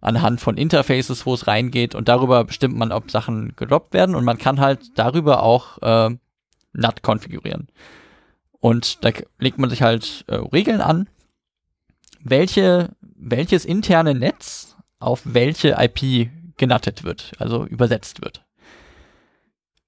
[0.00, 4.24] anhand von Interfaces, wo es reingeht und darüber bestimmt man, ob Sachen gedroppt werden und
[4.24, 6.16] man kann halt darüber auch äh,
[6.72, 7.68] NAT konfigurieren.
[8.60, 11.08] Und da legt man sich halt äh, Regeln an,
[12.22, 12.90] welche,
[13.20, 18.44] welches interne Netz auf welche IP genattet wird, also übersetzt wird.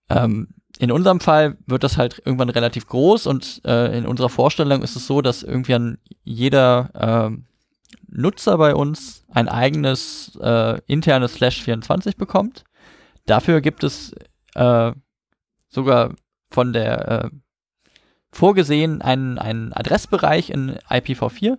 [0.09, 0.48] Ähm,
[0.78, 4.96] in unserem Fall wird das halt irgendwann relativ groß und äh, in unserer Vorstellung ist
[4.96, 7.36] es so, dass irgendwann jeder äh,
[8.09, 12.64] Nutzer bei uns ein eigenes äh, internes Slash 24 bekommt.
[13.26, 14.12] Dafür gibt es
[14.54, 14.92] äh,
[15.68, 16.14] sogar
[16.50, 17.30] von der äh,
[18.32, 21.59] vorgesehen einen, einen Adressbereich in IPv4,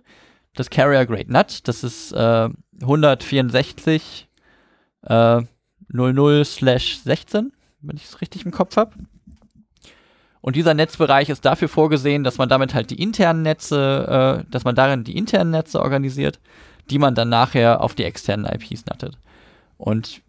[0.54, 1.66] das Carrier Grade NAT.
[1.68, 2.48] Das ist äh,
[2.80, 4.28] 164
[5.02, 5.42] äh,
[5.88, 8.92] 00 slash 16, wenn ich es richtig im Kopf habe.
[10.40, 14.64] Und dieser Netzbereich ist dafür vorgesehen, dass man damit halt die internen Netze, äh, dass
[14.64, 16.38] man darin die internen Netze organisiert,
[16.90, 19.16] die man dann nachher auf die externen IPs nattet.
[19.78, 20.20] Und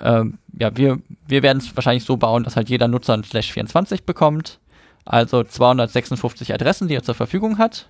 [0.00, 3.52] ähm, ja, wir, wir werden es wahrscheinlich so bauen, dass halt jeder Nutzer ein Slash
[3.52, 4.58] 24 bekommt,
[5.04, 7.88] also 256 Adressen, die er zur Verfügung hat.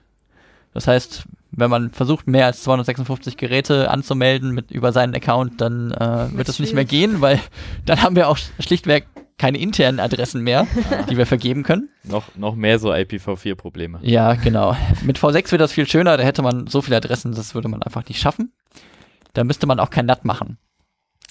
[0.75, 1.25] Das heißt,
[1.59, 6.49] wenn man versucht, mehr als 256 Geräte anzumelden mit über seinen Account, dann äh, wird
[6.49, 7.41] es nicht mehr gehen, weil
[7.85, 9.07] dann haben wir auch schlichtweg
[9.39, 11.03] keine internen Adressen mehr, ah.
[11.11, 11.89] die wir vergeben können.
[12.03, 14.01] Noch, noch mehr so IPv4-Probleme.
[14.03, 14.77] Ja, genau.
[15.03, 17.83] Mit V6 wird das viel schöner, da hätte man so viele Adressen, das würde man
[17.83, 18.53] einfach nicht schaffen.
[19.35, 20.59] Da müsste man auch kein NAT machen.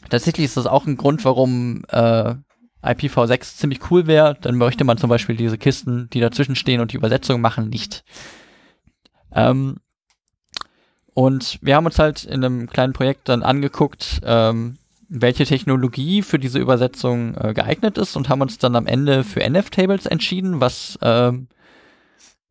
[0.10, 2.36] Tatsächlich ist das auch ein Grund, warum äh,
[2.84, 4.38] IPv6 ziemlich cool wäre.
[4.40, 8.04] Dann möchte man zum Beispiel diese Kisten, die dazwischen stehen und die Übersetzung machen, nicht.
[9.34, 9.78] Ähm,
[11.18, 14.78] und wir haben uns halt in einem kleinen Projekt dann angeguckt, ähm,
[15.10, 19.42] welche Technologie für diese Übersetzung äh, geeignet ist und haben uns dann am Ende für
[19.42, 21.48] NF-Tables entschieden, was, ähm,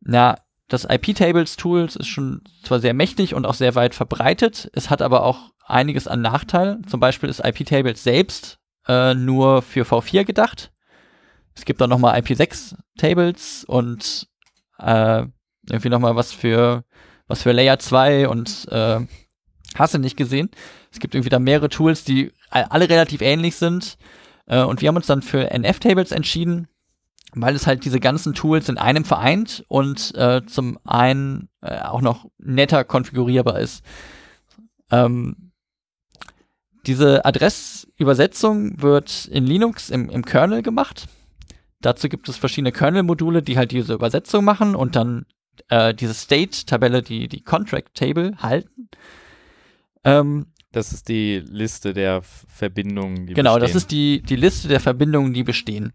[0.01, 0.37] na,
[0.67, 5.23] das IP-Tables-Tool ist schon zwar sehr mächtig und auch sehr weit verbreitet, es hat aber
[5.23, 6.85] auch einiges an Nachteilen.
[6.87, 10.73] Zum Beispiel ist IP-Tables selbst äh, nur für V4 gedacht.
[11.55, 14.27] Es gibt dann nochmal IP6-Tables und
[14.79, 15.23] äh,
[15.69, 16.83] irgendwie nochmal was für
[17.27, 18.99] was für Layer 2 und äh,
[19.75, 20.49] hast du nicht gesehen.
[20.91, 23.97] Es gibt irgendwie da mehrere Tools, die alle relativ ähnlich sind.
[24.45, 26.67] Äh, und wir haben uns dann für NF-Tables entschieden,
[27.33, 32.01] weil es halt diese ganzen Tools in einem vereint und äh, zum einen äh, auch
[32.01, 33.83] noch netter konfigurierbar ist.
[34.91, 35.51] Ähm,
[36.85, 41.07] diese Adressübersetzung wird in Linux im, im Kernel gemacht.
[41.81, 45.25] Dazu gibt es verschiedene Kernel-Module, die halt diese Übersetzung machen und dann
[45.69, 48.89] äh, diese State-Tabelle, die, die Contract-Table halten.
[50.03, 53.55] Ähm, das ist die Liste der Verbindungen, die genau, bestehen.
[53.55, 55.93] Genau, das ist die, die Liste der Verbindungen, die bestehen.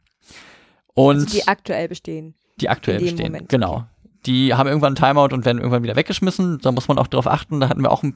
[0.95, 2.35] Und also die aktuell bestehen.
[2.61, 3.49] Die aktuell bestehen, Moment.
[3.49, 3.87] genau.
[4.27, 6.59] Die haben irgendwann ein Timeout und werden irgendwann wieder weggeschmissen.
[6.59, 7.61] Da muss man auch drauf achten.
[7.61, 8.15] Da hatten wir auch ein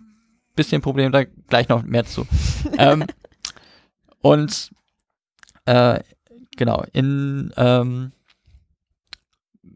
[0.55, 2.27] bisschen Probleme, da gleich noch mehr zu.
[2.79, 3.05] ähm,
[4.21, 4.71] und
[5.67, 6.01] äh,
[6.57, 8.13] genau, in ähm,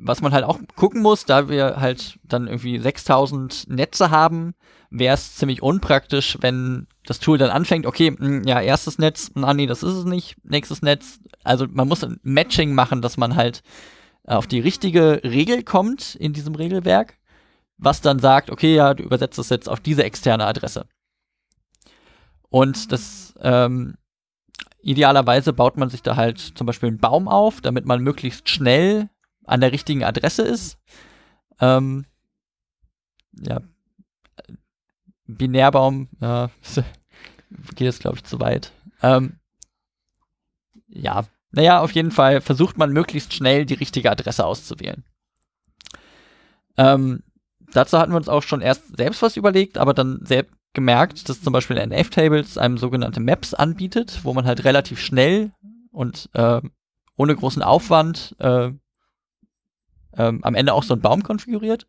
[0.02, 4.54] was man halt auch gucken muss, da wir halt dann irgendwie 6000 Netze haben,
[4.90, 9.30] wäre es ziemlich unpraktisch, wenn das Tool dann anfängt, okay, mh, hm, ja, erstes Netz,
[9.34, 11.20] ah nee, das ist es nicht, nächstes Netz.
[11.44, 13.62] Also man muss ein Matching machen, dass man halt
[14.24, 17.18] auf die richtige Regel kommt in diesem Regelwerk,
[17.78, 20.86] was dann sagt, okay, ja, du übersetzt es jetzt auf diese externe Adresse.
[22.48, 23.94] Und das ähm,
[24.82, 29.08] idealerweise baut man sich da halt zum Beispiel einen Baum auf, damit man möglichst schnell
[29.50, 30.78] an der richtigen Adresse ist.
[31.60, 32.06] Ähm,
[33.32, 33.60] ja,
[35.26, 36.50] Binärbaum, ja,
[37.74, 38.72] geht jetzt, glaube ich, zu weit.
[39.02, 39.38] Ähm,
[40.88, 45.04] ja, naja, auf jeden Fall versucht man möglichst schnell die richtige Adresse auszuwählen.
[46.76, 47.22] Ähm,
[47.72, 51.42] dazu hatten wir uns auch schon erst selbst was überlegt, aber dann selbst gemerkt, dass
[51.42, 55.52] zum Beispiel NF-Tables einem sogenannte Maps anbietet, wo man halt relativ schnell
[55.90, 56.60] und äh,
[57.16, 58.70] ohne großen Aufwand äh,
[60.16, 61.86] ähm, am Ende auch so einen Baum konfiguriert,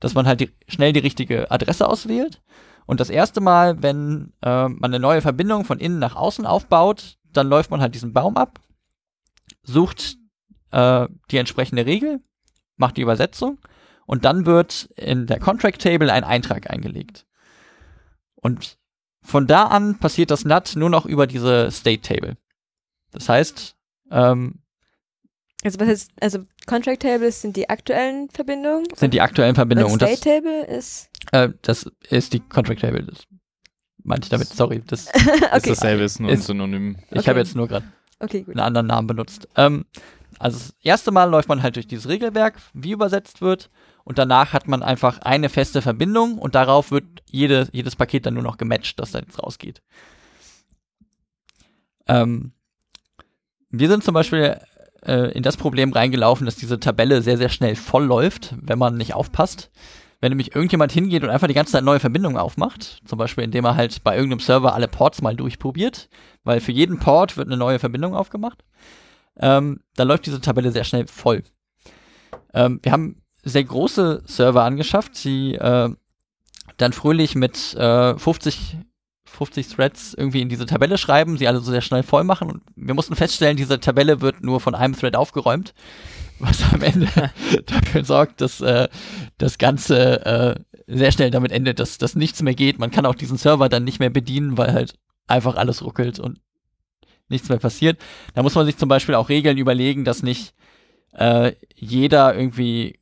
[0.00, 2.42] dass man halt die, schnell die richtige Adresse auswählt.
[2.86, 7.18] Und das erste Mal, wenn äh, man eine neue Verbindung von innen nach außen aufbaut,
[7.32, 8.60] dann läuft man halt diesen Baum ab,
[9.62, 10.16] sucht
[10.70, 12.20] äh, die entsprechende Regel,
[12.76, 13.58] macht die Übersetzung
[14.06, 17.26] und dann wird in der Contract Table ein Eintrag eingelegt.
[18.36, 18.78] Und
[19.22, 22.36] von da an passiert das NAT nur noch über diese State Table.
[23.10, 23.76] Das heißt,
[24.12, 24.60] ähm,
[25.66, 28.86] Also was ist, also Contract Tables sind die aktuellen Verbindungen.
[28.94, 29.92] sind die aktuellen Verbindungen.
[29.92, 33.02] und Und State das, Table ist äh, das ist die Contract Table.
[33.02, 33.24] Das
[34.04, 34.80] meinte ich damit, sorry.
[34.86, 35.70] Das, Ist okay.
[35.70, 36.96] dasselbe, ist nur ein Ist- Synonym.
[37.10, 37.28] Ich Okay.
[37.30, 37.84] habe jetzt nur gerade
[38.20, 39.48] Okay, einen anderen Namen benutzt.
[39.56, 39.86] Ähm,
[40.38, 43.68] also das erste Mal läuft man halt durch dieses Regelwerk, wie übersetzt wird,
[44.04, 48.34] und danach hat man einfach eine feste Verbindung und darauf wird jede, jedes Paket dann
[48.34, 49.82] nur noch gematcht, das dann jetzt rausgeht.
[52.06, 52.52] Ähm,
[53.70, 54.60] wir sind zum Beispiel
[55.06, 58.96] äh, in das Problem reingelaufen, dass diese Tabelle sehr, sehr schnell voll läuft, wenn man
[58.96, 59.70] nicht aufpasst.
[60.20, 63.66] Wenn nämlich irgendjemand hingeht und einfach die ganze Zeit neue Verbindungen aufmacht, zum Beispiel indem
[63.66, 66.08] er halt bei irgendeinem Server alle Ports mal durchprobiert,
[66.42, 68.64] weil für jeden Port wird eine neue Verbindung aufgemacht,
[69.38, 71.42] ähm, dann läuft diese Tabelle sehr schnell voll.
[72.54, 75.90] Ähm, wir haben sehr große Server angeschafft, die äh,
[76.78, 78.78] dann fröhlich mit äh, 50,
[79.36, 82.62] 50 Threads irgendwie in diese Tabelle schreiben, sie alle so sehr schnell voll machen und
[82.74, 85.74] wir mussten feststellen, diese Tabelle wird nur von einem Thread aufgeräumt,
[86.38, 87.08] was am Ende
[87.66, 88.88] dafür sorgt, dass äh,
[89.38, 90.54] das Ganze äh,
[90.86, 92.78] sehr schnell damit endet, dass, dass nichts mehr geht.
[92.78, 94.94] Man kann auch diesen Server dann nicht mehr bedienen, weil halt
[95.26, 96.40] einfach alles ruckelt und
[97.28, 97.98] nichts mehr passiert.
[98.34, 100.54] Da muss man sich zum Beispiel auch Regeln überlegen, dass nicht
[101.12, 103.00] äh, jeder irgendwie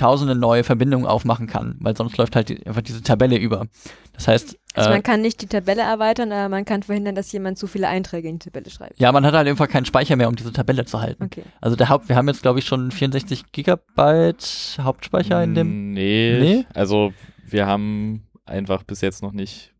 [0.00, 3.66] tausende neue Verbindungen aufmachen kann, weil sonst läuft halt die, einfach diese Tabelle über.
[4.14, 7.30] Das heißt, Also äh, man kann nicht die Tabelle erweitern, aber man kann verhindern, dass
[7.32, 8.98] jemand zu viele Einträge in die Tabelle schreibt.
[8.98, 11.24] ja, man hat halt einfach keinen Speicher mehr, um diese Tabelle zu halten.
[11.24, 11.44] Okay.
[11.60, 15.92] Also der Haupt, wir haben jetzt glaube ich schon 64 Gigabyte Hauptspeicher in dem.
[15.92, 16.66] Nee, Nee?
[16.74, 17.12] Also
[17.46, 19.72] wir haben einfach bis jetzt noch nicht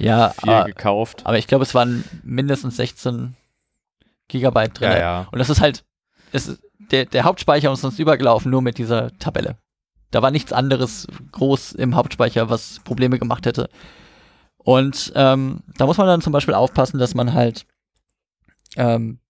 [0.00, 1.22] Ja, viel aber, gekauft.
[1.24, 3.34] aber ich glaube, es waren mindestens 16
[4.28, 4.90] Gigabyte drin.
[4.90, 5.28] ja, ja.
[5.32, 5.84] Und das ist halt,
[6.32, 6.60] es ist,
[6.90, 9.56] der, der Hauptspeicher ist uns übergelaufen, nur mit dieser Tabelle.
[10.10, 13.68] Da war nichts anderes groß im Hauptspeicher, was Probleme gemacht hätte.
[14.56, 17.66] Und ähm, da muss man dann zum Beispiel aufpassen, dass man halt,
[18.76, 19.20] ähm,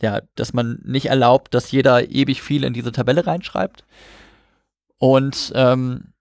[0.00, 3.84] ja, dass man nicht erlaubt, dass jeder ewig viel in diese Tabelle reinschreibt.
[4.98, 6.12] Und ähm,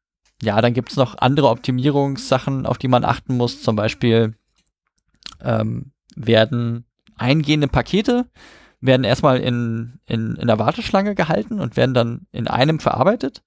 [0.41, 3.61] ja, dann gibt's noch andere Optimierungssachen, auf die man achten muss.
[3.61, 4.36] Zum Beispiel
[5.41, 6.86] ähm, werden
[7.18, 8.26] eingehende Pakete
[8.86, 13.44] werden erstmal in, in, in der Warteschlange gehalten und werden dann in einem verarbeitet.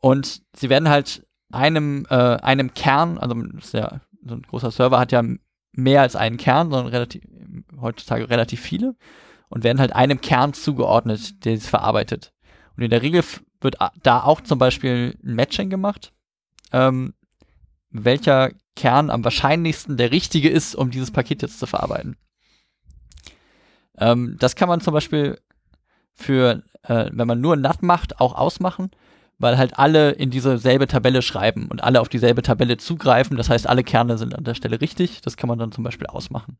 [0.00, 3.34] Und sie werden halt einem, äh, einem Kern, also
[3.72, 5.22] ja, so ein großer Server hat ja
[5.72, 7.22] mehr als einen Kern, sondern relativ,
[7.80, 8.96] heutzutage relativ viele
[9.48, 12.32] und werden halt einem Kern zugeordnet, der es verarbeitet.
[12.76, 13.22] Und in der Regel
[13.60, 16.12] wird da auch zum Beispiel ein Matching gemacht,
[16.72, 17.14] ähm,
[17.90, 22.16] welcher Kern am wahrscheinlichsten der richtige ist, um dieses Paket jetzt zu verarbeiten.
[23.98, 25.38] Ähm, das kann man zum Beispiel
[26.14, 28.90] für, äh, wenn man nur NAT macht, auch ausmachen,
[29.38, 33.36] weil halt alle in diese selbe Tabelle schreiben und alle auf dieselbe Tabelle zugreifen.
[33.36, 35.20] Das heißt, alle Kerne sind an der Stelle richtig.
[35.22, 36.58] Das kann man dann zum Beispiel ausmachen.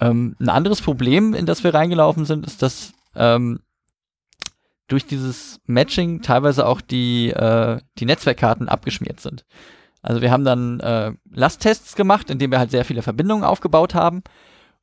[0.00, 3.60] Ähm, ein anderes Problem, in das wir reingelaufen sind, ist, dass ähm,
[4.88, 9.44] durch dieses Matching teilweise auch die, äh, die Netzwerkkarten abgeschmiert sind.
[10.02, 14.22] Also wir haben dann äh, Lasttests gemacht, indem wir halt sehr viele Verbindungen aufgebaut haben.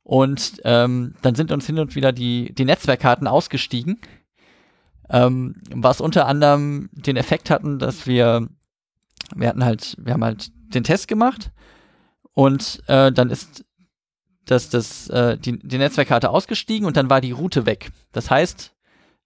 [0.04, 3.98] Und ähm, dann sind uns hin und wieder die, die Netzwerkkarten ausgestiegen,
[5.08, 8.46] ähm, was unter anderem den Effekt hatten, dass wir,
[9.34, 11.50] wir hatten halt, wir haben halt den Test gemacht
[12.34, 13.64] und äh, dann ist
[14.44, 17.90] das, das, äh, die, die Netzwerkkarte ausgestiegen und dann war die Route weg.
[18.12, 18.74] Das heißt,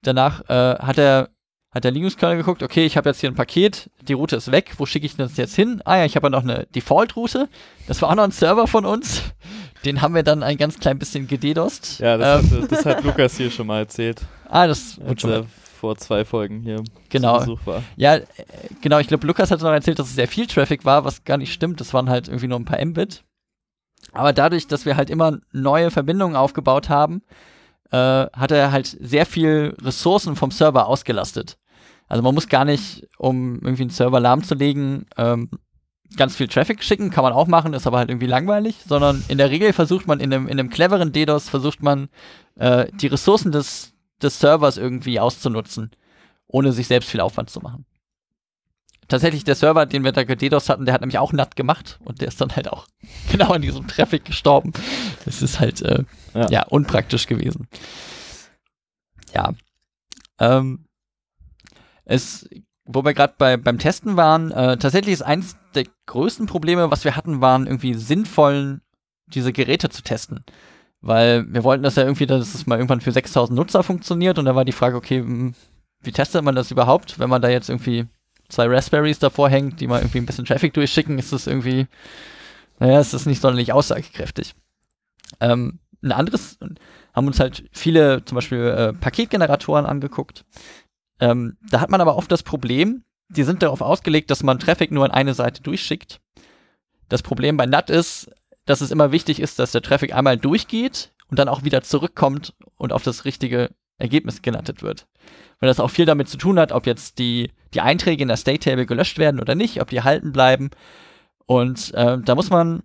[0.02, 1.30] danach äh, hat er
[1.70, 4.72] hat der Linux-Kernel geguckt, okay, ich habe jetzt hier ein Paket, die Route ist weg,
[4.78, 5.82] wo schicke ich das jetzt hin?
[5.84, 7.48] Ah ja, ich habe ja noch eine Default-Route.
[7.86, 9.22] Das war auch noch ein Server von uns.
[9.84, 12.00] Den haben wir dann ein ganz klein bisschen gededost.
[12.00, 15.30] Ja, das, ähm, hat, das hat Lukas hier schon mal erzählt, ah, das als schon
[15.30, 15.46] er
[15.78, 17.38] vor zwei Folgen hier Genau.
[17.38, 17.82] Besuch war.
[17.96, 18.24] Ja, äh,
[18.80, 21.36] genau, ich glaube, Lukas hat noch erzählt, dass es sehr viel Traffic war, was gar
[21.36, 21.80] nicht stimmt.
[21.80, 23.22] Das waren halt irgendwie nur ein paar Mbit.
[24.12, 27.22] Aber dadurch, dass wir halt immer neue Verbindungen aufgebaut haben,
[27.90, 31.58] äh, hat er halt sehr viel Ressourcen vom Server ausgelastet.
[32.08, 35.50] Also man muss gar nicht, um irgendwie einen Server lahmzulegen, ähm,
[36.16, 39.38] ganz viel Traffic schicken, kann man auch machen, ist aber halt irgendwie langweilig, sondern in
[39.38, 42.08] der Regel versucht man in einem, in einem cleveren DDoS, versucht man
[42.56, 45.90] äh, die Ressourcen des, des Servers irgendwie auszunutzen,
[46.46, 47.84] ohne sich selbst viel Aufwand zu machen.
[49.08, 52.20] Tatsächlich der Server, den wir da geDDoS hatten, der hat nämlich auch NAT gemacht und
[52.20, 52.86] der ist dann halt auch
[53.30, 54.72] genau an diesem Traffic gestorben.
[55.24, 56.04] Das ist halt äh,
[56.34, 56.50] ja.
[56.50, 57.68] ja unpraktisch gewesen.
[59.34, 59.54] Ja.
[60.38, 60.84] Ähm,
[62.04, 62.48] es
[62.90, 67.04] wo wir gerade bei, beim Testen waren, äh, tatsächlich ist eins der größten Probleme, was
[67.04, 68.80] wir hatten, waren irgendwie sinnvollen,
[69.26, 70.42] diese Geräte zu testen.
[71.02, 74.46] Weil wir wollten das ja irgendwie, dass es mal irgendwann für 6000 Nutzer funktioniert und
[74.46, 75.54] da war die Frage, okay, hm,
[76.00, 78.06] wie testet man das überhaupt, wenn man da jetzt irgendwie
[78.48, 81.86] zwei Raspberries davor hängt, die mal irgendwie ein bisschen Traffic durchschicken, ist das irgendwie,
[82.78, 84.54] naja, ist das nicht sonderlich aussagekräftig.
[85.40, 86.58] Ähm, ein anderes,
[87.12, 90.46] haben uns halt viele zum Beispiel äh, Paketgeneratoren angeguckt,
[91.20, 94.90] ähm, da hat man aber oft das Problem, die sind darauf ausgelegt, dass man Traffic
[94.90, 96.20] nur an eine Seite durchschickt.
[97.08, 98.30] Das Problem bei NAT ist,
[98.64, 102.54] dass es immer wichtig ist, dass der Traffic einmal durchgeht und dann auch wieder zurückkommt
[102.76, 105.06] und auf das richtige Ergebnis gelandet wird.
[105.58, 108.36] Weil das auch viel damit zu tun hat, ob jetzt die, die Einträge in der
[108.36, 110.70] State Table gelöscht werden oder nicht, ob die erhalten bleiben.
[111.46, 112.82] Und äh, da muss man,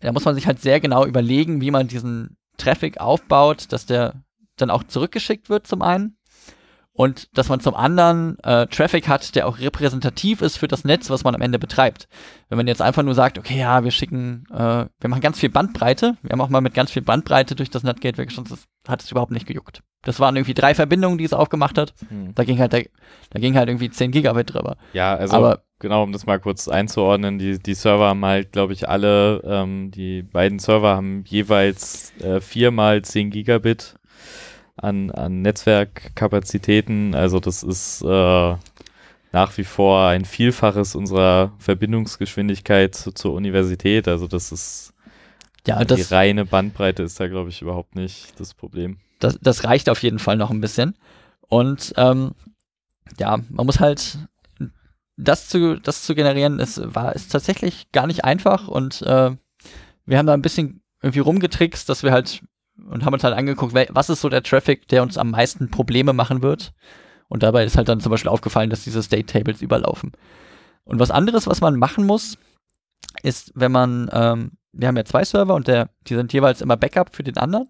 [0.00, 4.24] da muss man sich halt sehr genau überlegen, wie man diesen Traffic aufbaut, dass der
[4.56, 6.16] dann auch zurückgeschickt wird zum einen
[6.96, 11.10] und dass man zum anderen äh, Traffic hat, der auch repräsentativ ist für das Netz,
[11.10, 12.08] was man am Ende betreibt.
[12.48, 15.50] Wenn man jetzt einfach nur sagt, okay, ja, wir schicken, äh, wir machen ganz viel
[15.50, 19.02] Bandbreite, wir haben auch mal mit ganz viel Bandbreite durch das NetGateway geschossen, das hat
[19.02, 19.82] es überhaupt nicht gejuckt.
[20.02, 21.94] Das waren irgendwie drei Verbindungen, die es aufgemacht hat.
[22.08, 22.34] Hm.
[22.34, 22.78] Da ging halt, da,
[23.30, 24.76] da ging halt irgendwie 10 Gigabit drüber.
[24.92, 28.72] Ja, also Aber, genau, um das mal kurz einzuordnen, die, die Server haben halt, glaube
[28.72, 33.96] ich, alle, ähm, die beiden Server haben jeweils äh, viermal 10 Gigabit
[34.76, 37.14] an, an Netzwerkkapazitäten.
[37.14, 38.56] Also das ist äh,
[39.32, 44.08] nach wie vor ein Vielfaches unserer Verbindungsgeschwindigkeit zu, zur Universität.
[44.08, 44.92] Also das ist
[45.66, 48.98] ja, die das, reine Bandbreite ist da, glaube ich, überhaupt nicht das Problem.
[49.18, 50.94] Das, das reicht auf jeden Fall noch ein bisschen.
[51.48, 52.32] Und ähm,
[53.18, 54.18] ja, man muss halt
[55.16, 59.30] das zu, das zu generieren, ist, war, ist tatsächlich gar nicht einfach und äh,
[60.06, 62.42] wir haben da ein bisschen irgendwie rumgetrickst, dass wir halt
[62.76, 66.12] und haben uns halt angeguckt, was ist so der Traffic, der uns am meisten Probleme
[66.12, 66.72] machen wird.
[67.28, 70.12] Und dabei ist halt dann zum Beispiel aufgefallen, dass diese State Tables überlaufen.
[70.84, 72.36] Und was anderes, was man machen muss,
[73.22, 76.76] ist, wenn man, ähm, wir haben ja zwei Server und der, die sind jeweils immer
[76.76, 77.68] Backup für den anderen,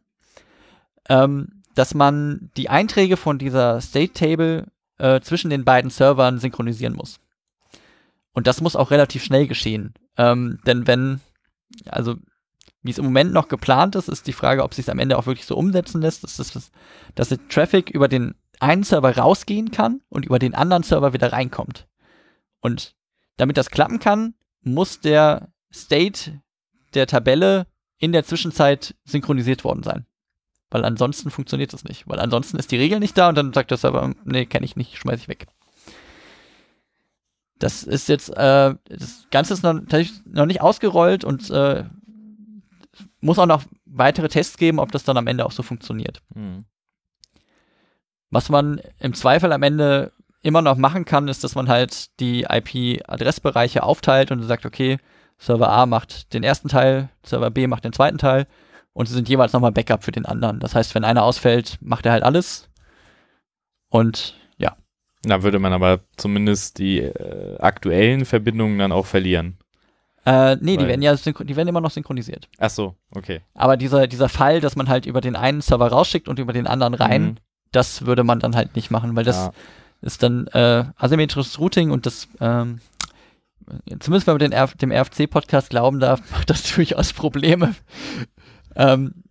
[1.09, 4.66] ähm, dass man die Einträge von dieser State Table
[4.98, 7.20] äh, zwischen den beiden Servern synchronisieren muss.
[8.32, 9.94] Und das muss auch relativ schnell geschehen.
[10.16, 11.20] Ähm, denn wenn,
[11.86, 12.16] also
[12.85, 15.19] wie es im Moment noch geplant ist, ist die Frage, ob sich es am Ende
[15.19, 16.70] auch wirklich so umsetzen lässt, dass, das,
[17.15, 21.32] dass der Traffic über den einen Server rausgehen kann und über den anderen Server wieder
[21.32, 21.89] reinkommt.
[22.61, 22.94] Und
[23.39, 26.43] damit das klappen kann, muss der State
[26.93, 27.66] der Tabelle
[27.98, 30.06] in der Zwischenzeit synchronisiert worden sein.
[30.70, 32.06] Weil ansonsten funktioniert das nicht.
[32.06, 34.77] Weil ansonsten ist die Regel nicht da und dann sagt der Server, nee, kenne ich
[34.77, 35.47] nicht, schmeiß ich weg.
[37.59, 39.81] Das ist jetzt, äh, das Ganze ist noch,
[40.27, 41.85] noch nicht ausgerollt und äh,
[43.24, 46.20] muss auch noch weitere Tests geben, ob das dann am Ende auch so funktioniert.
[46.34, 46.64] Mhm.
[48.30, 52.42] Was man im Zweifel am Ende immer noch machen kann, ist, dass man halt die
[52.42, 54.98] IP-Adressbereiche aufteilt und sagt, okay,
[55.38, 58.46] Server A macht den ersten Teil, Server B macht den zweiten Teil
[58.92, 60.60] und sie sind jeweils nochmal Backup für den anderen.
[60.60, 62.68] Das heißt, wenn einer ausfällt, macht er halt alles.
[63.88, 64.76] Und ja.
[65.22, 69.56] Da würde man aber zumindest die äh, aktuellen Verbindungen dann auch verlieren.
[70.26, 72.48] Äh, nee, die werden ja die werden immer noch synchronisiert.
[72.59, 73.42] Ach so, okay.
[73.55, 76.66] Aber dieser, dieser Fall, dass man halt über den einen Server rausschickt und über den
[76.66, 77.36] anderen rein, mhm.
[77.72, 79.52] das würde man dann halt nicht machen, weil das ja.
[80.01, 82.80] ist dann äh, asymmetrisches Routing und das, ähm,
[84.01, 87.74] zumindest wenn man den RF, dem RFC-Podcast glauben darf, macht das durchaus Probleme.
[88.76, 89.24] ähm,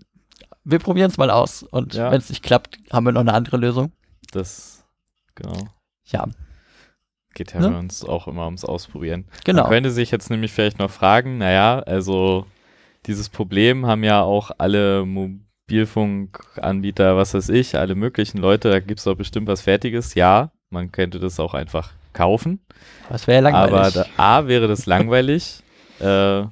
[0.64, 2.12] wir probieren es mal aus und ja.
[2.12, 3.92] wenn es nicht klappt, haben wir noch eine andere Lösung.
[4.32, 4.86] Das,
[5.34, 5.58] genau.
[6.06, 6.28] Ja.
[7.34, 7.70] Geht ja ne?
[7.70, 9.26] bei uns auch immer ums Ausprobieren.
[9.44, 9.64] Genau.
[9.64, 12.46] Man könnte sich jetzt nämlich vielleicht noch fragen, naja, also
[13.06, 19.00] dieses Problem haben ja auch alle Mobilfunkanbieter, was weiß ich, alle möglichen Leute, da gibt
[19.00, 20.16] es doch bestimmt was Fertiges.
[20.16, 22.60] Ja, man könnte das auch einfach kaufen.
[23.10, 23.74] Das wäre langweilig.
[23.74, 25.62] Aber da, A wäre das langweilig
[26.00, 26.44] äh,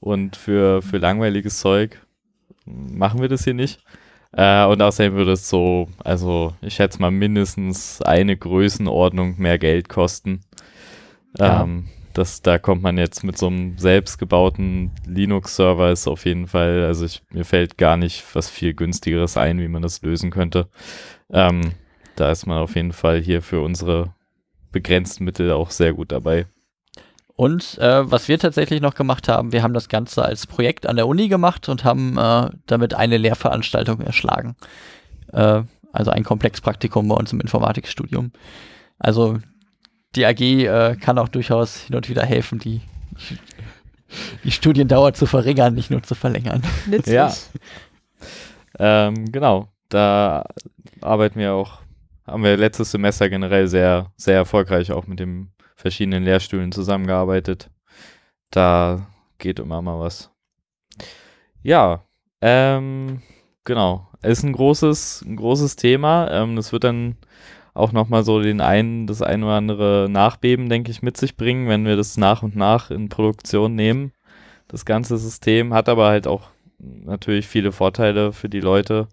[0.00, 2.00] und für, für langweiliges Zeug
[2.64, 3.80] machen wir das hier nicht.
[4.32, 9.88] Äh, und außerdem würde es so, also ich schätze mal mindestens eine Größenordnung mehr Geld
[9.88, 10.40] kosten.
[11.38, 11.62] Ja.
[11.62, 16.84] Ähm, das, da kommt man jetzt mit so einem selbstgebauten Linux-Server ist auf jeden Fall,
[16.84, 20.68] also ich, mir fällt gar nicht was viel günstigeres ein, wie man das lösen könnte.
[21.30, 21.72] Ähm,
[22.16, 24.14] da ist man auf jeden Fall hier für unsere
[24.72, 26.46] begrenzten Mittel auch sehr gut dabei.
[27.42, 30.94] Und äh, was wir tatsächlich noch gemacht haben, wir haben das Ganze als Projekt an
[30.94, 34.54] der Uni gemacht und haben äh, damit eine Lehrveranstaltung erschlagen.
[35.32, 35.62] Äh,
[35.92, 38.30] also ein Komplexpraktikum bei uns im Informatikstudium.
[39.00, 39.40] Also
[40.14, 42.80] die AG äh, kann auch durchaus hin und wieder helfen, die,
[44.44, 46.62] die Studiendauer zu verringern, nicht nur zu verlängern.
[46.86, 47.12] Nützlich.
[47.12, 47.32] Ja.
[48.78, 50.44] Ähm, genau, da
[51.00, 51.80] arbeiten wir auch,
[52.24, 57.70] haben wir letztes Semester generell sehr, sehr erfolgreich auch mit den verschiedenen Lehrstühlen zusammengearbeitet.
[58.50, 59.06] Da
[59.38, 60.30] geht immer mal was.
[61.62, 62.04] Ja,
[62.40, 63.22] ähm,
[63.64, 64.08] genau.
[64.22, 66.30] Ist ein großes, ein großes Thema.
[66.30, 67.16] Ähm, das wird dann
[67.74, 71.68] auch nochmal so den einen, das ein oder andere Nachbeben, denke ich, mit sich bringen,
[71.68, 74.12] wenn wir das nach und nach in Produktion nehmen.
[74.68, 79.08] Das ganze System hat aber halt auch natürlich viele Vorteile für die Leute.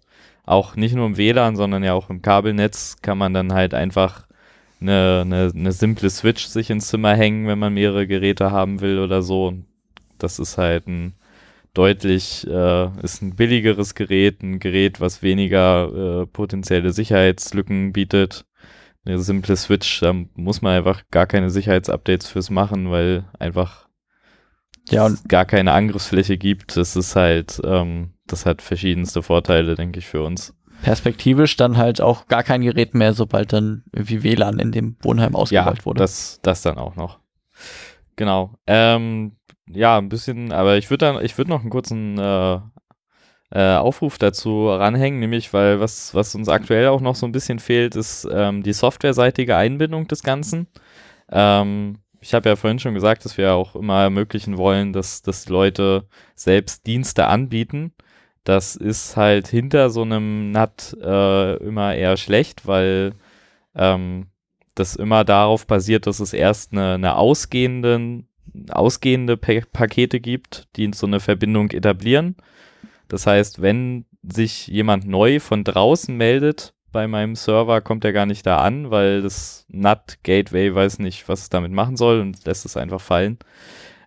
[0.45, 4.27] Auch nicht nur im WLAN, sondern ja auch im Kabelnetz kann man dann halt einfach
[4.81, 8.99] eine, eine, eine simple Switch sich ins Zimmer hängen, wenn man mehrere Geräte haben will
[8.99, 9.47] oder so.
[9.47, 9.65] Und
[10.18, 11.15] das ist halt ein
[11.73, 18.45] deutlich, äh, ist ein billigeres Gerät, ein Gerät, was weniger äh, potenzielle Sicherheitslücken bietet.
[19.06, 23.88] Eine simple Switch, da muss man einfach gar keine Sicherheitsupdates fürs machen, weil einfach
[24.89, 26.76] Ja, und gar keine Angriffsfläche gibt.
[26.77, 30.53] Das ist halt, ähm, das hat verschiedenste Vorteile, denke ich, für uns.
[30.81, 35.35] Perspektivisch dann halt auch gar kein Gerät mehr, sobald dann irgendwie WLAN in dem Wohnheim
[35.35, 35.99] ausgerollt ja, wurde.
[35.99, 37.19] Das, das dann auch noch.
[38.15, 38.51] Genau.
[38.68, 39.34] Ähm,
[39.69, 42.60] ja, ein bisschen, aber ich würde dann, ich würde noch einen kurzen äh,
[43.51, 47.60] äh, Aufruf dazu ranhängen, nämlich weil was, was uns aktuell auch noch so ein bisschen
[47.60, 50.68] fehlt, ist ähm, die softwareseitige Einbindung des Ganzen.
[51.31, 55.45] Ähm, ich habe ja vorhin schon gesagt, dass wir auch immer ermöglichen wollen, dass, dass
[55.45, 57.93] die Leute selbst Dienste anbieten.
[58.49, 63.13] Das ist halt hinter so einem NAT äh, immer eher schlecht, weil
[63.76, 64.26] ähm,
[64.73, 68.23] das immer darauf basiert, dass es erst eine, eine ausgehende,
[68.71, 72.38] ausgehende pa Pakete gibt, die so eine Verbindung etablieren.
[73.07, 78.26] Das heißt, wenn sich jemand neu von draußen meldet bei meinem Server, kommt er gar
[78.26, 82.65] nicht da an, weil das NAT-Gateway weiß nicht, was es damit machen soll und lässt
[82.65, 83.38] es einfach fallen.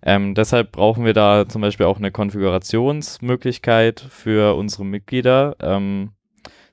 [0.05, 6.11] Ähm, deshalb brauchen wir da zum Beispiel auch eine Konfigurationsmöglichkeit für unsere Mitglieder, ähm,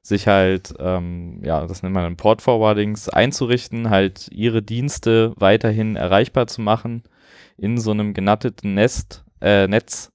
[0.01, 5.95] sich halt, ähm, ja, das nennt man dann Port Forwardings, einzurichten, halt ihre Dienste weiterhin
[5.95, 7.03] erreichbar zu machen
[7.57, 10.11] in so einem genatteten Nest, äh, Netz.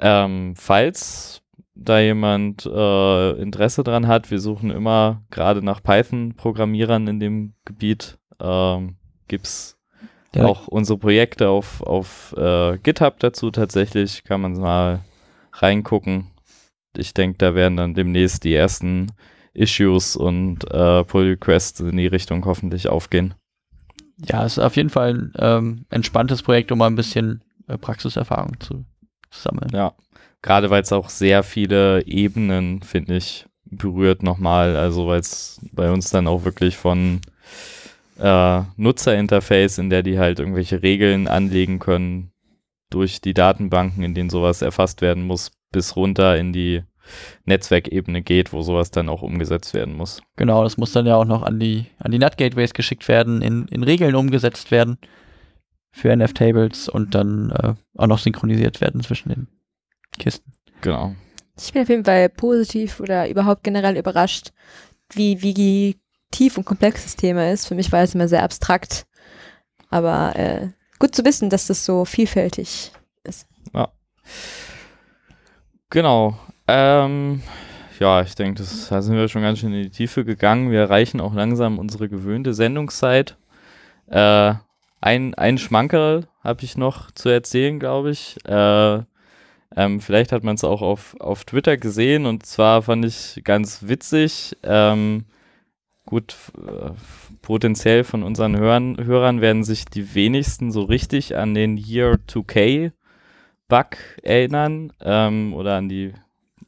[0.00, 1.42] Ähm, falls
[1.74, 8.18] da jemand äh, Interesse dran hat, wir suchen immer gerade nach Python-Programmierern in dem Gebiet,
[8.40, 8.96] ähm,
[9.28, 9.78] gibt's
[10.34, 10.46] Ja.
[10.46, 15.00] auch unsere Projekte auf, auf äh, GitHub dazu tatsächlich, kann man mal
[15.52, 16.28] reingucken.
[16.96, 19.12] Ich denke, da werden dann demnächst die ersten
[19.52, 23.34] Issues und äh, Pull Requests in die Richtung hoffentlich aufgehen.
[24.28, 27.78] Ja, es ist auf jeden Fall ein ähm, entspanntes Projekt, um mal ein bisschen äh,
[27.78, 28.84] Praxiserfahrung zu,
[29.30, 29.70] zu sammeln.
[29.72, 29.94] Ja,
[30.42, 34.76] gerade weil es auch sehr viele Ebenen, finde ich, berührt nochmal.
[34.76, 37.20] Also weil es bei uns dann auch wirklich von
[38.18, 42.32] äh, Nutzerinterface, in der die halt irgendwelche Regeln anlegen können,
[42.90, 46.82] durch die Datenbanken, in denen sowas erfasst werden muss, bis runter in die
[47.44, 50.22] Netzwerkebene geht, wo sowas dann auch umgesetzt werden muss.
[50.36, 53.66] Genau, das muss dann ja auch noch an die, an die NAT-Gateways geschickt werden, in,
[53.68, 54.98] in Regeln umgesetzt werden
[55.90, 59.48] für NF-Tables und dann äh, auch noch synchronisiert werden zwischen den
[60.18, 60.52] Kisten.
[60.80, 61.14] Genau.
[61.58, 64.52] Ich bin auf jeden Fall positiv oder überhaupt generell überrascht,
[65.12, 65.96] wie, wie
[66.34, 67.66] tief und komplex das Thema ist.
[67.66, 69.06] Für mich war es immer sehr abstrakt.
[69.90, 72.92] Aber äh, gut zu wissen, dass das so vielfältig
[73.24, 73.46] ist.
[75.90, 76.36] Genau.
[76.66, 77.42] Ähm,
[78.00, 80.70] ja, ich denke, das- da sind wir schon ganz schön in die Tiefe gegangen.
[80.70, 83.36] Wir erreichen auch langsam unsere gewöhnte Sendungszeit.
[84.08, 84.54] Äh,
[85.00, 88.36] ein, ein Schmankerl habe ich noch zu erzählen, glaube ich.
[88.46, 89.02] Äh,
[89.76, 93.86] ähm, vielleicht hat man es auch auf, auf Twitter gesehen und zwar fand ich ganz
[93.86, 94.56] witzig.
[94.62, 95.26] Ähm,
[96.14, 96.90] gut, äh,
[97.42, 102.92] potenziell von unseren Hörern, Hörern werden sich die wenigsten so richtig an den Year 2K
[103.66, 106.12] Bug erinnern ähm, oder an die,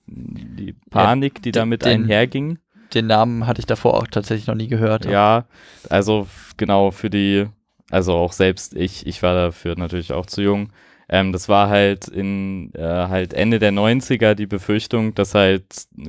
[0.06, 2.58] die Panik, die den- damit den- einherging.
[2.92, 5.04] Den Namen hatte ich davor auch tatsächlich noch nie gehört.
[5.06, 5.44] Ja,
[5.90, 7.46] also genau für die,
[7.90, 10.70] also auch selbst ich, ich war dafür natürlich auch zu jung.
[11.08, 15.64] Ähm, das war halt in äh, halt Ende der 90er die Befürchtung, dass halt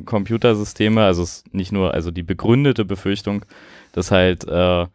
[0.06, 3.46] Computersysteme, also nicht nur, also die begründete Befürchtung,
[3.92, 4.86] dass halt äh,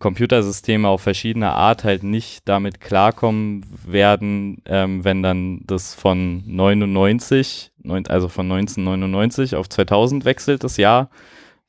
[0.00, 7.72] Computersysteme auf verschiedene Art halt nicht damit klarkommen werden, ähm, wenn dann das von 99,
[7.82, 11.10] neun, also von 1999 auf 2000 wechselt, das Jahr,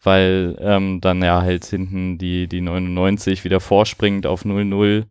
[0.01, 5.05] weil ähm, dann ja halt hinten die, die 99 wieder vorspringt auf 00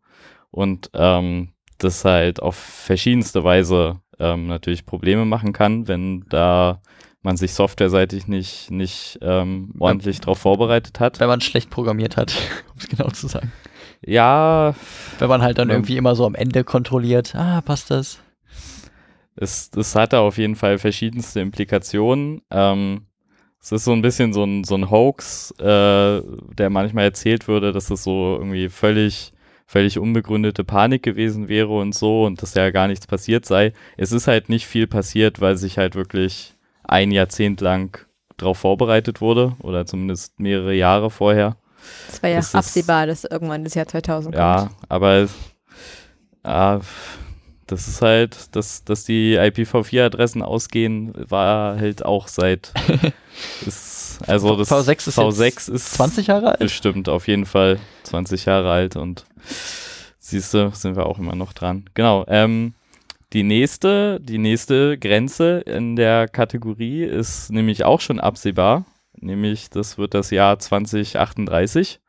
[0.51, 6.81] und ähm, das halt auf verschiedenste Weise ähm, natürlich Probleme machen kann, wenn da
[7.23, 11.21] man sich softwareseitig nicht, nicht ähm, ordentlich darauf vorbereitet hat.
[11.21, 12.33] Wenn man schlecht programmiert hat,
[12.73, 13.51] um es genau zu sagen.
[14.05, 14.75] Ja.
[15.19, 15.75] Wenn man halt dann Ja.
[15.75, 18.21] irgendwie immer so am Ende kontrolliert, ah, passt das?
[19.37, 22.43] Es, es hatte auf jeden Fall verschiedenste Implikationen.
[22.51, 23.07] Ähm,
[23.61, 27.73] es ist so ein bisschen so ein, so ein Hoax, äh, der manchmal erzählt würde,
[27.73, 29.33] dass es so irgendwie völlig,
[29.67, 33.73] völlig unbegründete Panik gewesen wäre und so und dass ja gar nichts passiert sei.
[33.97, 36.55] Es ist halt nicht viel passiert, weil sich halt wirklich
[36.85, 37.99] ein Jahrzehnt lang
[38.37, 41.57] darauf vorbereitet wurde oder zumindest mehrere Jahre vorher.
[42.11, 44.71] Es war ja Es ist- absehbar, dass irgendwann das Jahr 2000 Ja, kommt.
[44.89, 45.35] aber es-
[46.45, 46.81] ja,
[47.67, 52.73] das ist halt, dass, dass die IPv4-Adressen ausgehen, war halt auch seit
[53.67, 56.59] ist, also das V6 ist V6 jetzt ist 20 Jahre alt?
[56.59, 59.25] bestimmt auf jeden Fall 20 Jahre alt und
[60.19, 61.85] siehst du, sind wir auch immer noch dran.
[61.95, 62.25] Genau.
[62.29, 62.75] Ähm,
[63.33, 68.85] die nächste, die nächste Grenze in der Kategorie ist nämlich auch schon absehbar,
[69.17, 72.01] nämlich das wird das Jahr 2038.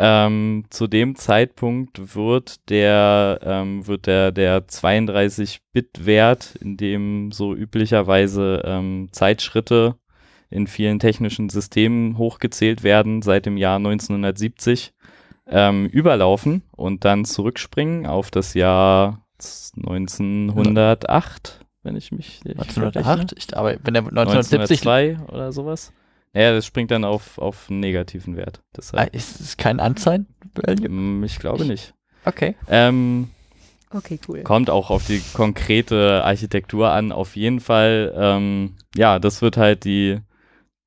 [0.00, 8.62] Ähm, zu dem Zeitpunkt wird der, ähm, wird der, der 32-Bit-Wert, in dem so üblicherweise
[8.64, 9.96] ähm, Zeitschritte
[10.50, 14.94] in vielen technischen Systemen hochgezählt werden seit dem Jahr 1970,
[15.50, 19.24] ähm, überlaufen und dann zurückspringen auf das Jahr
[19.76, 22.86] 1908, wenn ich mich verrechne.
[22.86, 23.34] 1908?
[23.36, 25.92] Ich, aber wenn der 1970 1902 oder sowas.
[26.34, 28.60] Naja, das springt dann auf, auf einen negativen Wert.
[28.60, 30.88] Ah, Deshalb, ist es kein Unsigned-Value?
[30.88, 31.94] Mm, ich glaube nicht.
[32.24, 32.54] Okay.
[32.68, 33.30] Ähm,
[33.90, 34.42] Okay, cool.
[34.42, 38.12] Kommt auch auf die konkrete Architektur an, auf jeden Fall.
[38.14, 40.20] Ähm, ja, das wird halt die,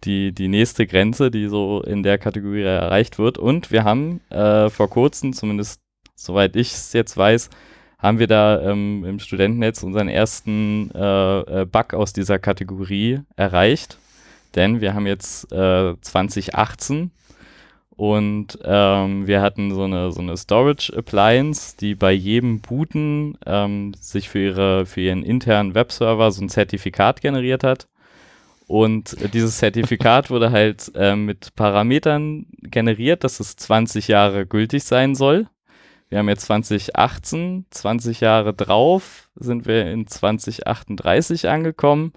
[0.04, 3.38] die, die nächste Grenze, die so in der Kategorie erreicht wird.
[3.38, 5.82] Und wir haben äh, vor kurzem, zumindest
[6.16, 7.50] soweit ich es jetzt weiß,
[8.00, 13.98] haben wir da ähm, im Studentennetz unseren ersten äh, äh, Bug aus dieser Kategorie erreicht.
[14.56, 17.12] Denn wir haben jetzt äh, 2018
[18.02, 23.94] und ähm, wir hatten so eine, so eine Storage Appliance, die bei jedem Booten ähm,
[24.00, 27.88] sich für, ihre, für ihren internen Webserver so ein Zertifikat generiert hat.
[28.72, 34.86] Und äh, dieses Zertifikat wurde halt ähm, mit Parametern generiert, dass es 20 Jahre gültig
[34.86, 35.48] sein soll.
[36.08, 42.14] Wir haben jetzt 2018, 20 Jahre drauf sind wir in 2038 angekommen.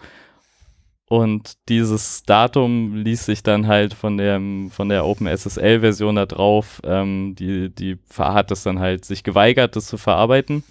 [1.09, 7.35] Und dieses Datum ließ sich dann halt von, dem, von der OpenSSL-Version da drauf, ähm,
[7.37, 10.63] die, die hat es dann halt sich geweigert, das zu verarbeiten,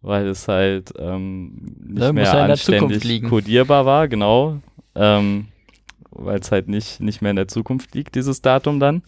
[0.00, 4.60] weil es halt ähm, nicht Ne, mehr ja Zukunft anständig kodierbar war, genau.
[4.94, 5.48] Ähm,
[6.14, 9.02] weil es halt nicht, nicht mehr in der Zukunft liegt, dieses Datum dann.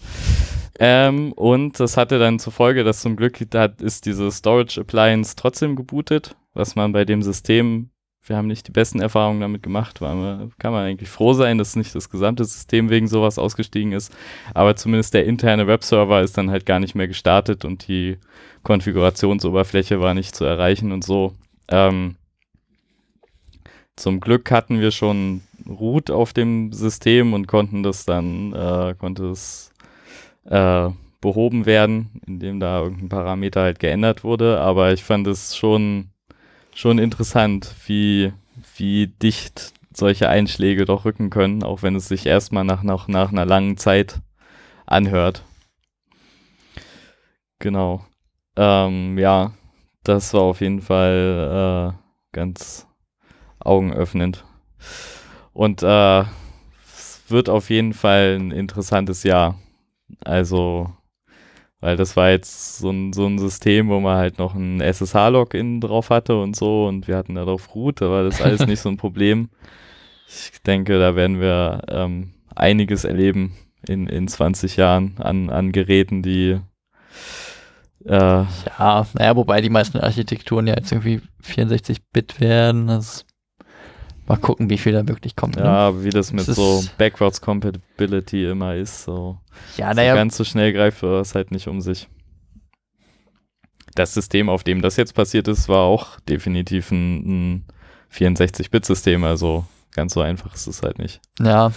[0.79, 5.37] Ähm, und das hatte dann zur Folge, dass zum Glück da ist diese Storage Appliance
[5.37, 7.91] trotzdem gebootet, was man bei dem System,
[8.27, 11.59] wir haben nicht die besten Erfahrungen damit gemacht, weil man, kann man eigentlich froh sein,
[11.59, 14.13] dass nicht das gesamte System wegen sowas ausgestiegen ist,
[14.53, 18.19] aber zumindest der interne Webserver ist dann halt gar nicht mehr gestartet und die
[18.65, 21.35] Konfigurationsoberfläche war nicht zu erreichen und so.
[21.69, 22.17] Ähm,
[23.95, 29.27] zum Glück hatten wir schon Root auf dem System und konnten das dann, äh, konnte
[29.31, 29.73] es
[30.45, 34.61] äh, behoben werden, indem da irgendein Parameter halt geändert wurde.
[34.61, 36.11] Aber ich fand es schon,
[36.75, 38.33] schon interessant, wie,
[38.77, 43.31] wie dicht solche Einschläge doch rücken können, auch wenn es sich erstmal nach, nach, nach
[43.33, 44.21] einer langen Zeit
[44.87, 45.45] anhört.
[47.59, 48.05] Genau.
[48.57, 49.53] Ähm, ja,
[50.03, 51.99] das war auf jeden Fall äh,
[52.33, 52.87] ganz
[53.61, 54.45] augenöffnend.
[55.55, 56.21] Und äh,
[56.85, 59.59] es wird auf jeden Fall ein interessantes Jahr.
[60.25, 60.93] Also,
[61.81, 65.81] weil das war jetzt so ein, so ein System, wo man halt noch ein SSH-Login
[65.81, 68.89] drauf hatte und so und wir hatten da drauf Root, war das alles nicht so
[68.89, 69.49] ein Problem.
[70.27, 73.55] Ich denke, da werden wir ähm, einiges erleben
[73.87, 76.59] in, in 20 Jahren an, an Geräten, die
[78.07, 82.89] äh, Ja, naja, wobei die meisten Architekturen ja jetzt irgendwie 64-Bit werden.
[82.89, 83.25] Das
[84.27, 85.57] mal gucken, wie viel da wirklich kommt.
[85.57, 85.65] Ne?
[85.65, 89.39] ja, wie das mit Es so Backwards Compatibility immer ist, so.
[89.77, 92.09] ja So naja, ganz so schnell greift es halt nicht um sich.
[93.95, 97.65] Das System, auf dem das jetzt passiert ist, war auch definitiv ein, ein
[98.13, 101.21] 64-Bit-System, also ganz so einfach ist es halt nicht.
[101.39, 101.71] ja,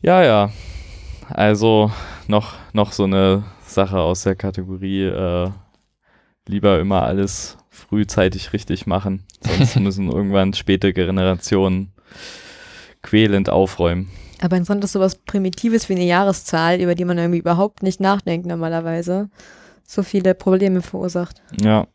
[0.00, 0.50] Ja, ja.
[1.28, 1.92] Also
[2.26, 5.50] noch, noch so eine Sache aus der Kategorie, äh,
[6.46, 7.56] lieber immer alles
[7.92, 11.92] frühzeitig richtig machen, sonst müssen irgendwann späte Generationen
[13.02, 14.10] quälend aufräumen.
[14.40, 18.46] Aber interessant ist sowas Primitives wie eine Jahreszahl, über die man irgendwie überhaupt nicht nachdenkt
[18.46, 19.28] normalerweise.
[19.86, 21.42] so viele Probleme verursacht.
[21.60, 21.86] Ja.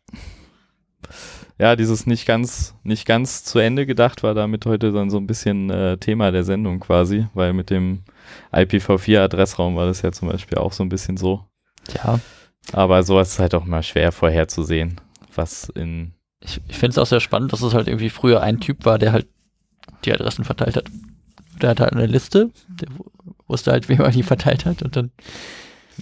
[1.58, 5.26] Ja, dieses nicht ganz, nicht ganz zu Ende gedacht war damit heute dann so ein
[5.26, 8.04] bisschen äh, Thema der Sendung quasi, weil mit dem
[8.52, 11.44] IPv4-Adressraum war das ja zum Beispiel auch so ein bisschen so.
[11.92, 12.20] Ja.
[12.72, 15.00] Aber sowas ist halt auch mal schwer vorherzusehen,
[15.38, 16.12] was in.
[16.40, 18.98] Ich, ich finde es auch sehr spannend, dass es halt irgendwie früher ein Typ war,
[18.98, 19.26] der halt
[20.04, 20.90] die Adressen verteilt hat.
[21.62, 22.88] Der hat halt eine Liste, der
[23.46, 25.10] wusste halt, wem er die verteilt hat und dann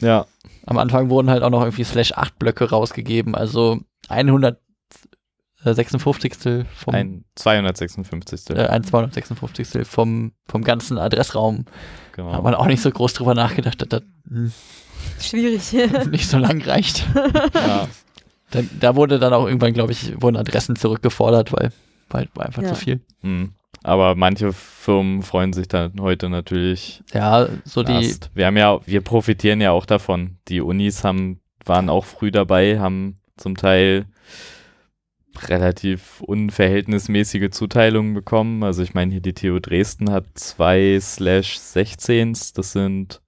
[0.00, 0.26] Ja,
[0.66, 6.66] am Anfang wurden halt auch noch irgendwie Slash 8 Blöcke rausgegeben, also 156.
[6.74, 8.50] vom ein 256.
[8.50, 9.86] äh, ein 256.
[9.86, 11.64] vom vom ganzen Adressraum.
[12.12, 12.32] genau.
[12.32, 14.52] Hat man auch nicht so groß drüber nachgedacht, dass das hm,
[15.20, 15.72] Schwierig.
[16.10, 17.06] nicht so lang reicht.
[17.54, 17.88] ja.
[18.50, 21.72] Da, da wurde dann auch irgendwann, glaube ich, wurden Adressen zurückgefordert, weil,
[22.08, 22.68] weil war einfach Ja.
[22.68, 23.00] zu viel.
[23.22, 23.52] Hm.
[23.82, 27.02] Aber manche Firmen freuen sich dann heute natürlich.
[27.12, 28.30] Ja, so die, erst.
[28.34, 30.38] Wir haben ja, wir profitieren ja auch davon.
[30.48, 34.06] Die Unis haben, waren auch früh dabei, haben zum Teil
[35.48, 38.64] relativ unverhältnismäßige Zuteilungen bekommen.
[38.64, 43.20] Also ich meine hier die TU Dresden hat zwei slash 16s, das sind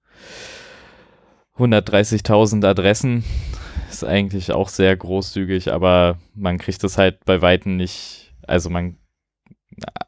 [1.57, 3.23] 130.000 Adressen.
[3.89, 8.97] Ist eigentlich auch sehr großzügig, aber man kriegt das halt bei Weitem nicht, also man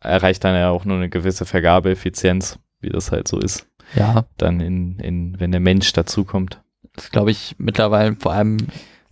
[0.01, 4.59] erreicht dann ja auch nur eine gewisse Vergabeeffizienz, wie das halt so ist, ja, dann
[4.59, 6.61] in, in wenn der Mensch dazukommt.
[6.95, 8.57] das glaube ich mittlerweile vor allem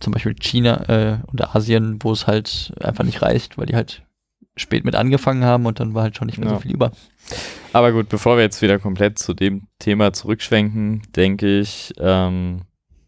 [0.00, 4.02] zum Beispiel China äh, und Asien, wo es halt einfach nicht reicht, weil die halt
[4.56, 6.54] spät mit angefangen haben und dann war halt schon nicht mehr Ja.
[6.54, 6.92] so viel über.
[7.72, 12.62] Aber gut, bevor wir jetzt wieder komplett zu dem Thema zurückschwenken, denke ich, ähm,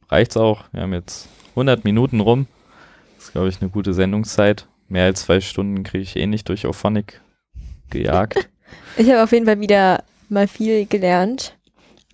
[0.09, 0.65] reicht's auch.
[0.73, 2.47] Wir haben jetzt 100 Minuten rum.
[3.17, 4.67] Das ist, glaube ich, eine gute Sendungszeit.
[4.89, 7.21] Mehr als zwei Stunden kriege ich eh nicht durch Auphonic
[7.91, 8.49] gejagt.
[8.97, 11.59] Ich habe auf jeden Fall wieder mal viel gelernt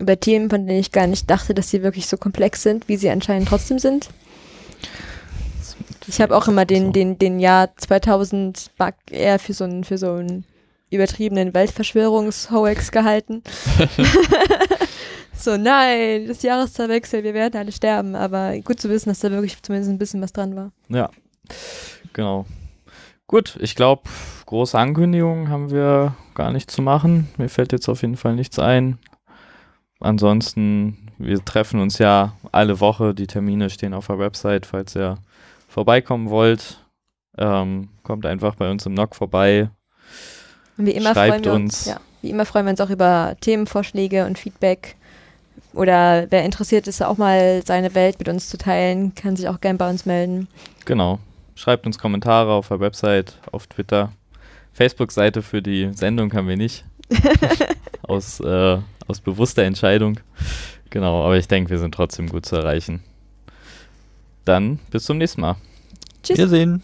[0.00, 2.96] über Themen, von denen ich gar nicht dachte, dass sie wirklich so komplex sind, wie
[2.96, 4.08] sie anscheinend trotzdem sind.
[6.08, 9.98] Ich habe auch immer den, den, den Jahr 2000 Bug eher für so einen, für
[9.98, 10.44] so einen
[10.90, 13.42] übertriebenen Weltverschwörungshoax gehalten.
[15.38, 18.14] so, nein, das Jahreszahlwechsel, wir werden alle sterben.
[18.14, 20.72] Aber gut zu wissen, dass da wirklich zumindest ein bisschen was dran war.
[20.88, 21.10] Ja,
[22.12, 22.46] genau.
[23.26, 24.02] Gut, ich glaube,
[24.46, 27.28] große Ankündigungen haben wir gar nicht zu machen.
[27.36, 28.98] Mir fällt jetzt auf jeden Fall nichts ein.
[30.00, 33.14] Ansonsten, wir treffen uns ja alle Woche.
[33.14, 35.18] Die Termine stehen auf der Website, falls ihr
[35.68, 36.82] vorbeikommen wollt.
[37.36, 39.70] Ähm, kommt einfach bei uns im NOC vorbei.
[40.76, 41.86] Und wie immer Schreibt freuen wir uns, uns.
[41.86, 44.96] ja, wie immer freuen wir uns auch über Themenvorschläge und Feedback.
[45.74, 49.60] Oder wer interessiert ist, auch mal seine Welt mit uns zu teilen, kann sich auch
[49.60, 50.48] gern bei uns melden.
[50.84, 51.18] Genau.
[51.54, 54.12] Schreibt uns Kommentare auf der Website, auf Twitter.
[54.72, 56.84] Facebook-Seite für die Sendung haben wir nicht.
[58.02, 60.20] aus, äh, aus bewusster Entscheidung.
[60.90, 63.02] Genau, aber ich denke, wir sind trotzdem gut zu erreichen.
[64.44, 65.56] Dann bis zum nächsten Mal.
[66.22, 66.38] Tschüss.
[66.38, 66.82] Wir sehen.